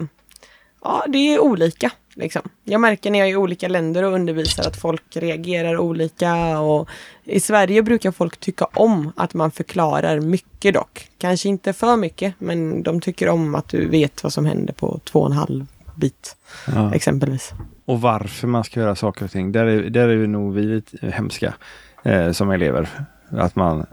ja 0.83 1.05
det 1.09 1.35
är 1.35 1.39
olika. 1.39 1.91
Liksom. 2.15 2.43
Jag 2.65 2.81
märker 2.81 3.11
när 3.11 3.19
jag 3.19 3.29
är 3.29 3.33
i 3.33 3.37
olika 3.37 3.69
länder 3.69 4.03
och 4.03 4.13
undervisar 4.13 4.67
att 4.67 4.77
folk 4.77 5.03
reagerar 5.17 5.79
olika. 5.79 6.59
Och 6.61 6.89
I 7.25 7.41
Sverige 7.41 7.83
brukar 7.83 8.11
folk 8.13 8.37
tycka 8.37 8.65
om 8.65 9.13
att 9.17 9.35
man 9.35 9.51
förklarar 9.51 10.21
mycket 10.21 10.75
dock. 10.75 11.09
Kanske 11.19 11.49
inte 11.49 11.73
för 11.73 11.97
mycket, 11.97 12.35
men 12.39 12.83
de 12.83 13.01
tycker 13.01 13.29
om 13.29 13.55
att 13.55 13.69
du 13.69 13.89
vet 13.89 14.23
vad 14.23 14.33
som 14.33 14.47
händer 14.47 14.73
på 14.75 15.01
två 15.05 15.21
och 15.21 15.27
en 15.27 15.33
halv 15.33 15.67
bit. 15.95 16.37
Ja. 16.75 16.95
Exempelvis. 16.95 17.53
Och 17.85 18.01
varför 18.01 18.47
man 18.49 18.65
ska 18.65 18.81
göra 18.81 18.95
saker 18.95 19.25
och 19.25 19.31
ting. 19.31 19.53
Där 19.53 19.67
är, 19.67 19.91
där 19.91 20.09
är 20.09 20.17
vi 20.17 20.27
nog 20.27 20.55
vi 20.55 20.63
lite 20.63 21.11
hemska 21.11 21.55
eh, 22.05 22.33
som 22.33 22.51
elever. 22.51 22.89
Att 23.31 23.57
man, 23.57 23.87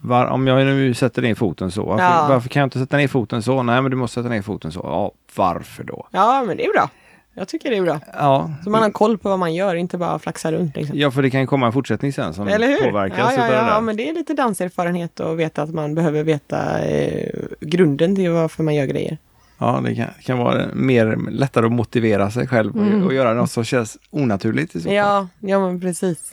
var, 0.00 0.26
om 0.26 0.46
jag 0.46 0.66
nu 0.66 0.94
sätter 0.94 1.22
ner 1.22 1.34
foten 1.34 1.70
så, 1.70 1.82
varför, 1.84 2.04
Ja. 2.04 2.26
varför 2.28 2.48
kan 2.48 2.60
jag 2.60 2.66
inte 2.66 2.78
sätta 2.78 2.96
ner 2.96 3.08
foten 3.08 3.42
så? 3.42 3.62
Nej 3.62 3.82
men 3.82 3.90
du 3.90 3.96
måste 3.96 4.14
sätta 4.14 4.28
ner 4.28 4.42
foten 4.42 4.72
så. 4.72 4.80
Ja, 4.84 5.12
varför 5.36 5.84
då? 5.84 6.06
Ja, 6.10 6.44
men 6.46 6.56
det 6.56 6.64
är 6.64 6.72
bra. 6.72 6.90
Jag 7.34 7.48
tycker 7.48 7.70
det 7.70 7.76
är 7.76 7.82
bra. 7.82 8.00
Ja, 8.12 8.50
Så 8.64 8.70
man 8.70 8.82
har 8.82 8.90
koll 8.90 9.18
på 9.18 9.28
vad 9.28 9.38
man 9.38 9.54
gör, 9.54 9.74
inte 9.74 9.98
bara 9.98 10.18
flaxa 10.18 10.52
runt. 10.52 10.76
Liksom. 10.76 10.98
ja 10.98 11.10
för 11.10 11.22
det 11.22 11.30
kan 11.30 11.40
ju 11.40 11.46
komma 11.46 11.66
en 11.66 11.72
fortsättning 11.72 12.12
sen 12.12 12.34
som 12.34 12.48
Eller 12.48 12.66
hur? 12.68 12.76
påverkas 12.90 13.18
ja, 13.36 13.46
ja, 13.48 13.52
ja, 13.54 13.68
ja, 13.68 13.80
men 13.80 13.96
det 13.96 14.08
är 14.08 14.14
lite 14.14 14.34
danserfarenhet 14.34 15.20
och 15.20 15.40
veta 15.40 15.62
att 15.62 15.70
man 15.74 15.94
behöver 15.94 16.22
veta 16.24 16.80
eh, 16.84 17.28
grunden 17.60 18.16
till 18.16 18.30
varför 18.30 18.62
man 18.62 18.74
gör 18.74 18.86
grejer. 18.86 19.18
Ja, 19.58 19.80
det 19.84 19.94
kan, 19.94 20.06
kan 20.22 20.38
vara 20.38 20.66
mer 20.74 21.16
lättare 21.30 21.66
att 21.66 21.72
motivera 21.72 22.30
sig 22.30 22.46
själv 22.48 22.76
och, 22.76 22.86
Mm. 22.86 23.06
och 23.06 23.14
göra 23.14 23.34
något 23.34 23.50
som 23.50 23.64
känns 23.64 23.98
onaturligt 24.10 24.74
i 24.74 24.80
så 24.80 24.84
fall. 24.88 24.94
Ja, 24.94 25.28
ja 25.40 25.60
men 25.60 25.80
precis. 25.80 26.32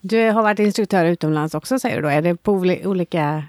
Du 0.00 0.30
har 0.30 0.42
varit 0.42 0.58
instruktör 0.58 1.04
utomlands 1.04 1.54
också 1.54 1.78
säger 1.78 1.96
du 1.96 2.02
då? 2.02 2.08
Är 2.08 2.22
det 2.22 2.36
på 2.36 2.52
oli- 2.52 2.86
olika 2.86 3.44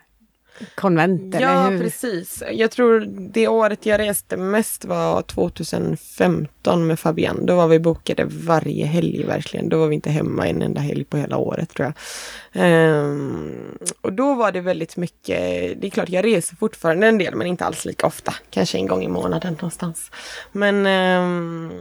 konvent? 0.76 1.36
eller 1.36 1.48
Ja, 1.48 1.70
hur? 1.70 1.80
precis. 1.80 2.44
Jag 2.52 2.72
tror 2.72 3.00
det 3.34 3.48
året 3.48 3.86
jag 3.86 4.00
reste 4.00 4.38
mest 4.38 4.86
var 4.86 5.22
2015 5.22 6.88
med 6.88 7.00
Fabian. 7.00 7.46
Då 7.46 7.56
var 7.56 7.68
vi 7.68 7.80
bokade 7.80 8.26
varje 8.30 8.86
helg 8.86 9.24
verkligen. 9.24 9.70
Då 9.70 9.80
var 9.80 9.88
vi 9.88 9.96
inte 9.96 10.10
hemma 10.10 10.48
en 10.48 10.62
enda 10.62 10.82
helg 10.82 11.04
på 11.04 11.18
hela 11.18 11.38
året 11.38 11.70
tror 11.70 11.86
jag. 11.86 11.94
Ehm, 12.64 13.78
och 14.02 14.14
då 14.14 14.34
var 14.34 14.52
det 14.52 14.62
väldigt 14.62 14.98
mycket, 14.98 15.38
det 15.82 15.88
är 15.88 15.90
klart 15.90 16.10
jag 16.10 16.26
reser 16.26 16.56
fortfarande 16.56 17.08
en 17.08 17.18
del 17.18 17.36
men 17.36 17.48
inte 17.48 17.66
alls 17.66 17.86
lika 17.86 18.08
ofta. 18.08 18.34
Kanske 18.50 18.78
en 18.78 18.88
gång 18.88 19.04
i 19.04 19.08
månaden 19.08 19.54
någonstans. 19.54 20.12
Men 20.52 20.86
ehm, 20.86 21.72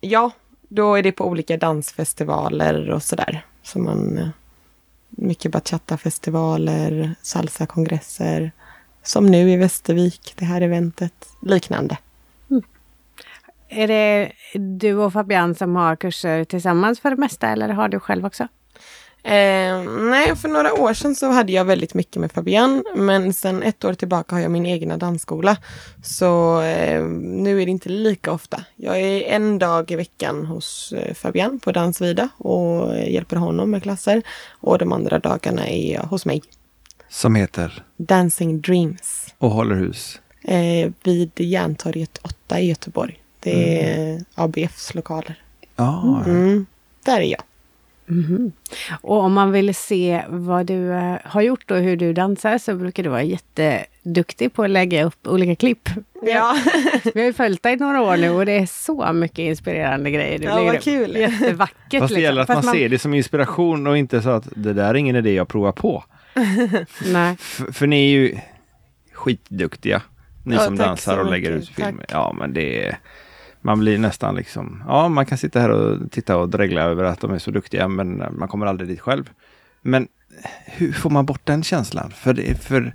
ja, 0.00 0.30
då 0.68 0.94
är 0.94 1.02
det 1.02 1.12
på 1.12 1.26
olika 1.26 1.56
dansfestivaler 1.56 2.90
och 2.90 3.02
sådär. 3.02 3.44
Så 3.62 3.78
man 3.78 4.18
eh, 4.18 4.28
mycket 5.16 5.52
bachata-festivaler, 5.52 7.14
salsa-kongresser. 7.22 8.52
Som 9.02 9.26
nu 9.26 9.50
i 9.50 9.56
Västervik, 9.56 10.34
det 10.36 10.44
här 10.44 10.60
eventet. 10.60 11.28
Liknande. 11.42 11.98
Mm. 12.50 12.62
Är 13.68 13.88
det 13.88 14.32
du 14.78 14.94
och 14.94 15.12
Fabian 15.12 15.54
som 15.54 15.76
har 15.76 15.96
kurser 15.96 16.44
tillsammans 16.44 17.00
för 17.00 17.10
det 17.10 17.16
mesta 17.16 17.48
eller 17.48 17.68
har 17.68 17.88
du 17.88 18.00
själv 18.00 18.26
också? 18.26 18.48
Eh, 19.24 19.82
nej, 20.10 20.36
för 20.36 20.48
några 20.48 20.72
år 20.74 20.94
sedan 20.94 21.14
så 21.14 21.30
hade 21.30 21.52
jag 21.52 21.64
väldigt 21.64 21.94
mycket 21.94 22.16
med 22.16 22.32
Fabian. 22.32 22.84
Men 22.94 23.32
sen 23.32 23.62
ett 23.62 23.84
år 23.84 23.94
tillbaka 23.94 24.34
har 24.34 24.42
jag 24.42 24.50
min 24.50 24.66
egna 24.66 24.96
dansskola. 24.96 25.56
Så 26.02 26.60
eh, 26.60 27.02
nu 27.20 27.62
är 27.62 27.66
det 27.66 27.70
inte 27.70 27.88
lika 27.88 28.32
ofta. 28.32 28.64
Jag 28.76 29.00
är 29.00 29.20
en 29.22 29.58
dag 29.58 29.90
i 29.90 29.96
veckan 29.96 30.46
hos 30.46 30.92
eh, 30.92 31.14
Fabian 31.14 31.60
på 31.60 31.72
Dansvida 31.72 32.28
och 32.38 32.96
hjälper 32.98 33.36
honom 33.36 33.70
med 33.70 33.82
klasser. 33.82 34.22
Och 34.50 34.78
de 34.78 34.92
andra 34.92 35.18
dagarna 35.18 35.68
är 35.68 35.92
jag 35.94 36.02
hos 36.02 36.26
mig. 36.26 36.42
Som 37.08 37.34
heter 37.34 37.84
Dancing 37.96 38.60
Dreams. 38.60 39.34
och 39.38 39.50
håller 39.50 39.74
hus. 39.76 40.20
Eh, 40.44 40.90
vid 41.02 41.30
Järntorget 41.40 42.18
8 42.22 42.60
i 42.60 42.68
Göteborg. 42.68 43.18
Det 43.40 43.82
är 43.90 44.24
ABFs 44.34 44.94
lokaler. 44.94 45.42
Ja, 45.76 46.22
Mm. 46.26 46.66
Där 47.04 47.20
är 47.20 47.24
jag. 47.24 47.42
Mhm. 48.12 48.52
Och 49.00 49.16
om 49.20 49.32
man 49.32 49.52
vill 49.52 49.74
se 49.74 50.22
vad 50.28 50.66
du 50.66 50.92
eh, 50.92 51.16
har 51.24 51.42
gjort 51.42 51.70
och 51.70 51.76
hur 51.78 51.96
du 51.96 52.12
dansar 52.12 52.58
så 52.58 52.74
brukar 52.74 53.02
du 53.02 53.08
vara 53.08 53.22
jätteduktig 53.22 54.52
på 54.52 54.62
att 54.64 54.70
lägga 54.70 55.04
upp 55.04 55.26
olika 55.26 55.54
klipp. 55.54 55.88
Ja, 56.26 56.56
Vi 57.14 57.20
har 57.20 57.26
ju 57.26 57.32
följt 57.32 57.62
dig 57.62 57.76
några 57.76 58.02
år 58.02 58.16
nu 58.16 58.30
och 58.30 58.46
det 58.46 58.52
är 58.52 58.66
så 58.66 59.12
mycket 59.12 59.38
inspirerande 59.38 60.10
grejer 60.10 60.38
du 60.38 60.44
Ja, 60.44 60.54
lägger 60.54 60.66
vad 60.66 60.76
upp. 60.76 60.82
kul. 60.84 61.16
Jättevackert. 61.16 61.74
Fast 61.78 61.90
det 61.90 62.00
liksom. 62.00 62.20
gäller 62.20 62.40
att 62.42 62.46
Fast 62.46 62.64
man, 62.64 62.74
ser 62.74 62.88
det 62.88 62.98
som 62.98 63.14
inspiration 63.14 63.86
och 63.86 63.98
inte 63.98 64.22
så 64.22 64.30
att 64.30 64.48
det 64.56 64.72
där 64.72 64.88
är 64.90 64.94
ingen 64.94 65.16
idé 65.16 65.34
jag 65.34 65.48
provar 65.48 65.72
på. 65.72 66.04
Nej. 67.12 67.36
F- 67.40 67.62
för 67.72 67.86
ni 67.86 68.04
är 68.04 68.10
ju 68.10 68.36
skitduktiga. 69.12 70.02
Ni 70.44 70.54
Ja, 70.54 70.60
som 70.60 70.76
dansar 70.76 71.18
och 71.18 71.30
lägger 71.30 71.52
mycket. 71.52 71.68
ut 71.70 71.74
filmer. 71.76 71.92
Tack. 72.08 72.12
Ja, 72.12 72.34
men 72.38 72.52
det 72.54 72.86
är... 72.86 72.98
Man 73.62 73.80
blir 73.80 73.98
nästan 73.98 74.34
liksom... 74.34 74.84
Ja, 74.86 75.08
man 75.08 75.26
kan 75.26 75.38
sitta 75.38 75.60
här 75.60 75.70
och 75.70 76.10
titta 76.10 76.36
och 76.36 76.48
dregla 76.48 76.82
över 76.82 77.04
att 77.04 77.20
de 77.20 77.30
är 77.30 77.38
så 77.38 77.50
duktiga, 77.50 77.88
men 77.88 78.24
man 78.38 78.48
kommer 78.48 78.66
aldrig 78.66 78.88
dit 78.88 79.00
själv. 79.00 79.30
Men 79.82 80.08
hur 80.64 80.92
får 80.92 81.10
man 81.10 81.26
bort 81.26 81.40
den 81.44 81.62
känslan? 81.62 82.10
För, 82.10 82.34
det, 82.34 82.62
för 82.62 82.94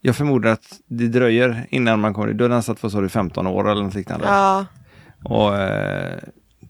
jag 0.00 0.16
förmodar 0.16 0.50
att 0.50 0.80
det 0.86 1.08
dröjer 1.08 1.66
innan 1.70 2.00
man 2.00 2.14
kommer... 2.14 2.32
Du 2.32 2.44
har 2.44 2.48
dansat, 2.48 2.82
vad 2.82 2.92
sa 2.92 3.00
du, 3.00 3.08
15 3.08 3.46
år 3.46 3.70
eller 3.70 3.82
något 3.82 3.94
liknande? 3.94 4.26
ja. 4.26 4.66
Och 5.24 5.56
eh, 5.56 6.18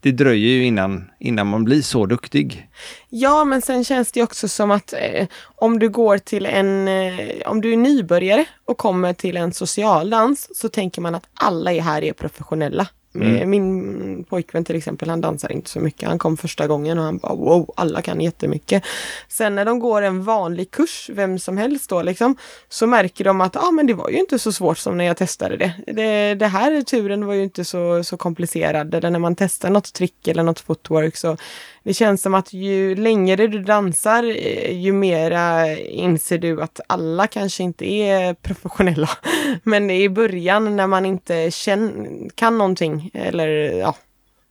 det 0.00 0.12
dröjer 0.12 0.50
ju 0.50 0.64
innan, 0.64 1.10
innan 1.18 1.46
man 1.46 1.64
blir 1.64 1.82
så 1.82 2.06
duktig. 2.06 2.68
Ja, 3.08 3.44
men 3.44 3.62
sen 3.62 3.84
känns 3.84 4.12
det 4.12 4.22
också 4.22 4.48
som 4.48 4.70
att 4.70 4.92
eh, 4.92 5.26
om 5.56 5.78
du 5.78 5.88
går 5.88 6.18
till 6.18 6.46
en, 6.46 6.88
eh, 6.88 7.36
om 7.46 7.60
du 7.60 7.72
är 7.72 7.76
nybörjare 7.76 8.44
och 8.64 8.78
kommer 8.78 9.12
till 9.12 9.36
en 9.36 9.52
socialdans 9.52 10.58
så 10.58 10.68
tänker 10.68 11.00
man 11.00 11.14
att 11.14 11.26
alla 11.34 11.72
är 11.72 11.80
här 11.80 12.02
är 12.02 12.12
professionella. 12.12 12.86
Mm. 13.14 13.36
Eh, 13.36 13.46
Min 13.46 14.24
pojkvän 14.24 14.64
till 14.64 14.76
exempel, 14.76 15.10
han 15.10 15.20
dansar 15.20 15.52
inte 15.52 15.70
så 15.70 15.80
mycket. 15.80 16.08
Han 16.08 16.18
kom 16.18 16.36
första 16.36 16.66
gången 16.66 16.98
och 16.98 17.04
han 17.04 17.18
bara 17.18 17.34
wow, 17.34 17.72
alla 17.76 18.02
kan 18.02 18.20
jättemycket. 18.20 18.84
Sen 19.28 19.54
när 19.54 19.64
de 19.64 19.78
går 19.78 20.02
en 20.02 20.24
vanlig 20.24 20.70
kurs, 20.70 21.10
vem 21.12 21.38
som 21.38 21.56
helst 21.56 21.90
då 21.90 22.02
liksom, 22.02 22.36
så 22.68 22.86
märker 22.86 23.24
de 23.24 23.40
att 23.40 23.56
ah, 23.56 23.70
men 23.70 23.86
det 23.86 23.94
var 23.94 24.08
ju 24.08 24.18
inte 24.18 24.38
så 24.38 24.52
svårt 24.52 24.78
som 24.78 24.96
när 24.96 25.04
jag 25.04 25.16
testade 25.16 25.56
det. 25.56 25.72
Det, 25.86 26.34
det 26.34 26.46
här 26.46 26.82
turen 26.82 27.26
var 27.26 27.34
ju 27.34 27.42
inte 27.42 27.64
så, 27.64 28.04
så 28.04 28.16
komplicerad. 28.16 28.94
Eller 28.94 29.10
när 29.10 29.18
man 29.18 29.36
testar 29.36 29.70
något 29.70 29.92
trick 29.92 30.28
eller 30.28 30.42
något 30.42 30.60
footwork 30.60 31.16
så 31.16 31.36
det 31.82 31.94
känns 31.94 32.22
som 32.22 32.34
att 32.34 32.52
ju 32.52 32.94
längre 32.94 33.46
du 33.46 33.58
dansar, 33.62 34.24
eh, 34.24 34.82
ju 34.82 34.92
mera 34.92 35.76
inser 35.78 36.38
du 36.38 36.62
att 36.62 36.80
alla 36.86 37.26
kanske 37.26 37.62
inte 37.62 37.86
är 37.86 38.34
professionella. 38.34 39.10
Men 39.62 39.90
i 39.90 40.08
början 40.08 40.76
när 40.76 40.86
man 40.86 41.06
inte 41.06 41.50
känner, 41.50 42.28
kan 42.34 42.58
någonting, 42.58 43.10
eller 43.14 43.48
ja, 43.78 43.96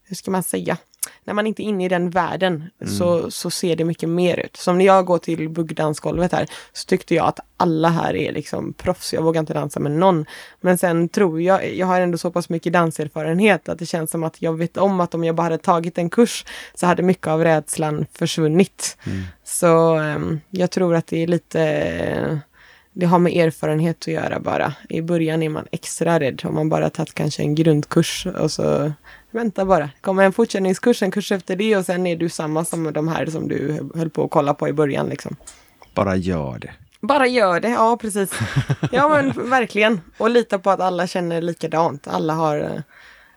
hur 0.04 0.16
ska 0.16 0.30
man 0.30 0.42
säga? 0.42 0.76
När 1.24 1.34
man 1.34 1.46
inte 1.46 1.62
är 1.62 1.64
inne 1.64 1.84
i 1.84 1.88
den 1.88 2.10
världen 2.10 2.70
så, 2.98 3.30
så 3.30 3.50
ser 3.50 3.76
det 3.76 3.84
mycket 3.84 4.08
mer 4.08 4.40
ut. 4.40 4.56
Som 4.56 4.78
när 4.78 4.84
jag 4.84 5.04
går 5.04 5.18
till 5.18 5.48
buggdansgolvet 5.48 6.32
här 6.32 6.46
så 6.72 6.86
tyckte 6.86 7.14
jag 7.14 7.26
att 7.26 7.40
alla 7.56 7.88
här 7.88 8.16
är 8.16 8.32
liksom 8.32 8.72
proffs. 8.72 9.12
Jag 9.12 9.22
vågar 9.22 9.40
inte 9.40 9.54
dansa 9.54 9.80
med 9.80 9.92
någon. 9.92 10.26
Men 10.60 10.78
sen 10.78 11.08
tror 11.08 11.42
jag, 11.42 11.74
jag 11.74 11.86
har 11.86 12.00
ändå 12.00 12.18
så 12.18 12.30
pass 12.30 12.48
mycket 12.48 12.72
danserfarenhet 12.72 13.68
att 13.68 13.78
det 13.78 13.86
känns 13.86 14.10
som 14.10 14.24
att 14.24 14.42
jag 14.42 14.58
vet 14.58 14.76
om 14.76 15.00
att 15.00 15.14
om 15.14 15.24
jag 15.24 15.34
bara 15.34 15.42
hade 15.42 15.58
tagit 15.58 15.98
en 15.98 16.10
kurs 16.10 16.44
så 16.74 16.86
hade 16.86 17.02
mycket 17.02 17.26
av 17.26 17.44
rädslan 17.44 18.06
försvunnit. 18.12 18.96
Så 19.44 19.94
ehm, 19.94 20.40
jag 20.50 20.70
tror 20.70 20.94
att 20.94 21.06
det 21.06 21.22
är 21.22 21.26
lite 21.26 22.40
det 22.94 23.06
har 23.06 23.18
med 23.18 23.36
erfarenhet 23.36 23.96
att 24.00 24.06
göra 24.06 24.40
bara. 24.40 24.72
I 24.88 25.02
början 25.02 25.42
är 25.42 25.48
man 25.48 25.66
extra 25.70 26.20
rädd. 26.20 26.42
Om 26.44 26.54
man 26.54 26.68
bara 26.68 26.90
tagit 26.90 27.14
kanske 27.14 27.42
en 27.42 27.54
grundkurs 27.54 28.26
och 28.26 28.50
så 28.50 28.92
vänta 29.34 29.64
bara. 29.64 29.90
Kommer 30.00 30.24
en 30.24 30.32
fortsättningskurs, 30.32 31.02
en 31.02 31.10
kurs 31.10 31.32
efter 31.32 31.56
det 31.56 31.76
och 31.76 31.84
sen 31.86 32.06
är 32.06 32.16
du 32.16 32.28
samma 32.28 32.64
som 32.64 32.92
de 32.92 33.08
här 33.08 33.26
som 33.26 33.48
du 33.48 33.90
höll 33.94 34.10
på 34.10 34.24
att 34.24 34.30
kolla 34.30 34.54
på 34.54 34.68
i 34.68 34.72
början 34.72 35.06
liksom. 35.06 35.36
Bara 35.94 36.16
gör 36.16 36.58
det. 36.58 36.72
Bara 37.00 37.26
gör 37.26 37.60
det, 37.60 37.68
ja 37.68 37.96
precis. 38.00 38.30
Ja 38.92 39.08
men 39.08 39.50
verkligen. 39.50 40.00
Och 40.18 40.30
lita 40.30 40.58
på 40.58 40.70
att 40.70 40.80
alla 40.80 41.06
känner 41.06 41.42
likadant. 41.42 42.08
Alla 42.08 42.34
har, 42.34 42.60
eh, 42.60 42.80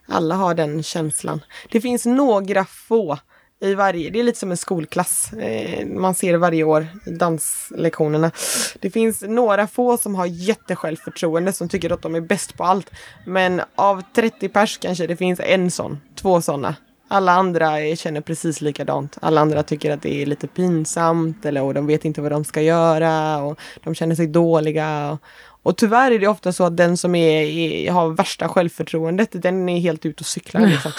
alla 0.08 0.36
har 0.36 0.54
den 0.54 0.84
känslan. 0.84 1.42
Det 1.72 1.82
finns 1.82 2.06
några 2.06 2.66
få 2.66 3.18
i 3.66 3.76
varje, 3.76 4.10
det 4.10 4.20
är 4.20 4.24
lite 4.24 4.40
som 4.40 4.52
en 4.52 4.58
skolklass. 4.58 5.34
Eh, 5.34 5.88
man 5.88 6.16
ser 6.16 6.38
varje 6.38 6.64
år 6.64 6.88
i 7.06 7.10
danslektionerna. 7.10 8.32
Det 8.80 8.90
finns 8.90 9.22
några 9.22 9.68
få 9.68 9.98
som 9.98 10.16
har 10.16 10.26
jättesjälvförtroende 10.26 11.54
som 11.54 11.70
tycker 11.70 11.94
att 11.94 12.02
de 12.02 12.16
är 12.16 12.22
bäst 12.22 12.58
på 12.58 12.64
allt. 12.64 12.92
Men 13.26 13.62
av 13.76 14.04
30 14.16 14.50
pers 14.50 14.78
kanske 14.78 15.08
det 15.08 15.16
finns 15.16 15.40
en 15.40 15.72
sån, 15.72 16.02
två 16.16 16.42
sådana. 16.42 16.76
Alla 17.08 17.32
andra 17.32 17.96
känner 17.96 18.22
precis 18.22 18.62
likadant. 18.62 19.18
Alla 19.22 19.42
andra 19.42 19.64
tycker 19.64 19.92
att 19.92 20.02
det 20.02 20.22
är 20.22 20.26
lite 20.26 20.48
pinsamt 20.48 21.46
eller 21.46 21.62
och 21.62 21.74
de 21.74 21.88
vet 21.88 22.06
inte 22.06 22.22
vad 22.22 22.32
de 22.32 22.44
ska 22.44 22.62
göra 22.62 23.38
och 23.44 23.60
de 23.84 23.96
känner 23.96 24.16
sig 24.16 24.28
dåliga. 24.28 25.12
Och, 25.12 25.20
och 25.66 25.78
tyvärr 25.78 26.12
är 26.12 26.20
det 26.20 26.28
ofta 26.28 26.52
så 26.52 26.64
att 26.64 26.78
den 26.78 26.98
som 26.98 27.16
är, 27.16 27.42
är, 27.42 27.92
har 27.92 28.10
värsta 28.10 28.48
självförtroendet, 28.48 29.30
den 29.32 29.70
är 29.70 29.80
helt 29.80 30.06
ute 30.06 30.22
och 30.22 30.26
cyklar. 30.26 30.62
Liksom. 30.62 30.92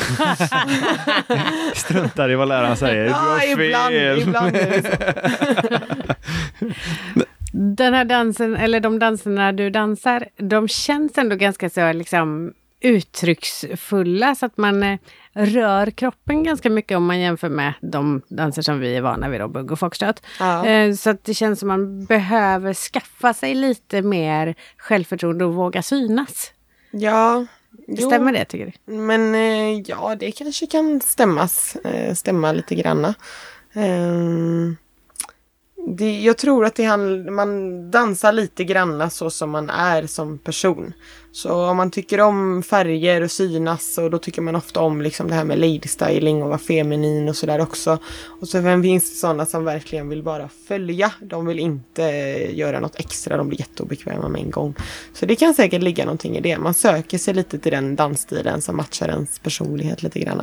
Struntar 1.75 2.31
i 2.31 2.35
vad 2.35 2.49
läraren 2.49 2.77
säger. 2.77 3.05
Du 3.05 3.11
ja, 3.11 3.39
fel. 3.41 3.61
ibland, 3.61 3.95
ibland 3.95 4.57
är 4.57 4.71
det 4.71 4.83
så. 4.83 4.97
Den 7.53 7.95
här 7.95 8.05
dansen, 8.05 8.57
eller 8.57 8.81
de 8.81 8.99
danserna 8.99 9.53
du 9.53 9.71
dansar, 9.71 10.29
de 10.37 10.69
känns 10.69 11.19
ändå 11.19 11.37
ganska 11.37 11.71
så 11.71 11.93
liksom 11.93 12.53
uttrycksfulla 12.81 14.35
så 14.35 14.47
att 14.47 14.57
man 14.57 14.83
eh, 14.83 14.99
rör 15.37 15.91
kroppen 15.91 16.43
ganska 16.45 16.71
mycket 16.71 16.97
om 16.97 17.07
man 17.07 17.21
jämför 17.21 17.49
med 17.49 17.73
de 17.81 18.23
danser 18.29 18.63
som 18.63 18.81
vi 18.81 18.97
är 18.97 19.01
vana 19.01 19.29
vid, 19.29 19.41
då, 19.41 19.49
bugg 19.49 19.73
och 19.73 19.79
foxtrot. 19.79 20.23
Ja. 20.41 20.67
Eh, 20.67 20.95
Så 20.95 21.11
att 21.11 21.25
det 21.25 21.35
känns 21.35 21.59
som 21.61 21.69
man 21.69 22.05
behöver 22.05 22.75
skaffa 22.75 23.35
sig 23.35 23.55
lite 23.55 24.03
mer 24.03 24.55
självförtroende 24.77 25.45
och 25.45 25.55
våga 25.55 25.83
synas. 25.83 26.53
Ja, 26.91 27.47
jo. 27.89 28.07
Stämmer 28.07 28.33
det 28.33 28.45
tycker 28.45 28.73
du? 28.85 28.93
Men 28.93 29.35
eh, 29.35 29.81
ja, 29.87 30.15
det 30.19 30.33
kanske 30.33 30.67
kan 30.67 31.01
stämmas, 31.01 31.77
eh, 31.77 32.15
stämma 32.15 32.53
lite 32.53 32.75
granna. 32.75 33.15
Ehm, 33.75 34.77
det, 35.87 36.21
jag 36.21 36.39
tror 36.39 36.65
att 36.65 36.75
det 36.75 36.85
han, 36.85 37.35
man 37.35 37.91
dansar 37.91 38.33
lite 38.33 38.65
granna 38.65 39.11
så 39.11 39.31
som 39.31 39.51
man 39.51 39.71
är 39.71 40.07
som 40.07 40.39
person. 40.39 40.93
Så 41.33 41.67
om 41.67 41.77
man 41.77 41.91
tycker 41.91 42.21
om 42.21 42.63
färger 42.63 43.21
och 43.21 43.31
synas 43.31 43.99
och 43.99 44.11
då 44.11 44.19
tycker 44.19 44.43
man 44.43 44.57
ofta 44.57 44.81
om 44.81 45.03
liksom 45.03 45.29
det 45.29 45.35
här 45.35 45.45
med 45.45 45.59
lady 45.59 45.89
styling 45.89 46.43
och 46.43 46.49
vara 46.49 46.59
feminin 46.59 47.29
och 47.29 47.37
sådär 47.37 47.61
också. 47.61 47.99
Och 48.41 48.49
sen 48.49 48.83
finns 48.83 49.11
det 49.11 49.17
sådana 49.17 49.47
som 49.47 49.65
verkligen 49.65 50.09
vill 50.09 50.23
bara 50.23 50.49
följa. 50.69 51.13
De 51.21 51.47
vill 51.47 51.59
inte 51.59 52.03
göra 52.53 52.81
något 52.81 53.01
extra, 53.01 53.37
de 53.37 53.49
blir 53.49 53.61
jätteobekväma 53.61 54.29
med 54.29 54.41
en 54.41 54.51
gång. 54.51 54.75
Så 55.13 55.27
det 55.27 55.37
kan 55.37 55.55
säkert 55.55 55.83
ligga 55.83 56.05
någonting 56.05 56.37
i 56.37 56.41
det. 56.41 56.59
Man 56.59 56.75
söker 56.75 57.19
sig 57.19 57.35
lite 57.35 57.59
till 57.59 57.73
den 57.73 57.97
dansstilen 57.97 58.63
som 58.63 58.77
matchar 58.77 59.09
ens 59.09 59.39
personlighet 59.39 60.03
lite 60.03 60.21
grann. 60.21 60.43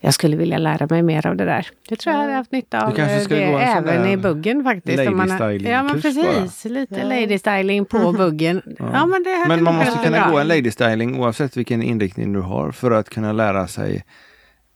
Jag 0.00 0.14
skulle 0.14 0.36
vilja 0.36 0.58
lära 0.58 0.86
mig 0.90 1.02
mer 1.02 1.26
av 1.26 1.36
det 1.36 1.44
där. 1.44 1.66
Jag 1.88 1.98
tror 1.98 2.14
jag 2.14 2.20
hade 2.20 2.32
haft 2.32 2.52
nytta 2.52 2.82
av 2.84 2.90
Du 2.90 2.96
kanske 2.96 3.34
det 3.34 3.46
sån 3.50 3.60
även 3.60 4.06
i 4.08 4.16
buggen 4.16 4.64
faktiskt. 4.64 5.08
om 5.08 5.16
man 5.16 5.30
har- 5.30 5.38
lady 5.38 5.58
styling 5.58 5.72
Ja 5.72 5.82
men 5.82 6.02
precis, 6.02 6.64
lite 6.64 7.04
lady 7.04 7.38
styling 7.38 7.84
på 7.84 8.12
buggen. 8.18 8.62
Ja. 8.78 9.06
men 9.06 9.22
det 9.22 9.44
Men 9.48 9.62
man 9.64 9.74
måste 9.74 9.98
kunna 10.04 10.20
bra. 10.20 10.30
gå 10.30 10.38
en 10.38 10.48
lady 10.48 10.70
styling 10.70 11.20
oavsett 11.20 11.56
vilken 11.56 11.82
inriktning 11.82 12.32
du 12.32 12.40
har 12.40 12.72
för 12.72 12.90
att 12.90 13.08
kunna 13.10 13.32
lära 13.32 13.66
sig 13.68 14.04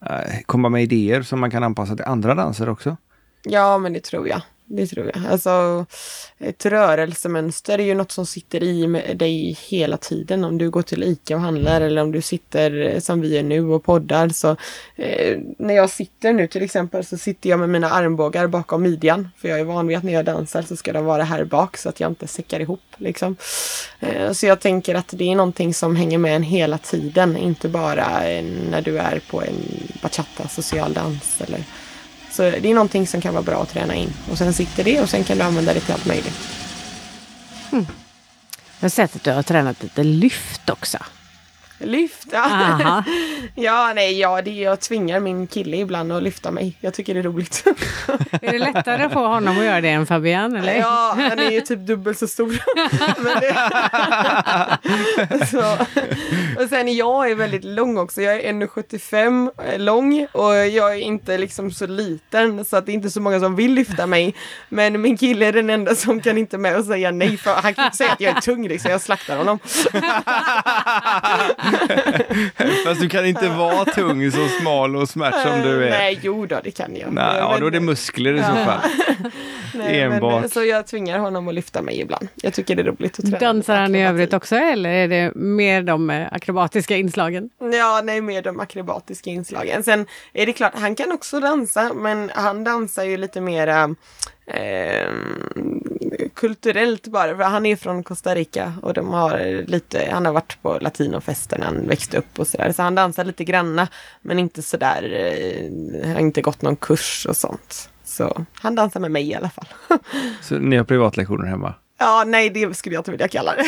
eh, 0.05 0.39
komma 0.45 0.69
med 0.69 0.83
idéer 0.83 1.21
som 1.21 1.39
man 1.39 1.51
kan 1.51 1.63
anpassa 1.63 1.95
till 1.95 2.05
andra 2.05 2.35
danser 2.35 2.69
också. 2.69 2.97
Ja, 3.43 3.77
men 3.77 3.93
det 3.93 3.99
tror 4.03 4.27
jag. 4.27 4.41
Det 4.65 4.87
tror 4.87 5.11
jag. 5.13 5.31
Alltså, 5.31 5.85
ett 6.39 6.65
rörelsemönster 6.65 7.79
är 7.79 7.83
ju 7.83 7.95
något 7.95 8.11
som 8.11 8.25
sitter 8.25 8.63
i 8.63 8.87
med 8.87 9.17
dig 9.17 9.57
hela 9.69 9.97
tiden. 9.97 10.43
Om 10.43 10.57
du 10.57 10.69
går 10.69 10.81
till 10.81 11.03
ICA 11.03 11.35
och 11.35 11.41
handlar 11.41 11.81
eller 11.81 12.01
om 12.01 12.11
du 12.11 12.21
sitter 12.21 12.93
eh, 12.93 12.99
som 12.99 13.21
vi 13.21 13.37
är 13.37 13.43
nu 13.43 13.65
och 13.65 13.83
poddar. 13.83 14.29
Så, 14.29 14.49
eh, 14.95 15.39
när 15.57 15.73
jag 15.73 15.89
sitter 15.89 16.33
nu 16.33 16.47
till 16.47 16.61
exempel 16.61 17.05
så 17.05 17.17
sitter 17.17 17.49
jag 17.49 17.59
med 17.59 17.69
mina 17.69 17.89
armbågar 17.89 18.47
bakom 18.47 18.81
midjan. 18.81 19.29
För 19.37 19.47
jag 19.47 19.59
är 19.59 19.63
van 19.63 19.87
vid 19.87 19.97
att 19.97 20.03
när 20.03 20.13
jag 20.13 20.25
dansar 20.25 20.61
så 20.61 20.75
ska 20.75 20.93
de 20.93 21.05
vara 21.05 21.23
här 21.23 21.43
bak 21.43 21.77
så 21.77 21.89
att 21.89 21.99
jag 21.99 22.11
inte 22.11 22.27
säckar 22.27 22.59
ihop. 22.59 22.81
Liksom. 22.97 23.35
Eh, 23.99 24.31
så 24.31 24.45
jag 24.45 24.59
tänker 24.59 24.95
att 24.95 25.13
det 25.17 25.31
är 25.31 25.35
någonting 25.35 25.73
som 25.73 25.95
hänger 25.95 26.17
med 26.17 26.35
en 26.35 26.43
hela 26.43 26.77
tiden. 26.77 27.37
Inte 27.37 27.69
bara 27.69 28.29
eh, 28.29 28.43
när 28.69 28.81
du 28.81 28.97
är 28.97 29.21
på 29.29 29.41
en 29.41 29.55
bachata, 30.01 30.47
social 30.47 30.93
dans 30.93 31.41
eller 31.41 31.63
så 32.33 32.41
det 32.41 32.69
är 32.69 32.73
någonting 32.73 33.07
som 33.07 33.21
kan 33.21 33.33
vara 33.33 33.43
bra 33.43 33.61
att 33.61 33.69
träna 33.69 33.95
in. 33.95 34.13
Och 34.31 34.37
sen 34.37 34.53
sitter 34.53 34.83
det 34.83 35.01
och 35.01 35.09
sen 35.09 35.23
kan 35.23 35.37
du 35.37 35.43
använda 35.43 35.73
det 35.73 35.79
till 35.79 35.93
allt 35.93 36.05
möjligt. 36.05 36.39
Hmm. 37.71 37.87
Jag 38.79 38.85
har 38.85 38.89
sett 38.89 39.15
att 39.15 39.23
du 39.23 39.31
har 39.31 39.43
tränat 39.43 39.83
lite 39.83 40.03
lyft 40.03 40.69
också. 40.69 40.97
Lyft! 41.83 42.27
Ja, 42.31 42.43
Aha. 42.43 43.03
ja 43.55 43.91
nej, 43.95 44.19
ja, 44.19 44.41
det 44.41 44.51
jag 44.51 44.79
tvingar 44.79 45.19
min 45.19 45.47
kille 45.47 45.77
ibland 45.77 46.11
att 46.11 46.23
lyfta 46.23 46.51
mig. 46.51 46.77
Jag 46.79 46.93
tycker 46.93 47.13
det 47.13 47.19
är 47.19 47.23
roligt. 47.23 47.63
Är 48.41 48.51
det 48.51 48.59
lättare 48.59 49.03
att 49.03 49.13
få 49.13 49.27
honom 49.27 49.57
att 49.57 49.65
göra 49.65 49.81
det 49.81 49.89
än 49.89 50.05
Fabian? 50.05 50.55
Eller? 50.55 50.75
Ja, 50.75 51.13
han 51.17 51.39
är 51.39 51.51
ju 51.51 51.61
typ 51.61 51.79
dubbelt 51.79 52.17
så 52.17 52.27
stor. 52.27 52.53
Så. 55.51 55.77
Och 56.63 56.69
sen 56.69 56.95
jag 56.95 57.31
är 57.31 57.35
väldigt 57.35 57.63
lång 57.63 57.97
också. 57.97 58.21
Jag 58.21 58.35
är 58.35 58.53
1,75 58.53 59.77
lång 59.77 60.27
och 60.31 60.55
jag 60.55 60.93
är 60.93 60.99
inte 60.99 61.37
liksom 61.37 61.71
så 61.71 61.87
liten 61.87 62.65
så 62.65 62.77
att 62.77 62.85
det 62.85 62.91
är 62.91 62.93
inte 62.93 63.09
så 63.09 63.21
många 63.21 63.39
som 63.39 63.55
vill 63.55 63.73
lyfta 63.73 64.07
mig. 64.07 64.35
Men 64.69 65.01
min 65.01 65.17
kille 65.17 65.45
är 65.45 65.53
den 65.53 65.69
enda 65.69 65.95
som 65.95 66.21
kan 66.21 66.37
inte 66.37 66.57
med 66.57 66.77
och 66.77 66.85
säga 66.85 67.11
nej 67.11 67.37
för 67.37 67.53
han 67.53 67.73
kan 67.73 67.85
inte 67.85 67.97
säga 67.97 68.11
att 68.11 68.21
jag 68.21 68.37
är 68.37 68.41
tung 68.41 68.67
liksom. 68.67 68.91
Jag 68.91 69.01
slaktar 69.01 69.37
honom. 69.37 69.59
Fast 72.85 73.01
du 73.01 73.09
kan 73.09 73.25
inte 73.25 73.49
vara 73.49 73.85
tung, 73.85 74.31
så 74.31 74.47
smal 74.47 74.95
och 74.95 75.09
smärt 75.09 75.41
som 75.41 75.61
du 75.61 75.85
är. 75.85 75.89
Nej, 75.89 76.19
jo 76.21 76.45
då, 76.45 76.59
det 76.63 76.71
kan 76.71 76.95
jag. 76.95 77.13
Nej, 77.13 77.37
ja, 77.37 77.57
då 77.59 77.67
är 77.67 77.71
det 77.71 77.79
muskler 77.79 78.33
i 78.33 78.39
så 78.39 78.55
fall. 78.55 78.79
Nej, 79.73 80.01
Enbart. 80.01 80.41
Men, 80.41 80.49
så 80.49 80.63
jag 80.63 80.87
tvingar 80.87 81.19
honom 81.19 81.47
att 81.47 81.53
lyfta 81.53 81.81
mig 81.81 82.01
ibland. 82.01 82.27
Jag 82.35 82.53
tycker 82.53 82.75
det 82.75 82.81
är 82.81 82.85
roligt 82.85 83.19
att 83.19 83.25
träna. 83.25 83.39
Dansar 83.39 83.75
han 83.75 83.95
i 83.95 84.05
övrigt 84.05 84.33
också 84.33 84.55
eller 84.55 84.89
är 84.89 85.07
det 85.07 85.35
mer 85.35 85.83
de 85.83 86.09
eh, 86.09 86.27
akrobatiska 86.31 86.97
inslagen? 86.97 87.49
Ja, 87.73 88.01
nej, 88.03 88.21
med 88.21 88.43
de 88.43 88.59
akrobatiska 88.59 89.29
inslagen. 89.29 89.83
Sen 89.83 90.05
är 90.33 90.45
det 90.45 90.53
klart, 90.53 90.73
han 90.75 90.95
kan 90.95 91.11
också 91.11 91.39
dansa, 91.39 91.93
men 91.93 92.31
han 92.35 92.63
dansar 92.63 93.03
ju 93.03 93.17
lite 93.17 93.41
mera 93.41 93.95
eh, 94.45 95.11
kulturellt 96.33 97.07
bara. 97.07 97.35
För 97.35 97.43
han 97.43 97.65
är 97.65 97.75
från 97.75 98.03
Costa 98.03 98.35
Rica 98.35 98.73
och 98.81 98.93
de 98.93 99.09
har 99.09 99.63
lite, 99.67 100.09
han 100.11 100.25
har 100.25 100.33
varit 100.33 100.57
på 100.61 100.77
latinofester 100.81 101.57
när 101.57 101.65
han 101.65 101.87
växte 101.87 102.17
upp 102.17 102.39
och 102.39 102.47
sådär. 102.47 102.71
Så 102.71 102.81
han 102.81 102.95
dansar 102.95 103.25
lite 103.25 103.43
granna, 103.43 103.87
men 104.21 104.39
inte 104.39 104.61
sådär, 104.61 105.13
eh, 105.13 106.03
han 106.03 106.13
har 106.13 106.19
inte 106.19 106.41
gått 106.41 106.61
någon 106.61 106.75
kurs 106.75 107.25
och 107.29 107.37
sånt. 107.37 107.89
Så 108.03 108.45
han 108.53 108.75
dansar 108.75 108.99
med 108.99 109.11
mig 109.11 109.29
i 109.29 109.35
alla 109.35 109.49
fall. 109.49 109.67
Så 110.41 110.59
ni 110.59 110.77
har 110.77 110.83
privatlektioner 110.83 111.45
hemma? 111.45 111.73
Ja, 111.97 112.23
nej 112.27 112.49
det 112.49 112.77
skulle 112.77 112.95
jag 112.95 112.99
inte 112.99 113.11
vilja 113.11 113.27
kalla 113.27 113.55
det. 113.55 113.63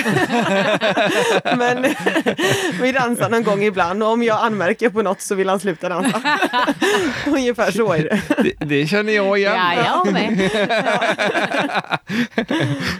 Men 1.57 1.82
vi 2.82 2.91
dansar 2.91 3.30
någon 3.30 3.43
gång 3.43 3.63
ibland 3.63 4.03
och 4.03 4.09
om 4.09 4.23
jag 4.23 4.45
anmärker 4.45 4.89
på 4.89 5.01
något 5.01 5.21
så 5.21 5.36
vill 5.36 5.49
han 5.49 5.59
sluta 5.59 5.89
dansa. 5.89 6.21
Ungefär 7.28 7.71
så 7.71 7.93
är 7.93 8.03
det. 8.03 8.21
Det, 8.43 8.65
det 8.65 8.88
känner 8.88 9.13
jag 9.13 9.38
igen. 9.39 9.53
Ja, 9.55 9.73
jag 10.05 10.13
med. 10.13 10.49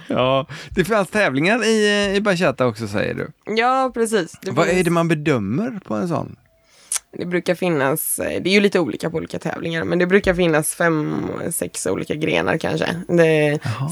Ja, 0.08 0.48
det 0.70 0.86
fanns 0.86 1.10
tävlingar 1.10 1.64
i, 1.66 2.12
i 2.16 2.22
bachata 2.22 2.66
också 2.66 2.88
säger 2.88 3.14
du. 3.14 3.32
Ja, 3.56 3.92
precis. 3.94 4.32
Det, 4.42 4.52
Vad 4.52 4.66
finns- 4.68 4.80
är 4.80 4.84
det 4.84 4.92
man 4.92 5.08
bedömer 5.08 5.80
på 5.86 5.94
en 5.94 6.08
sån? 6.08 6.36
Det 7.18 7.26
brukar 7.26 7.56
finnas, 7.56 8.20
eh, 8.20 8.42
det 8.42 8.50
är 8.50 8.54
ju 8.54 8.60
lite 8.60 8.80
olika 8.80 9.10
på 9.10 9.18
olika 9.18 9.40
tävlingar, 9.40 9.84
men 9.84 10.00
det 10.00 10.08
brukar 10.08 10.34
finnas 10.34 10.76
fem, 10.76 11.32
sex 11.52 11.88
olika 11.88 12.16
grenar 12.16 12.58
kanske. 12.58 12.88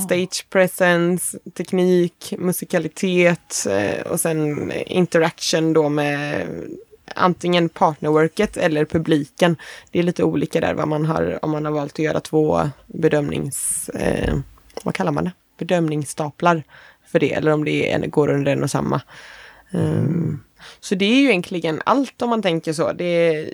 Stage 0.05 0.49
presence, 0.49 1.39
teknik, 1.53 2.33
musikalitet 2.37 3.67
eh, 3.69 4.11
och 4.11 4.19
sen 4.19 4.71
interaction 4.71 5.73
då 5.73 5.89
med 5.89 6.47
antingen 7.15 7.69
partnerworket 7.69 8.57
eller 8.57 8.85
publiken. 8.85 9.55
Det 9.91 9.99
är 9.99 10.03
lite 10.03 10.23
olika 10.23 10.61
där 10.61 10.73
vad 10.73 10.87
man 10.87 11.05
har, 11.05 11.39
om 11.41 11.51
man 11.51 11.65
har 11.65 11.71
valt 11.71 11.93
att 11.93 11.99
göra 11.99 12.19
två 12.19 12.69
bedömnings, 12.87 13.89
eh, 13.89 14.35
vad 14.83 14.95
kallar 14.95 15.11
man 15.11 15.23
det? 15.23 15.31
Bedömningsstaplar 15.57 16.63
för 17.11 17.19
det, 17.19 17.33
eller 17.33 17.51
om 17.51 17.65
det 17.65 17.91
är, 17.91 18.07
går 18.07 18.29
under 18.29 18.51
en 18.51 18.63
och 18.63 18.71
samma. 18.71 19.01
Um, 19.71 20.43
så 20.79 20.95
det 20.95 21.05
är 21.05 21.15
ju 21.15 21.29
egentligen 21.29 21.81
allt 21.85 22.21
om 22.21 22.29
man 22.29 22.41
tänker 22.41 22.73
så. 22.73 22.93
Det 22.93 23.05
är 23.05 23.49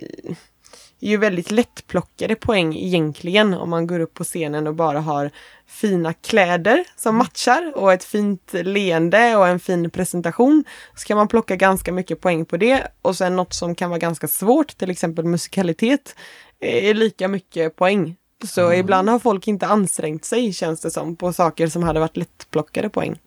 ju 0.99 1.17
väldigt 1.17 1.51
lättplockade 1.51 2.35
poäng 2.35 2.75
egentligen 2.75 3.53
om 3.53 3.69
man 3.69 3.87
går 3.87 3.99
upp 3.99 4.13
på 4.13 4.23
scenen 4.23 4.67
och 4.67 4.75
bara 4.75 4.99
har 4.99 5.31
fina 5.67 6.13
kläder 6.13 6.83
som 6.95 7.15
matchar 7.15 7.73
och 7.75 7.93
ett 7.93 8.03
fint 8.03 8.53
leende 8.53 9.35
och 9.35 9.47
en 9.47 9.59
fin 9.59 9.89
presentation. 9.89 10.63
Så 10.95 11.05
kan 11.07 11.17
man 11.17 11.27
plocka 11.27 11.55
ganska 11.55 11.91
mycket 11.91 12.21
poäng 12.21 12.45
på 12.45 12.57
det 12.57 12.87
och 13.01 13.15
sen 13.15 13.35
något 13.35 13.53
som 13.53 13.75
kan 13.75 13.89
vara 13.89 13.99
ganska 13.99 14.27
svårt, 14.27 14.77
till 14.77 14.89
exempel 14.89 15.25
musikalitet, 15.25 16.15
är 16.59 16.93
lika 16.93 17.27
mycket 17.27 17.75
poäng. 17.75 18.15
Så 18.47 18.73
ibland 18.73 19.09
har 19.09 19.19
folk 19.19 19.47
inte 19.47 19.67
ansträngt 19.67 20.25
sig 20.25 20.53
känns 20.53 20.81
det 20.81 20.91
som 20.91 21.15
på 21.15 21.33
saker 21.33 21.67
som 21.67 21.83
hade 21.83 21.99
varit 21.99 22.17
lättplockade 22.17 22.89
poäng. 22.89 23.19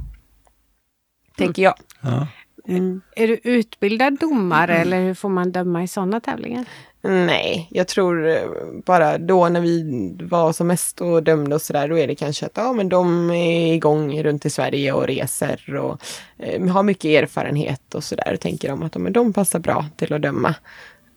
Tänker 1.36 1.62
jag. 1.62 1.74
Ja. 2.00 2.26
Mm. 2.68 3.00
Är 3.16 3.28
du 3.28 3.40
utbildad 3.42 4.18
domare 4.18 4.78
eller 4.78 5.00
hur 5.00 5.14
får 5.14 5.28
man 5.28 5.52
döma 5.52 5.82
i 5.82 5.88
sådana 5.88 6.20
tävlingar? 6.20 6.64
Nej, 7.04 7.68
jag 7.70 7.88
tror 7.88 8.28
eh, 8.28 8.48
bara 8.86 9.18
då 9.18 9.48
när 9.48 9.60
vi 9.60 9.82
var 10.22 10.52
som 10.52 10.66
mest 10.66 11.00
och 11.00 11.22
dömde 11.22 11.54
och 11.54 11.62
sådär, 11.62 11.88
då 11.88 11.98
är 11.98 12.06
det 12.06 12.14
kanske 12.14 12.46
att 12.46 12.52
ja, 12.54 12.72
men 12.72 12.88
de 12.88 13.30
är 13.30 13.74
igång 13.74 14.22
runt 14.22 14.46
i 14.46 14.50
Sverige 14.50 14.92
och 14.92 15.06
reser 15.06 15.76
och 15.76 16.02
eh, 16.38 16.66
har 16.66 16.82
mycket 16.82 17.22
erfarenhet 17.22 17.94
och 17.94 18.04
sådär. 18.04 18.36
Tänker 18.40 18.68
de 18.68 18.82
att 18.82 18.96
men 18.96 19.12
de 19.12 19.32
passar 19.32 19.58
bra 19.58 19.86
till 19.96 20.12
att 20.12 20.22
döma. 20.22 20.54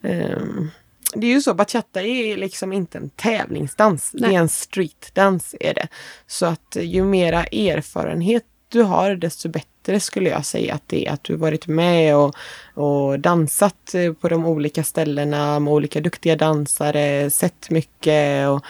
Ehm, 0.02 0.70
det 1.14 1.26
är 1.26 1.30
ju 1.30 1.40
så, 1.40 1.54
bachata 1.54 2.02
är 2.02 2.36
liksom 2.36 2.72
inte 2.72 2.98
en 2.98 3.10
tävlingsdans. 3.10 4.10
Det 4.12 4.26
Nej. 4.26 4.34
är 4.34 4.40
en 4.40 4.48
streetdans 4.48 5.54
är 5.60 5.74
det. 5.74 5.88
Så 6.26 6.46
att 6.46 6.76
ju 6.80 7.04
mera 7.04 7.44
erfarenhet 7.44 8.44
du 8.76 8.82
har, 8.82 9.14
desto 9.14 9.48
bättre 9.48 10.00
skulle 10.00 10.30
jag 10.30 10.44
säga 10.44 10.74
att 10.74 10.82
det 10.86 11.06
är 11.06 11.12
att 11.12 11.24
du 11.24 11.36
varit 11.36 11.66
med 11.66 12.16
och, 12.16 12.34
och 12.74 13.20
dansat 13.20 13.94
eh, 13.94 14.12
på 14.12 14.28
de 14.28 14.46
olika 14.46 14.84
ställena 14.84 15.60
med 15.60 15.72
olika 15.72 16.00
duktiga 16.00 16.36
dansare, 16.36 17.30
sett 17.30 17.70
mycket. 17.70 18.48
Och, 18.48 18.64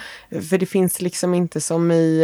för 0.48 0.58
det 0.58 0.66
finns 0.66 1.00
liksom 1.00 1.34
inte 1.34 1.60
som 1.60 1.90
i, 1.90 2.22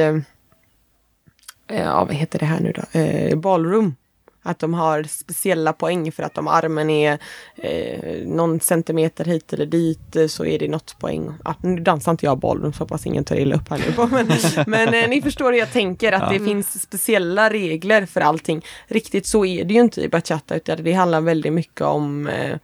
eh, 1.68 1.76
ja 1.78 2.04
vad 2.04 2.14
heter 2.14 2.38
det 2.38 2.46
här 2.46 2.60
nu 2.60 2.72
då, 2.72 2.98
eh, 2.98 3.38
ballroom. 3.38 3.94
Att 4.42 4.58
de 4.58 4.74
har 4.74 5.02
speciella 5.02 5.72
poäng 5.72 6.12
för 6.12 6.22
att 6.22 6.38
om 6.38 6.48
armen 6.48 6.90
är 6.90 7.18
eh, 7.54 8.26
någon 8.26 8.60
centimeter 8.60 9.24
hit 9.24 9.52
eller 9.52 9.66
dit 9.66 10.16
eh, 10.16 10.26
så 10.26 10.44
är 10.44 10.58
det 10.58 10.68
något 10.68 10.98
poäng. 10.98 11.34
Ja, 11.44 11.54
nu 11.60 11.80
dansar 11.80 12.12
inte 12.12 12.26
jag 12.26 12.38
ballroom 12.38 12.72
så 12.72 12.78
hoppas 12.78 13.06
ingen 13.06 13.24
tar 13.24 13.36
illa 13.36 13.56
upp 13.56 13.70
här 13.70 13.78
nu. 13.78 13.92
på, 13.92 14.06
Men, 14.06 14.26
men 14.66 14.94
eh, 14.94 15.08
ni 15.08 15.22
förstår 15.22 15.52
hur 15.52 15.58
jag 15.58 15.72
tänker 15.72 16.12
att 16.12 16.32
det 16.32 16.38
finns 16.38 16.82
speciella 16.82 17.50
regler 17.50 18.06
för 18.06 18.20
allting. 18.20 18.64
Riktigt 18.86 19.26
så 19.26 19.44
är 19.44 19.64
det 19.64 19.74
ju 19.74 19.80
inte 19.80 20.00
i 20.00 20.08
bachata 20.08 20.56
utan 20.56 20.84
det 20.84 20.92
handlar 20.92 21.20
väldigt 21.20 21.52
mycket 21.52 21.80
om 21.80 22.26
eh, 22.26 22.56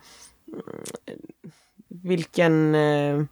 vilken 1.89 2.74
eh, 2.74 3.22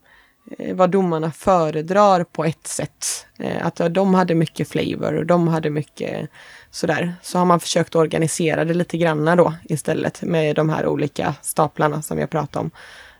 vad 0.74 0.90
domarna 0.90 1.32
föredrar 1.32 2.24
på 2.24 2.44
ett 2.44 2.66
sätt. 2.66 3.26
Eh, 3.38 3.66
att 3.66 3.78
ja, 3.78 3.88
de 3.88 4.14
hade 4.14 4.34
mycket 4.34 4.68
flavor 4.68 5.14
och 5.14 5.26
de 5.26 5.48
hade 5.48 5.70
mycket 5.70 6.30
sådär. 6.76 7.14
Så 7.22 7.38
har 7.38 7.44
man 7.44 7.60
försökt 7.60 7.94
organisera 7.94 8.64
det 8.64 8.74
lite 8.74 8.98
granna 8.98 9.36
då 9.36 9.54
istället 9.64 10.22
med 10.22 10.56
de 10.56 10.68
här 10.68 10.86
olika 10.86 11.34
staplarna 11.42 12.02
som 12.02 12.18
jag 12.18 12.30
pratade 12.30 12.64
om. 12.64 12.70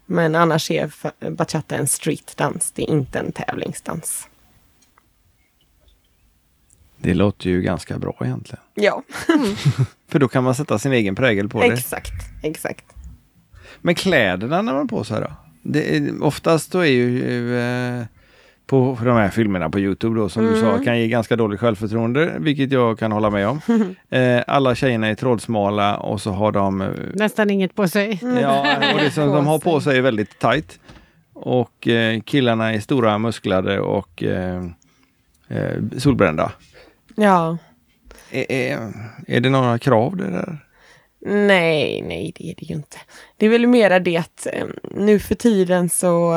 Men 0.06 0.34
annars 0.34 0.70
är 0.70 0.90
bachata 1.30 1.76
en 1.76 1.86
streetdans, 1.86 2.70
det 2.70 2.82
är 2.82 2.90
inte 2.90 3.18
en 3.18 3.32
tävlingsdans. 3.32 4.28
Det 6.96 7.14
låter 7.14 7.50
ju 7.50 7.62
ganska 7.62 7.98
bra 7.98 8.16
egentligen. 8.24 8.62
Ja, 8.74 9.02
För 10.08 10.18
då 10.18 10.28
kan 10.28 10.44
man 10.44 10.54
sätta 10.54 10.78
sin 10.78 10.92
egen 10.92 11.14
prägel 11.14 11.48
på 11.48 11.60
det. 11.60 11.66
exakt, 11.66 12.12
exakt. 12.42 12.84
Men 13.80 13.94
kläderna 13.94 14.62
när 14.62 14.72
man 14.72 14.76
har 14.76 14.84
på 14.84 15.04
sig 15.04 15.20
då? 15.20 15.32
Det 15.62 15.96
är, 15.96 16.22
oftast 16.22 16.72
då 16.72 16.78
är 16.78 16.90
ju 16.90 17.58
eh, 17.58 18.04
på 18.66 18.98
de 19.04 19.16
här 19.16 19.28
filmerna 19.28 19.70
på 19.70 19.80
Youtube 19.80 20.20
då 20.20 20.28
som 20.28 20.42
du 20.42 20.48
Mm. 20.48 20.60
sa 20.60 20.84
kan 20.84 20.98
ge 21.00 21.08
ganska 21.08 21.36
dåligt 21.36 21.60
självförtroende, 21.60 22.32
vilket 22.38 22.72
jag 22.72 22.98
kan 22.98 23.12
hålla 23.12 23.30
med 23.30 23.48
om. 23.48 23.60
Eh, 24.10 24.42
alla 24.46 24.74
tjejerna 24.74 25.06
är 25.08 25.14
trollsmala 25.14 25.96
och 25.96 26.20
så 26.20 26.30
har 26.30 26.52
de 26.52 26.80
eh, 26.80 26.88
Nästan 27.14 27.50
inget 27.50 27.74
på 27.74 27.88
sig. 27.88 28.20
Ja, 28.42 28.76
och 28.94 29.00
det 29.00 29.10
som 29.10 29.28
de 29.32 29.46
har 29.46 29.58
på 29.58 29.80
sig 29.80 29.98
är 29.98 30.02
väldigt 30.02 30.38
tight. 30.38 30.78
Och 31.32 31.88
eh, 31.88 32.20
killarna 32.20 32.74
är 32.74 32.80
stora, 32.80 33.18
musklade 33.18 33.80
och 33.80 34.22
eh, 34.22 34.64
eh, 35.48 35.82
solbrända. 35.98 36.52
Ja. 37.14 37.58
Är, 38.30 39.40
det 39.40 39.50
några 39.50 39.78
krav 39.78 40.16
det 40.16 40.30
där? 40.30 40.58
Nej, 41.20 42.02
nej 42.08 42.32
det 42.38 42.50
är 42.50 42.54
det 42.58 42.62
ju 42.66 42.74
inte. 42.74 42.96
Det 43.36 43.46
är 43.46 43.50
väl 43.50 43.66
mera 43.66 43.98
det 43.98 44.16
att 44.16 44.46
nu 44.90 45.18
för 45.18 45.34
tiden 45.34 45.88
så 45.88 46.34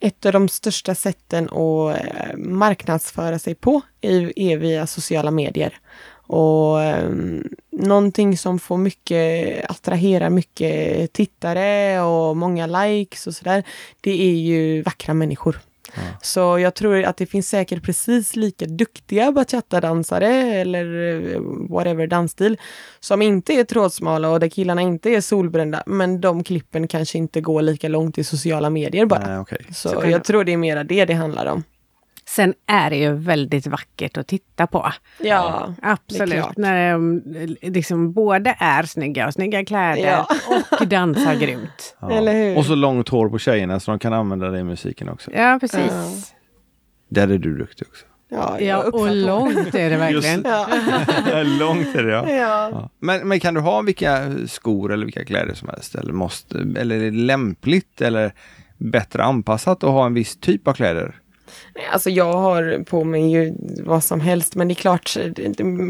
ett 0.00 0.26
av 0.26 0.32
de 0.32 0.48
största 0.48 0.94
sätten 0.94 1.44
att 1.44 2.00
eh, 2.00 2.36
marknadsföra 2.36 3.38
sig 3.38 3.54
på 3.54 3.80
är, 4.00 4.56
via 4.56 4.86
sociala 4.86 5.30
medier. 5.30 5.78
Och 6.26 6.82
ehm, 6.82 7.48
någonting 7.70 8.38
som 8.38 8.58
får 8.58 8.76
mycket, 8.76 9.70
attraherar 9.70 10.30
mycket 10.30 11.12
tittare 11.12 12.00
och 12.00 12.36
många 12.36 12.66
likes 12.66 13.26
och 13.26 13.34
sådär, 13.34 13.64
det 14.00 14.22
är 14.22 14.34
ju 14.34 14.82
vackra 14.82 15.14
människor. 15.14 15.60
Så 16.22 16.58
jag 16.58 16.74
tror 16.74 17.02
att 17.04 17.16
det 17.16 17.26
finns 17.26 17.48
säkert 17.48 17.82
precis 17.82 18.36
lika 18.36 18.64
duktiga 18.66 19.32
bachata-dansare 19.32 20.26
eller 20.60 20.86
eh, 21.34 21.40
whatever 21.70 22.06
dansstil 22.06 22.58
som 23.00 23.22
inte 23.22 23.52
är 23.52 23.64
trådsmala 23.64 24.30
och 24.30 24.40
där 24.40 24.48
killarna 24.48 24.80
inte 24.82 25.10
är 25.10 25.20
solbrända. 25.20 25.82
Men 25.86 26.20
de 26.20 26.44
klippen 26.44 26.88
kanske 26.88 27.18
inte 27.18 27.40
går 27.40 27.62
lika 27.62 27.88
långt 27.88 28.18
i 28.18 28.24
sociala 28.24 28.70
medier 28.70 29.06
bara. 29.06 29.26
Nej, 29.26 29.38
okej. 29.38 29.66
Så, 29.68 29.88
Så 29.88 29.94
jag 29.94 30.04
det- 30.20 30.20
tror 30.24 30.44
det 30.44 30.52
är 30.52 30.56
mera 30.56 30.84
det 30.84 31.04
det 31.04 31.14
handlar 31.14 31.46
om. 31.46 31.62
Sen 32.26 32.54
är 32.66 32.90
det 32.90 32.96
ju 32.96 33.12
väldigt 33.12 33.66
vackert 33.66 34.16
att 34.16 34.26
titta 34.26 34.66
på. 34.66 34.92
Ja, 35.18 35.74
Absolut. 35.82 36.56
När 36.56 36.92
de 36.92 37.22
liksom 37.62 38.12
både 38.12 38.56
är 38.58 38.82
snygga 38.82 39.26
och 39.26 39.32
snygga 39.34 39.64
kläder 39.64 40.02
Ja. 40.06 40.28
och 40.80 40.88
dansar 40.88 41.34
grymt. 41.34 41.96
Ja. 42.00 42.10
Eller 42.10 42.32
hur? 42.32 42.58
Och 42.58 42.64
så 42.64 42.74
långt 42.74 43.08
hår 43.08 43.28
på 43.28 43.38
tjejerna 43.38 43.80
så 43.80 43.90
de 43.90 43.98
kan 43.98 44.12
använda 44.12 44.50
det 44.50 44.58
i 44.58 44.64
musiken 44.64 45.08
också. 45.08 45.30
Ja, 45.34 45.58
precis. 45.60 45.90
Ja. 45.90 46.10
Där 47.08 47.28
är 47.28 47.38
du 47.38 47.58
duktig 47.58 47.88
också. 47.88 48.04
Ja, 48.28 48.60
Ja, 48.60 48.90
och 48.92 49.14
långt 49.14 49.74
är 49.74 49.90
det 49.90 49.96
verkligen. 49.96 50.42
Ja. 50.44 50.66
långt 51.42 51.94
är 51.94 52.02
det 52.02 52.12
ja. 52.12 52.30
ja. 52.30 52.70
Ja. 52.72 52.90
Men, 53.00 53.28
men 53.28 53.40
kan 53.40 53.54
du 53.54 53.60
ha 53.60 53.82
vilka 53.82 54.32
skor 54.46 54.92
eller 54.92 55.04
vilka 55.04 55.24
kläder 55.24 55.54
som 55.54 55.68
helst? 55.68 55.94
Eller, 55.94 56.12
måste, 56.12 56.58
eller 56.76 56.96
är 56.96 57.00
det 57.00 57.10
lämpligt 57.10 58.00
eller 58.00 58.32
bättre 58.78 59.24
anpassat 59.24 59.84
att 59.84 59.90
ha 59.90 60.06
en 60.06 60.14
viss 60.14 60.36
typ 60.36 60.68
av 60.68 60.72
kläder? 60.72 61.20
Nej, 61.74 61.84
Alltså 61.92 62.10
jag 62.10 62.32
har 62.32 62.84
på 62.84 63.04
mig 63.04 63.30
ju 63.32 63.54
vad 63.84 64.04
som 64.04 64.20
helst 64.20 64.54
men 64.54 64.68
det 64.68 64.72
är 64.72 64.76
klart, 64.76 65.16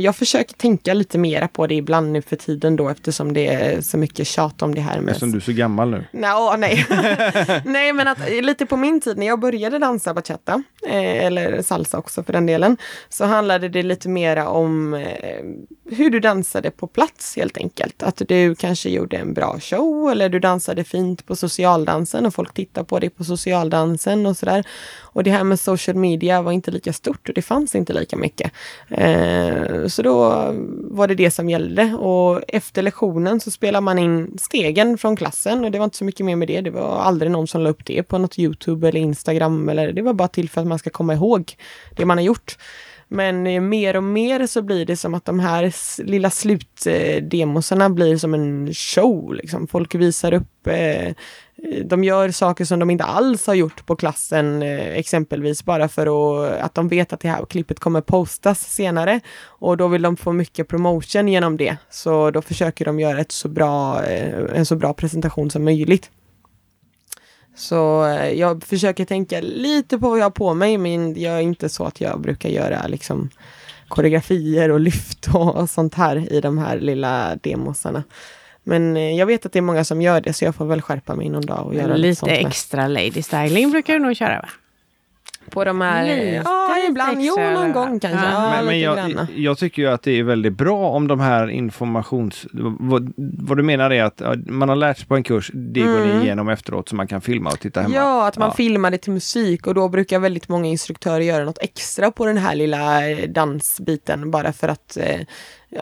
jag 0.00 0.16
försöker 0.16 0.54
tänka 0.54 0.94
lite 0.94 1.18
mera 1.18 1.48
på 1.48 1.66
det 1.66 1.74
ibland 1.74 2.12
nu 2.12 2.22
för 2.22 2.36
tiden 2.36 2.76
då 2.76 2.88
eftersom 2.88 3.32
det 3.32 3.46
är 3.46 3.80
så 3.80 3.98
mycket 3.98 4.26
tjat 4.26 4.62
om 4.62 4.74
det 4.74 4.80
här 4.80 5.00
med 5.00 5.08
Eftersom 5.08 5.32
du 5.32 5.36
är 5.36 5.42
så 5.42 5.52
gammal 5.52 5.90
nu. 5.90 6.04
Nå, 6.12 6.54
nej. 6.58 6.86
nej, 7.64 7.92
men 7.92 8.08
att 8.08 8.18
lite 8.42 8.66
på 8.66 8.76
min 8.76 9.00
tid 9.00 9.18
när 9.18 9.26
jag 9.26 9.40
började 9.40 9.78
dansa 9.78 10.14
bachata, 10.14 10.62
eh, 10.86 11.26
eller 11.26 11.62
salsa 11.62 11.98
också 11.98 12.22
för 12.22 12.32
den 12.32 12.46
delen, 12.46 12.76
så 13.08 13.24
handlade 13.24 13.68
det 13.68 13.82
lite 13.82 14.08
mera 14.08 14.48
om 14.48 14.94
eh, 14.94 15.44
hur 15.90 16.10
du 16.10 16.20
dansade 16.20 16.70
på 16.70 16.86
plats 16.86 17.36
helt 17.36 17.56
enkelt. 17.56 18.02
Att 18.02 18.22
du 18.28 18.54
kanske 18.54 18.90
gjorde 18.90 19.16
en 19.16 19.34
bra 19.34 19.60
show 19.60 20.10
eller 20.10 20.28
du 20.28 20.40
dansade 20.40 20.84
fint 20.84 21.26
på 21.26 21.36
socialdansen 21.36 22.26
och 22.26 22.34
folk 22.34 22.54
tittar 22.54 22.84
på 22.84 22.98
dig 22.98 23.10
på 23.10 23.24
socialdansen 23.24 24.26
och 24.26 24.36
sådär. 24.36 24.64
Och 25.14 25.24
det 25.24 25.30
här 25.30 25.43
med 25.44 25.60
social 25.60 25.96
media 25.96 26.42
var 26.42 26.52
inte 26.52 26.70
lika 26.70 26.92
stort 26.92 27.28
och 27.28 27.34
det 27.34 27.42
fanns 27.42 27.74
inte 27.74 27.92
lika 27.92 28.16
mycket. 28.16 28.52
Eh, 28.88 29.86
så 29.86 30.02
då 30.02 30.30
var 30.90 31.08
det 31.08 31.14
det 31.14 31.30
som 31.30 31.50
gällde 31.50 31.94
och 31.94 32.42
efter 32.48 32.82
lektionen 32.82 33.40
så 33.40 33.50
spelar 33.50 33.80
man 33.80 33.98
in 33.98 34.38
stegen 34.38 34.98
från 34.98 35.16
klassen 35.16 35.64
och 35.64 35.70
det 35.70 35.78
var 35.78 35.84
inte 35.84 35.96
så 35.96 36.04
mycket 36.04 36.26
mer 36.26 36.36
med 36.36 36.48
det. 36.48 36.60
Det 36.60 36.70
var 36.70 36.98
aldrig 36.98 37.30
någon 37.30 37.46
som 37.46 37.60
la 37.60 37.70
upp 37.70 37.84
det 37.84 38.02
på 38.02 38.18
något 38.18 38.38
Youtube 38.38 38.88
eller 38.88 39.00
Instagram 39.00 39.68
eller 39.68 39.92
det 39.92 40.02
var 40.02 40.12
bara 40.12 40.28
till 40.28 40.50
för 40.50 40.60
att 40.60 40.66
man 40.66 40.78
ska 40.78 40.90
komma 40.90 41.14
ihåg 41.14 41.56
det 41.96 42.04
man 42.04 42.18
har 42.18 42.24
gjort. 42.24 42.56
Men 43.08 43.46
eh, 43.46 43.60
mer 43.60 43.96
och 43.96 44.02
mer 44.02 44.46
så 44.46 44.62
blir 44.62 44.86
det 44.86 44.96
som 44.96 45.14
att 45.14 45.24
de 45.24 45.40
här 45.40 45.74
lilla 46.02 46.30
slutdemosarna 46.30 47.90
blir 47.90 48.16
som 48.16 48.34
en 48.34 48.74
show. 48.74 49.34
Liksom. 49.34 49.66
Folk 49.66 49.94
visar 49.94 50.32
upp 50.32 50.66
eh, 50.66 51.06
eh, 51.06 51.14
de 51.84 52.04
gör 52.04 52.30
saker 52.30 52.64
som 52.64 52.78
de 52.78 52.90
inte 52.90 53.04
alls 53.04 53.46
har 53.46 53.54
gjort 53.54 53.86
på 53.86 53.96
klassen, 53.96 54.62
eh, 54.62 54.88
exempelvis 54.88 55.64
bara 55.64 55.88
för 55.88 56.06
att, 56.06 56.60
att 56.60 56.74
de 56.74 56.88
vet 56.88 57.12
att 57.12 57.20
det 57.20 57.28
här 57.28 57.44
klippet 57.44 57.80
kommer 57.80 58.00
postas 58.00 58.60
senare. 58.60 59.20
Och 59.44 59.76
då 59.76 59.88
vill 59.88 60.02
de 60.02 60.16
få 60.16 60.32
mycket 60.32 60.68
promotion 60.68 61.28
genom 61.28 61.56
det. 61.56 61.76
Så 61.90 62.30
då 62.30 62.42
försöker 62.42 62.84
de 62.84 63.00
göra 63.00 63.20
ett 63.20 63.32
så 63.32 63.48
bra, 63.48 64.04
eh, 64.04 64.58
en 64.58 64.66
så 64.66 64.76
bra 64.76 64.94
presentation 64.94 65.50
som 65.50 65.64
möjligt. 65.64 66.10
Så 67.56 68.06
eh, 68.06 68.30
jag 68.30 68.64
försöker 68.64 69.04
tänka 69.04 69.40
lite 69.40 69.98
på 69.98 70.08
vad 70.08 70.18
jag 70.18 70.24
har 70.24 70.30
på 70.30 70.54
mig, 70.54 70.78
men 70.78 71.20
jag 71.20 71.34
är 71.34 71.40
inte 71.40 71.68
så 71.68 71.84
att 71.84 72.00
jag 72.00 72.20
brukar 72.20 72.48
göra 72.48 72.86
liksom 72.86 73.30
koreografier 73.88 74.70
och 74.70 74.80
lyft 74.80 75.28
och, 75.34 75.56
och 75.56 75.70
sånt 75.78 75.94
här 75.94 76.32
i 76.32 76.40
de 76.40 76.58
här 76.58 76.78
lilla 76.78 77.36
demosarna. 77.42 78.02
Men 78.62 78.96
eh, 78.96 79.16
jag 79.16 79.26
vet 79.26 79.46
att 79.46 79.52
det 79.52 79.58
är 79.58 79.62
många 79.62 79.84
som 79.84 80.02
gör 80.02 80.20
det, 80.20 80.32
så 80.32 80.44
jag 80.44 80.54
får 80.54 80.64
väl 80.64 80.82
skärpa 80.82 81.14
mig 81.14 81.28
någon 81.28 81.46
dag 81.46 81.66
och 81.66 81.74
göra 81.74 81.86
Men 81.88 81.96
lite 81.96 82.08
lite 82.08 82.20
sånt 82.20 82.32
med. 82.32 82.46
extra 82.46 82.88
lady 82.88 83.22
styling 83.22 83.70
brukar 83.70 83.92
du 83.94 83.98
nog 83.98 84.16
köra 84.16 84.40
va? 84.40 84.48
På 85.50 85.64
de 85.64 85.80
här... 85.80 86.04
Lite, 86.04 86.42
ja, 86.44 86.76
ibland. 86.88 87.16
Jo, 87.22 87.36
någon 87.36 87.72
gång 87.72 88.00
kanske. 88.00 88.26
Ja. 88.26 88.32
Ja, 88.32 88.50
men 88.56 88.66
men 88.66 88.80
jag, 88.80 89.26
jag 89.36 89.58
tycker 89.58 89.82
ju 89.82 89.88
att 89.88 90.02
det 90.02 90.12
är 90.18 90.22
väldigt 90.22 90.52
bra 90.52 90.88
om 90.90 91.08
de 91.08 91.20
här 91.20 91.50
informations... 91.50 92.46
Vad, 92.78 93.12
vad 93.16 93.56
du 93.56 93.62
menar 93.62 93.90
är 93.90 94.02
att 94.04 94.20
ja, 94.20 94.34
man 94.46 94.68
har 94.68 94.76
lärt 94.76 94.98
sig 94.98 95.06
på 95.06 95.16
en 95.16 95.22
kurs, 95.22 95.50
det 95.54 95.80
går 95.80 95.88
Mm. 96.00 96.18
ni 96.18 96.24
igenom 96.24 96.48
efteråt 96.48 96.88
så 96.88 96.96
man 96.96 97.06
kan 97.06 97.20
filma 97.20 97.50
och 97.50 97.60
titta 97.60 97.80
hemma. 97.80 97.94
Ja, 97.94 98.26
att 98.28 98.38
man 98.38 98.48
Ja. 98.48 98.54
filmar 98.54 98.90
det 98.90 98.98
till 98.98 99.12
musik 99.12 99.66
och 99.66 99.74
då 99.74 99.88
brukar 99.88 100.18
väldigt 100.18 100.48
många 100.48 100.66
instruktörer 100.68 101.20
göra 101.20 101.44
något 101.44 101.58
extra 101.62 102.10
på 102.10 102.26
den 102.26 102.38
här 102.38 102.54
lilla 102.54 103.10
eh, 103.10 103.28
dansbiten 103.28 104.30
bara 104.30 104.52
för 104.52 104.68
att 104.68 104.96
eh, 104.96 105.20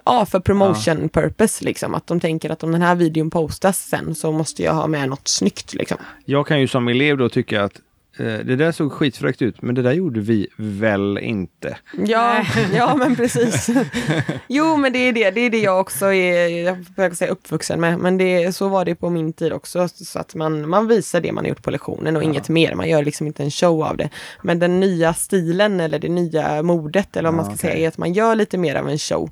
Ja, 0.05 0.27
för 0.27 0.41
promotion 0.41 1.09
purpose 1.09 1.65
liksom. 1.65 1.95
Att 1.95 2.07
de 2.07 2.21
tänker 2.21 2.51
att 2.51 2.63
om 2.63 2.73
den 2.73 2.83
här 2.83 2.95
videon 2.95 3.31
postas 3.31 3.79
sen 3.79 4.15
så 4.15 4.33
måste 4.33 4.63
jag 4.63 4.73
ha 4.75 4.87
med 4.87 5.09
något 5.09 5.29
snyggt 5.29 5.75
liksom. 5.75 5.97
Jag 6.25 6.47
kan 6.47 6.61
ju 6.61 6.69
som 6.69 6.89
elev 6.89 7.17
då 7.17 7.29
tycka 7.29 7.65
att 7.65 7.73
eh, 7.77 7.81
det 8.17 8.57
där 8.57 8.73
såg 8.73 8.93
skitfräckt 8.93 9.43
ut, 9.43 9.63
men 9.63 9.75
det 9.75 9.83
där 9.83 9.93
gjorde 9.93 10.21
vi 10.21 10.47
väl 10.57 11.19
inte. 11.19 11.77
Ja, 12.07 12.45
ja 12.75 12.97
men 12.97 13.17
precis. 13.17 13.71
Jo, 14.49 14.77
men 14.77 14.93
det 14.93 14.99
är 14.99 15.13
det. 15.13 15.31
Det 15.31 15.41
är 15.41 15.51
det 15.51 15.59
jag 15.61 15.81
också 15.81 16.13
är, 16.13 16.49
jag 16.97 17.17
säga 17.17 17.31
uppvuxen 17.31 17.81
med. 17.81 17.99
Men 17.99 18.19
det, 18.19 18.53
så 18.53 18.69
var 18.69 18.85
det 18.85 18.95
på 18.95 19.11
min 19.11 19.33
tid 19.33 19.53
också. 19.53 19.89
Så 19.89 20.19
att 20.19 20.35
man, 20.35 20.69
man 20.69 20.89
visar 20.89 21.21
det 21.21 21.33
man 21.33 21.45
har 21.45 21.49
gjort 21.49 21.63
på 21.63 21.71
lektionen 21.71 22.17
och 22.17 22.23
inget 22.23 22.49
mer. 22.49 22.75
Man 22.75 22.89
gör 22.89 23.05
liksom 23.05 23.27
inte 23.27 23.43
en 23.43 23.51
show 23.51 23.85
av 23.85 23.97
det. 23.97 24.09
Men 24.43 24.59
den 24.59 24.81
nya 24.81 25.15
stilen 25.15 25.81
eller 25.81 25.99
det 25.99 26.09
nya 26.09 26.63
modet 26.63 27.17
eller 27.17 27.29
vad 27.33 27.35
man 27.37 27.45
ska 27.45 27.53
Ja, 27.53 27.55
okej. 27.57 27.71
säga 27.71 27.85
är 27.85 27.89
att 27.89 27.99
man 27.99 28.13
gör 28.13 28.35
lite 28.35 28.59
mer 28.59 28.75
av 28.75 28.89
en 28.89 28.99
show. 28.99 29.31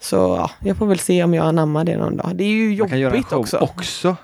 Så 0.00 0.16
ja, 0.16 0.50
jag 0.64 0.76
får 0.76 0.86
väl 0.86 0.98
se 0.98 1.24
om 1.24 1.34
jag 1.34 1.46
anammar 1.46 1.84
det 1.84 1.96
någon 1.96 2.16
dag. 2.16 2.30
Det 2.34 2.44
är 2.44 2.48
ju 2.48 2.78
Man 2.78 2.88
kan 2.88 2.98
göra 3.00 3.10
en 3.12 3.16
jobbigt 3.16 3.30
show 3.30 3.38
också. 3.40 3.56
också. 3.58 4.16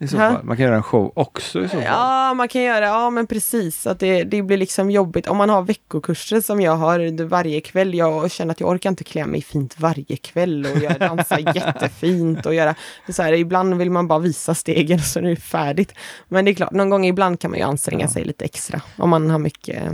I 0.00 0.08
så 0.08 0.16
fall. 0.16 0.44
Man 0.44 0.56
kan 0.56 0.66
göra 0.66 0.76
en 0.76 0.82
show 0.82 1.12
också 1.14 1.64
i 1.64 1.68
så 1.68 1.76
fall. 1.76 1.84
Ja, 1.84 2.34
man 2.34 2.48
kan 2.48 2.62
göra, 2.62 2.84
ja 2.84 3.10
men 3.10 3.26
precis. 3.26 3.86
Att 3.86 4.00
det, 4.00 4.24
det 4.24 4.42
blir 4.42 4.56
liksom 4.56 4.90
jobbigt. 4.90 5.26
Om 5.26 5.36
man 5.36 5.50
har 5.50 5.62
veckokurser 5.62 6.40
som 6.40 6.60
jag 6.60 6.76
har 6.76 7.24
varje 7.28 7.60
kväll. 7.60 7.94
Jag 7.94 8.30
känner 8.30 8.52
att 8.52 8.60
jag 8.60 8.70
orkar 8.70 8.90
inte 8.90 9.04
klä 9.04 9.26
mig 9.26 9.42
fint 9.42 9.80
varje 9.80 10.16
kväll 10.16 10.66
och 10.66 10.82
jag 10.82 10.98
dansar 10.98 11.38
jättefint 11.54 12.46
och 12.46 12.54
göra 12.54 12.74
så 13.08 13.22
här, 13.22 13.32
Ibland 13.32 13.74
vill 13.74 13.90
man 13.90 14.08
bara 14.08 14.18
visa 14.18 14.54
stegen 14.54 14.98
så 14.98 15.18
är 15.18 15.22
det 15.22 15.36
färdigt. 15.36 15.94
Men 16.28 16.44
det 16.44 16.50
är 16.50 16.54
klart, 16.54 16.72
någon 16.72 16.90
gång 16.90 17.06
ibland 17.06 17.40
kan 17.40 17.50
man 17.50 17.58
ju 17.58 17.64
anstränga 17.64 18.08
sig 18.08 18.24
lite 18.24 18.44
extra. 18.44 18.80
Om 18.96 19.10
man 19.10 19.30
har 19.30 19.38
mycket 19.38 19.84
eh, 19.84 19.92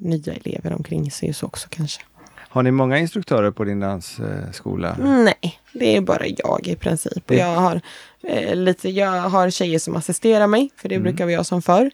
nya 0.00 0.32
elever 0.32 0.72
omkring 0.72 1.10
sig 1.10 1.34
så 1.34 1.46
också 1.46 1.68
kanske. 1.70 2.02
Har 2.50 2.62
ni 2.62 2.70
många 2.70 2.98
instruktörer 2.98 3.50
på 3.50 3.64
din 3.64 3.80
dansskola? 3.80 4.96
Nej, 4.98 5.60
det 5.72 5.96
är 5.96 6.00
bara 6.00 6.26
jag 6.26 6.66
i 6.66 6.76
princip. 6.76 7.30
Och 7.30 7.36
jag, 7.36 7.56
har, 7.56 7.80
eh, 8.22 8.56
lite, 8.56 8.88
jag 8.90 9.10
har 9.20 9.50
tjejer 9.50 9.78
som 9.78 9.96
assisterar 9.96 10.46
mig, 10.46 10.70
för 10.76 10.88
det 10.88 10.94
Mm. 10.94 11.02
brukar 11.02 11.26
vi 11.26 11.34
ha 11.34 11.44
som 11.44 11.62
förr. 11.62 11.90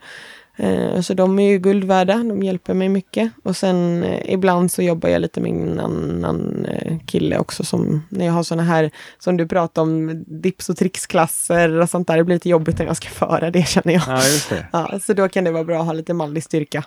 Eh, 0.57 1.01
så 1.01 1.15
de 1.15 1.39
är 1.39 1.49
ju 1.51 1.59
guld 1.59 1.85
värda, 1.85 2.15
de 2.15 2.43
hjälper 2.43 2.75
mig 2.75 2.89
mycket. 2.89 3.33
Och 3.43 3.57
sen 3.57 4.03
eh, 4.03 4.33
ibland 4.33 4.73
så 4.73 4.83
jobbar 4.83 5.09
jag 5.09 5.23
lite 5.23 5.41
med 5.41 5.53
en 5.53 5.81
annan 5.81 6.67
kille 7.07 7.39
också 7.39 7.65
som 7.65 8.03
när 8.09 8.27
jag 8.27 8.33
har 8.33 8.43
såna 8.43 8.63
här, 8.63 8.91
som 9.19 9.37
du 9.37 9.49
pratar 9.49 9.83
om, 9.83 10.25
dips 10.27 10.69
och 10.69 10.77
trixklasser 10.77 11.81
och 11.81 11.91
sånt 11.91 12.09
där. 12.09 12.17
Det 12.17 12.25
blir 12.25 12.37
lite 12.37 12.49
jobbigt 12.49 12.79
när 12.79 12.87
jag 12.87 12.97
ska 12.97 13.09
föra 13.09 13.51
det 13.51 13.69
känner 13.69 13.93
jag. 13.95 14.03
Ja, 14.07 14.17
just 14.17 14.51
det. 14.51 14.67
Ja, 14.73 14.99
så 15.03 15.13
då 15.13 15.29
kan 15.29 15.45
det 15.45 15.51
vara 15.51 15.65
bra 15.65 15.81
att 15.81 15.87
ha 15.87 15.93
lite 15.93 16.15
manlig 16.15 16.43
styrka. 16.45 16.85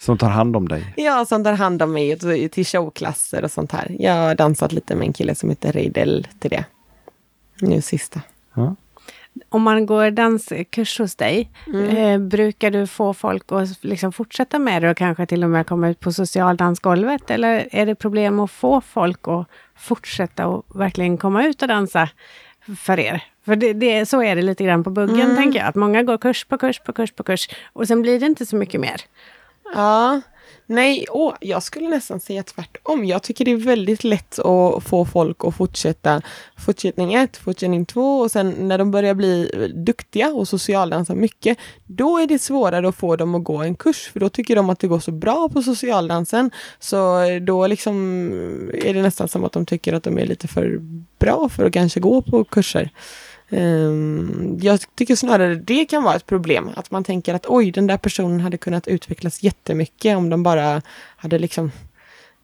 Som 0.00 0.18
tar 0.18 0.28
hand 0.28 0.56
om 0.56 0.68
dig. 0.68 0.94
Ja, 0.96 1.24
som 1.24 1.44
tar 1.44 1.52
hand 1.52 1.82
om 1.82 1.92
mig 1.92 2.18
till 2.48 2.64
showklasser 2.66 3.44
och 3.44 3.50
sånt 3.50 3.72
här. 3.72 3.96
Jag 3.98 4.12
har 4.14 4.34
dansat 4.34 4.72
lite 4.72 4.94
med 4.96 5.06
en 5.06 5.12
kille 5.12 5.34
som 5.34 5.48
heter 5.50 5.72
Reidel 5.72 6.26
till 6.40 6.50
det. 6.50 6.64
Nu 7.60 7.80
sista. 7.82 8.20
Ja. 8.54 8.74
Om 9.48 9.62
man 9.62 9.86
går 9.86 10.10
danskurs 10.10 10.98
hos 10.98 11.14
dig, 11.14 11.50
Mm. 11.66 11.96
eh, 11.96 12.18
brukar 12.18 12.70
du 12.70 12.86
få 12.86 13.14
folk 13.14 13.52
att 13.52 13.84
liksom 13.84 14.12
fortsätta 14.12 14.58
med 14.58 14.82
det 14.82 14.90
och 14.90 14.96
kanske 14.96 15.26
till 15.26 15.44
och 15.44 15.50
med 15.50 15.66
komma 15.66 15.88
ut 15.88 16.00
på 16.00 16.12
socialdansgolvet? 16.12 17.30
Eller 17.30 17.68
är 17.72 17.86
det 17.86 17.94
problem 17.94 18.40
att 18.40 18.50
få 18.50 18.80
folk 18.80 19.28
att 19.28 19.46
fortsätta 19.76 20.46
och 20.46 20.80
verkligen 20.80 21.18
komma 21.18 21.44
ut 21.46 21.62
och 21.62 21.68
dansa 21.68 22.08
för 22.78 22.98
er? 23.00 23.22
För 23.44 23.56
det, 23.56 23.72
det, 23.72 24.06
så 24.06 24.22
är 24.22 24.36
det 24.36 24.42
lite 24.42 24.64
grann 24.64 24.84
på 24.84 24.90
buggen, 24.90 25.20
Mm. 25.20 25.36
tänker 25.36 25.58
jag. 25.58 25.68
Att 25.68 25.74
många 25.74 26.02
går 26.02 26.18
kurs 26.18 26.44
på 26.44 26.58
kurs 26.58 26.80
på 26.80 26.92
kurs 26.92 27.12
på 27.12 27.22
kurs 27.22 27.48
och 27.72 27.88
sen 27.88 28.02
blir 28.02 28.20
det 28.20 28.26
inte 28.26 28.46
så 28.46 28.56
mycket 28.56 28.80
mer. 28.80 29.00
Ja, 29.74 30.20
nej, 30.68 31.06
åh, 31.10 31.34
jag 31.40 31.62
skulle 31.62 31.88
nästan 31.88 32.20
säga 32.20 32.42
tvärtom. 32.42 33.04
Jag 33.04 33.22
tycker 33.22 33.44
det 33.44 33.50
är 33.50 33.56
väldigt 33.56 34.04
lätt 34.04 34.38
att 34.38 34.84
få 34.84 35.04
folk 35.04 35.44
att 35.44 35.56
fortsätta 35.56 36.22
fortsättning 36.56 37.14
ett, 37.14 37.36
fortsättning 37.36 37.86
två 37.86 38.20
och 38.20 38.30
sen 38.30 38.54
när 38.68 38.78
de 38.78 38.90
börjar 38.90 39.14
bli 39.14 39.50
duktiga 39.74 40.28
och 40.28 40.48
socialdansa 40.48 41.14
mycket, 41.14 41.58
då 41.86 42.18
är 42.18 42.26
det 42.26 42.38
svårare 42.38 42.88
att 42.88 42.96
få 42.96 43.16
dem 43.16 43.34
att 43.34 43.44
gå 43.44 43.56
en 43.56 43.74
kurs, 43.74 44.10
för 44.12 44.20
då 44.20 44.28
tycker 44.28 44.56
de 44.56 44.70
att 44.70 44.78
det 44.78 44.86
går 44.86 45.00
så 45.00 45.12
bra 45.12 45.48
på 45.48 45.62
socialdansen. 45.62 46.50
Så 46.78 47.22
eh, 47.22 47.40
då 47.40 47.66
liksom 47.66 48.28
eh, 48.74 48.90
är 48.90 48.94
det 48.94 49.02
nästan 49.02 49.28
som 49.28 49.44
att 49.44 49.52
de 49.52 49.66
tycker 49.66 49.92
att 49.92 50.02
de 50.02 50.18
är 50.18 50.26
lite 50.26 50.48
för 50.48 50.78
bra 51.18 51.48
för 51.48 51.64
att 51.64 51.72
kanske 51.72 52.00
gå 52.00 52.22
på 52.22 52.44
kurser. 52.44 52.90
Ehm, 53.50 54.58
jag 54.62 54.80
tycker 54.94 55.16
snarare 55.16 55.54
det 55.54 55.84
kan 55.84 56.02
vara 56.02 56.14
ett 56.14 56.26
problem, 56.26 56.70
att 56.76 56.90
man 56.90 57.04
tänker 57.04 57.34
att 57.34 57.46
oj, 57.46 57.70
den 57.70 57.86
där 57.86 57.96
personen 57.96 58.40
hade 58.40 58.56
kunnat 58.56 58.88
utvecklas 58.88 59.42
jättemycket 59.42 60.16
om 60.16 60.30
de 60.30 60.42
bara 60.42 60.82
hade 61.16 61.38
liksom 61.38 61.70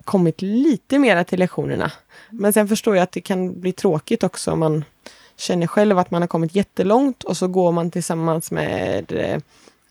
kommit 0.05 0.42
lite 0.42 0.98
mera 0.98 1.24
till 1.24 1.38
lektionerna. 1.38 1.92
Men 2.30 2.52
sen 2.52 2.68
förstår 2.68 2.96
jag 2.96 3.02
att 3.02 3.12
det 3.12 3.20
kan 3.20 3.61
bli 3.61 3.72
tråkigt 3.72 4.22
också 4.22 4.50
om 4.50 4.59
man 4.59 4.84
känner 5.36 5.66
själv 5.66 5.98
att 5.98 6.11
man 6.11 6.22
har 6.22 6.26
kommit 6.26 6.55
jättelångt 6.55 7.24
och 7.24 7.36
så 7.36 7.48
går 7.48 7.72
man 7.72 7.90
tillsammans 7.90 8.50
med 8.50 9.12
eh, 9.12 9.38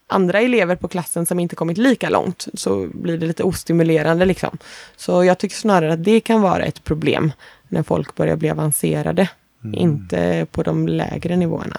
andra 0.08 0.42
elever 0.42 0.76
på 0.76 0.88
klassen 0.88 1.26
som 1.26 1.40
inte 1.40 1.56
kommit 1.56 1.78
lika 1.78 2.10
långt, 2.10 2.48
så 2.54 2.88
blir 2.94 3.18
det 3.18 3.26
lite 3.26 3.44
ostimulerande 3.44 4.26
liksom. 4.26 4.58
Så 4.96 5.24
jag 5.24 5.38
tycker 5.38 5.56
snarare 5.56 5.94
att 5.94 6.04
det 6.04 6.20
kan 6.20 6.42
vara 6.42 6.66
ett 6.66 6.84
problem 6.84 7.32
när 7.68 7.84
folk 7.84 8.16
börjar 8.16 8.36
bli 8.36 8.50
avancerade, 8.50 9.30
inte 9.74 10.48
på 10.52 10.64
de 10.64 10.88
lägre 10.88 11.36
nivåerna. 11.36 11.78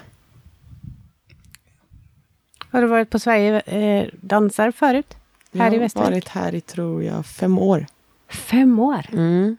Har 2.71 2.81
du 2.81 2.87
varit 2.87 3.09
på 3.09 3.19
Sverige 3.19 3.59
eh, 3.59 4.07
dansar 4.21 4.71
förut? 4.71 5.15
Här 5.53 5.65
jag 5.65 5.73
i 5.73 5.75
har 5.77 5.83
Västervik? 5.83 6.09
varit 6.09 6.27
här 6.27 6.55
i, 6.55 6.61
tror 6.61 7.03
jag, 7.03 7.25
fem 7.25 7.59
år. 7.59 7.85
Fem 8.29 8.79
år? 8.79 9.05
Mm. 9.13 9.57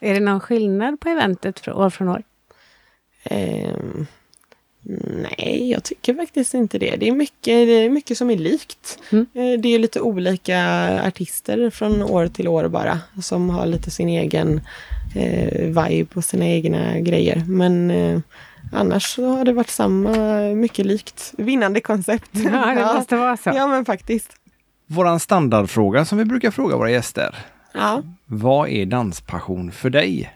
Är 0.00 0.14
det 0.14 0.20
någon 0.20 0.40
skillnad 0.40 1.00
på 1.00 1.08
eventet 1.08 1.60
från 1.60 1.74
år 1.74 1.90
från 1.90 2.08
år? 2.08 2.22
Ehm, 3.24 4.06
nej, 5.30 5.70
jag 5.70 5.82
tycker 5.84 6.14
faktiskt 6.14 6.54
inte 6.54 6.78
det. 6.78 6.96
Det 6.96 7.08
är 7.08 7.12
mycket, 7.12 7.44
det 7.44 7.72
är 7.72 7.90
mycket 7.90 8.18
som 8.18 8.30
är 8.30 8.36
likt. 8.36 8.98
Mm. 9.12 9.26
Eh, 9.34 9.60
Det 9.60 9.68
är 9.68 9.78
lite 9.78 10.00
olika 10.00 10.58
artister 11.06 11.70
från 11.70 12.02
år 12.02 12.26
till 12.28 12.48
år 12.48 12.68
bara, 12.68 13.00
som 13.22 13.50
har 13.50 13.66
lite 13.66 13.90
sin 13.90 14.08
egen 14.08 14.60
eh, 15.14 15.60
vibe 15.60 16.06
och 16.14 16.24
sina 16.24 16.46
egna 16.46 17.00
grejer. 17.00 17.44
Men 17.48 17.90
eh, 17.90 18.20
annars 18.72 19.14
så 19.14 19.28
har 19.28 19.44
det 19.44 19.52
varit 19.52 19.70
samma, 19.70 20.38
mycket 20.54 20.86
likt. 20.86 21.34
Vinnande 21.38 21.80
koncept. 21.80 22.30
Ja, 22.32 22.74
det 22.74 22.94
måste 22.96 23.16
vara 23.16 23.36
så. 23.36 23.50
Ja, 23.54 23.66
men 23.66 23.84
faktiskt. 23.84 24.32
Våran 24.86 25.20
standardfråga 25.20 26.04
som 26.04 26.18
vi 26.18 26.24
brukar 26.24 26.50
fråga 26.50 26.76
våra 26.76 26.90
gäster. 26.90 27.36
Ja. 27.74 28.02
Vad 28.26 28.68
är 28.68 28.86
danspassion 28.86 29.72
för 29.72 29.90
dig? 29.90 30.32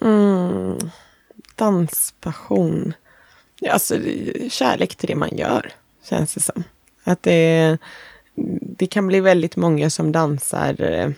Mm. 0.00 0.78
Danspassion. 1.54 2.92
Ja, 3.60 3.72
Alltså, 3.72 3.94
kärlek 4.50 4.96
till 4.96 5.08
det 5.08 5.14
man 5.14 5.36
gör, 5.36 5.72
känns 6.08 6.34
det 6.34 6.40
som. 6.40 6.64
Att 7.04 7.22
det, 7.22 7.78
det 8.60 8.86
kan 8.86 9.06
bli 9.06 9.20
väldigt 9.20 9.56
många 9.56 9.90
som 9.90 10.12
dansar. 10.12 11.14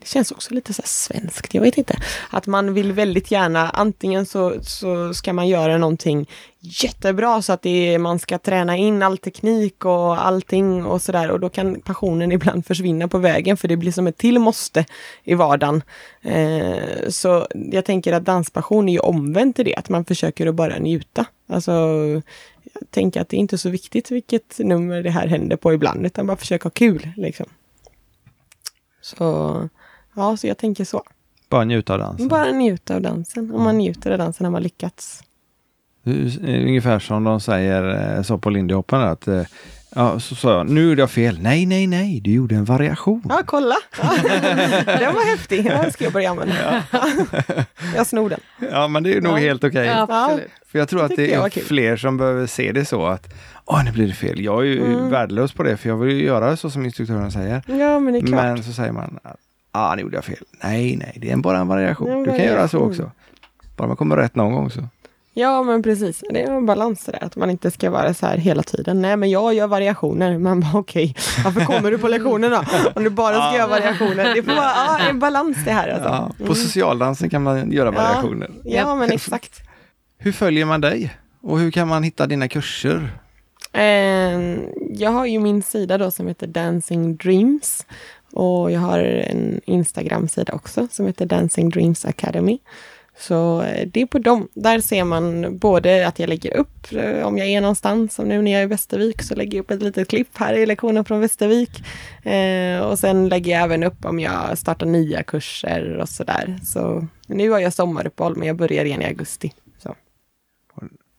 Det 0.00 0.08
känns 0.08 0.32
också 0.32 0.54
lite 0.54 0.74
så 0.74 0.82
här 0.82 0.88
svenskt, 0.88 1.54
jag 1.54 1.62
vet 1.62 1.78
inte. 1.78 1.96
Att 2.30 2.46
man 2.46 2.74
vill 2.74 2.92
väldigt 2.92 3.30
gärna, 3.30 3.70
antingen 3.70 4.26
så, 4.26 4.54
så 4.62 5.14
ska 5.14 5.32
man 5.32 5.48
göra 5.48 5.78
någonting 5.78 6.28
jättebra 6.60 7.42
så 7.42 7.52
att 7.52 7.62
det 7.62 7.94
är, 7.94 7.98
man 7.98 8.18
ska 8.18 8.38
träna 8.38 8.76
in 8.76 9.02
all 9.02 9.18
teknik 9.18 9.84
och 9.84 10.26
allting 10.26 10.86
och 10.86 11.02
sådär 11.02 11.30
och 11.30 11.40
då 11.40 11.48
kan 11.48 11.80
passionen 11.80 12.32
ibland 12.36 12.66
försvinna 12.66 13.08
på 13.08 13.18
vägen 13.18 13.56
för 13.56 13.68
det 13.68 13.76
blir 13.76 13.92
som 13.92 14.06
ett 14.06 14.16
till 14.16 14.38
måste 14.38 14.84
i 15.24 15.34
vardagen. 15.34 15.82
Eh, 16.22 17.08
så 17.08 17.46
jag 17.52 17.84
tänker 17.84 18.12
att 18.12 18.24
danspassion 18.24 18.88
är 18.88 18.92
ju 18.92 18.98
omvänt 18.98 19.56
till 19.56 19.64
det, 19.64 19.76
att 19.76 19.88
man 19.88 20.04
försöker 20.04 20.46
att 20.46 20.54
bara 20.54 20.78
njuta. 20.78 21.26
Alltså, 21.48 21.72
jag 22.72 22.90
tänker 22.90 23.20
att 23.20 23.28
det 23.28 23.36
är 23.36 23.38
inte 23.38 23.58
så 23.58 23.70
viktigt 23.70 24.10
vilket 24.10 24.58
nummer 24.58 25.02
det 25.02 25.10
här 25.10 25.26
händer 25.26 25.56
på 25.56 25.72
ibland, 25.72 26.06
utan 26.06 26.26
bara 26.26 26.36
försöka 26.36 26.64
ha 26.64 26.70
kul 26.70 27.08
liksom. 27.16 27.46
Så, 29.00 29.68
ja, 30.14 30.36
så 30.36 30.46
jag 30.46 30.58
tänker 30.58 30.84
så. 30.84 31.02
Bara 31.48 31.64
njuta 31.64 31.92
av 31.92 31.98
dansen. 31.98 32.28
Bara 32.28 32.50
njuta 32.50 32.94
av 32.94 33.00
dansen. 33.00 33.54
Om 33.54 33.62
man 33.62 33.78
njuter 33.78 34.10
av 34.10 34.18
dansen 34.18 34.44
har 34.44 34.50
man 34.52 34.62
lyckats. 34.62 35.22
Är 36.04 36.66
Ungefär 36.66 36.98
som 36.98 37.24
de 37.24 37.40
säger 37.40 38.14
eh, 38.16 38.22
så 38.22 38.38
på 38.38 38.50
Lindy 38.50 38.74
Hoppen 38.74 39.00
att 39.00 39.28
eh, 39.28 39.42
ja, 39.94 40.20
så 40.20 40.34
sa 40.34 40.52
jag, 40.56 40.70
nu 40.70 40.88
gjorde 40.88 41.02
jag 41.02 41.10
fel. 41.10 41.38
Nej, 41.42 41.66
nej, 41.66 41.86
nej, 41.86 42.20
du 42.20 42.32
gjorde 42.32 42.54
en 42.54 42.64
variation. 42.64 43.22
Ja, 43.28 43.42
kolla! 43.46 43.74
Ja. 44.02 44.10
Den 44.86 45.14
var 45.14 45.30
häftig, 45.30 45.64
den 45.64 45.92
ska 45.92 46.04
jag 46.04 46.12
börja 46.12 46.30
använda. 46.30 46.84
Jag 47.96 48.06
snor 48.06 48.28
den. 48.30 48.40
Ja, 48.72 48.88
men 48.88 49.02
det 49.02 49.16
är 49.16 49.20
nog 49.20 49.32
Ja. 49.32 49.36
helt 49.36 49.64
okej. 49.64 49.86
Ja, 49.86 50.06
absolut. 50.10 50.48
För 50.66 50.78
jag 50.78 50.88
tror 50.88 51.04
att 51.04 51.16
det 51.16 51.34
är 51.34 51.50
fler 51.64 51.96
som 51.96 52.16
behöver 52.16 52.46
se 52.46 52.72
det 52.72 52.84
så 52.84 53.06
att 53.06 53.34
Åh, 53.64 53.84
nu 53.84 53.92
blir 53.92 54.06
det 54.06 54.14
fel. 54.14 54.40
Jag 54.40 54.60
är 54.60 54.64
ju 54.66 54.84
Mm. 54.84 55.10
värdelös 55.10 55.52
på 55.52 55.62
det 55.62 55.76
för 55.76 55.88
jag 55.88 55.96
vill 55.96 56.16
ju 56.16 56.24
göra 56.24 56.56
så 56.56 56.70
som 56.70 56.84
instruktören 56.84 57.32
säger. 57.32 57.62
Ja, 57.66 57.98
men 57.98 58.12
det 58.12 58.18
är 58.18 58.26
klart. 58.26 58.42
Men 58.44 58.62
så 58.64 58.72
säger 58.72 58.92
man, 58.92 59.18
ah, 59.72 59.94
nu 59.94 60.02
gjorde 60.02 60.16
jag 60.16 60.24
fel. 60.24 60.44
Nej, 60.64 60.96
nej, 60.96 61.18
det 61.20 61.30
är 61.30 61.36
bara 61.36 61.58
en 61.58 61.68
variation. 61.68 62.10
Är 62.10 62.16
du 62.16 62.36
kan 62.36 62.44
göra 62.46 62.68
så 62.68 62.78
också. 62.78 63.10
Bara 63.76 63.88
man 63.88 63.96
kommer 63.96 64.16
rätt 64.16 64.34
någon 64.34 64.52
gång 64.52 64.70
så. 64.70 64.80
Ja, 65.34 65.62
men 65.62 65.82
precis. 65.82 66.24
Det 66.30 66.42
är 66.42 66.50
en 66.52 66.66
balans 66.66 67.04
det 67.04 67.12
där, 67.12 67.24
att 67.24 67.36
man 67.36 67.50
inte 67.50 67.70
ska 67.70 67.90
vara 67.90 68.14
så 68.14 68.26
här 68.26 68.36
hela 68.36 68.62
tiden. 68.62 69.02
Nej, 69.02 69.16
men 69.16 69.30
jag 69.30 69.54
gör 69.54 69.66
variationer. 69.66 70.38
Man 70.38 70.60
bara 70.60 70.78
okej, 70.78 71.14
varför 71.44 71.60
kommer 71.60 71.90
du 71.90 71.98
på 71.98 72.08
lektionerna 72.08 72.64
Om 72.94 73.04
du 73.04 73.10
bara 73.10 73.34
ska 73.48 73.56
göra 73.58 73.66
variationer. 73.68 74.34
Det 74.34 74.42
får 74.42 74.52
vara 74.54 74.72
ja, 74.76 74.98
en 74.98 75.18
balans 75.18 75.56
det 75.64 75.72
här. 75.72 75.88
Alltså. 75.88 76.08
Ja, 76.08 76.30
på 76.38 76.42
Mm. 76.44 76.54
socialdansen 76.54 77.30
kan 77.30 77.42
man 77.42 77.72
göra 77.72 77.94
Ja. 77.94 78.02
variationer. 78.02 78.50
Ja, 78.64 78.94
men 78.94 79.12
exakt. 79.12 79.60
Hur 80.18 80.32
följer 80.32 80.64
man 80.64 80.80
dig? 80.80 81.14
Och 81.42 81.58
hur 81.58 81.70
kan 81.70 81.88
man 81.88 82.02
hitta 82.02 82.26
dina 82.26 82.48
kurser? 82.48 83.08
Eh, 83.72 83.82
jag 84.90 85.10
har 85.10 85.26
ju 85.26 85.38
min 85.38 85.62
sida 85.62 85.98
då 85.98 86.10
som 86.10 86.26
heter 86.28 86.46
Dancing 86.46 87.16
Dreams. 87.16 87.86
Och 88.32 88.70
jag 88.70 88.80
har 88.80 88.98
en 88.98 89.60
Instagram-sida 89.64 90.52
också 90.52 90.88
som 90.90 91.06
heter 91.06 91.26
Dancing 91.26 91.70
Dreams 91.70 92.04
Academy. 92.04 92.58
Så 93.20 93.62
eh, 93.62 93.88
det 93.92 94.02
är 94.02 94.06
på 94.06 94.18
dem. 94.18 94.48
Där 94.54 94.80
ser 94.80 95.04
man 95.04 95.58
både 95.58 96.06
att 96.06 96.18
jag 96.18 96.28
lägger 96.28 96.56
upp 96.56 96.92
eh, 96.92 97.26
om 97.26 97.38
jag 97.38 97.48
är 97.48 97.60
någonstans, 97.60 98.14
som 98.14 98.28
nu 98.28 98.42
när 98.42 98.50
jag 98.50 98.60
är 98.60 98.64
i 98.64 98.66
Västervik 98.66 99.22
så 99.22 99.34
lägger 99.34 99.58
jag 99.58 99.64
upp 99.64 99.70
ett 99.70 99.82
litet 99.82 100.08
klipp 100.08 100.28
här 100.38 100.54
i 100.54 100.66
lektionen 100.66 101.04
från 101.04 101.20
Västervik. 101.20 101.82
Eh, 102.22 102.80
och 102.80 102.98
sen 102.98 103.28
lägger 103.28 103.52
jag 103.52 103.62
även 103.62 103.82
upp 103.82 104.04
om 104.04 104.20
jag 104.20 104.58
startar 104.58 104.86
nya 104.86 105.22
kurser 105.22 105.96
och 105.96 106.08
sådär. 106.08 106.58
Så 106.64 107.06
nu 107.26 107.50
har 107.50 107.58
jag 107.58 107.72
sommaruppehåll 107.72 108.36
men 108.36 108.48
jag 108.48 108.56
börjar 108.56 108.84
igen 108.84 109.02
i 109.02 109.06
augusti. 109.06 109.52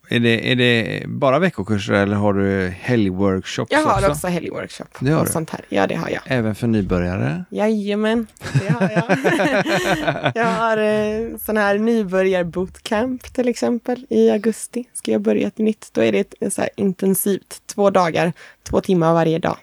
Är 0.08 0.20
det, 0.20 0.52
är 0.52 0.56
det 0.56 1.02
bara 1.06 1.38
veckokurser 1.38 1.92
eller 1.94 2.16
har 2.16 2.34
du 2.34 2.68
helgworkshops 2.80 3.72
Jag 3.72 3.84
har 3.84 3.94
också? 3.98 4.10
också 4.10 4.26
helgworkshop 4.26 4.88
Det 5.00 5.10
har 5.10 5.20
och 5.20 5.26
du? 5.26 5.32
sånt 5.32 5.50
här. 5.50 5.60
Ja, 5.68 5.86
det 5.86 5.94
har 5.94 6.08
jag. 6.08 6.22
Även 6.26 6.54
för 6.54 6.66
nybörjare? 6.66 7.44
Jajamän, 7.50 8.26
det 8.52 8.68
har 8.72 8.90
jag. 8.90 9.18
jag 10.34 10.44
har 10.44 10.76
eh, 10.76 11.36
sån 11.38 11.56
här 11.56 11.78
nybörjar-bootcamp 11.78 13.32
till 13.32 13.48
exempel 13.48 14.06
i 14.10 14.30
augusti. 14.30 14.84
Ska 14.92 15.12
jag 15.12 15.20
börja 15.20 15.46
ett 15.46 15.58
nytt. 15.58 15.88
Då 15.92 16.00
är 16.00 16.12
det 16.12 16.34
ett, 16.40 16.52
så 16.54 16.60
här 16.60 16.70
intensivt, 16.76 17.62
två 17.74 17.90
dagar, 17.90 18.32
två 18.62 18.80
timmar 18.80 19.14
varje 19.14 19.38
dag. 19.38 19.56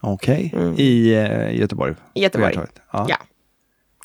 Okej, 0.00 0.54
i 0.76 1.14
eh, 1.14 1.54
Göteborg? 1.60 1.90
Mm. 1.90 2.02
I 2.14 2.22
Göteborg. 2.22 2.54
På. 2.54 2.66
Ja. 2.92 3.06
Ja. 3.08 3.16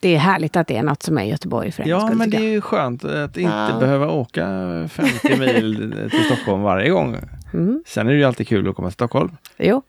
Det 0.01 0.15
är 0.15 0.19
härligt 0.19 0.55
att 0.55 0.67
det 0.67 0.77
är 0.77 0.83
något 0.83 1.03
som 1.03 1.17
är 1.17 1.23
i 1.23 1.29
Göteborg 1.29 1.71
för 1.71 1.83
en 1.83 1.89
Ja, 1.89 2.09
men 2.13 2.29
det 2.29 2.37
är 2.37 2.41
ju 2.51 2.61
skönt 2.61 3.03
att 3.05 3.37
inte 3.37 3.53
Ja. 3.71 3.77
behöva 3.79 4.07
åka 4.11 4.45
50 4.91 5.37
mil 5.39 6.07
till 6.11 6.23
Stockholm 6.23 6.61
varje 6.61 6.89
gång. 6.89 7.17
Mm. 7.53 7.83
Sen 7.87 8.07
är 8.07 8.11
det 8.11 8.17
ju 8.17 8.23
alltid 8.23 8.47
kul 8.47 8.69
att 8.69 8.75
komma 8.75 8.87
till 8.87 8.93
Stockholm. 8.93 9.31
Jo, 9.57 9.81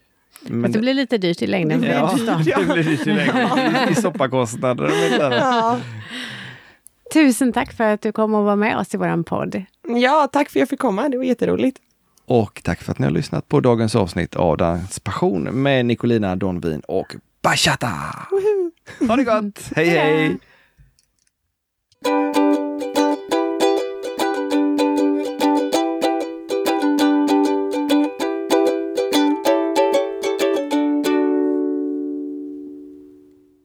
Men 0.43 0.61
men 0.61 0.73
det 0.73 0.79
blir 0.79 0.95
lite 0.95 1.19
dyrt 1.19 1.43
i 1.43 1.47
längden. 1.47 1.83
Ja, 1.83 2.11
det 2.27 2.65
blir 2.75 3.15
längre 3.15 3.91
i 3.91 3.95
soppakostnader. 3.95 4.85
och 4.85 4.91
lite 5.11 5.27
annat. 5.27 5.39
Ja. 5.41 5.79
Tusen 7.13 7.53
tack 7.53 7.73
för 7.73 7.85
att 7.85 8.01
du 8.03 8.13
kom 8.13 8.35
och 8.35 8.45
var 8.45 8.57
med 8.57 8.77
oss 8.79 8.95
i 8.95 8.97
våran 8.97 9.25
podd. 9.25 9.63
ja, 9.89 10.29
tack 10.33 10.51
för 10.51 10.59
att 10.59 10.61
jag 10.61 10.69
fick 10.69 10.81
komma. 10.81 11.09
Det 11.09 11.17
var 11.17 11.25
jätteroligt. 11.25 11.79
Och 12.27 12.61
tack 12.65 12.83
för 12.83 12.93
att 12.93 12.99
ni 12.99 13.05
har 13.07 13.13
lyssnat 13.13 13.49
på 13.49 13.61
dagens 13.61 13.97
avsnitt 13.97 14.37
av 14.37 14.57
Danspassion 14.57 15.43
med 15.43 15.87
Nicolina 15.87 16.37
Donvin 16.37 16.81
och 16.81 17.15
bachata! 17.43 18.29
Ha 19.09 19.17
det 19.17 19.25
gott! 19.25 19.71
hej 19.75 19.89
hej! 19.89 20.39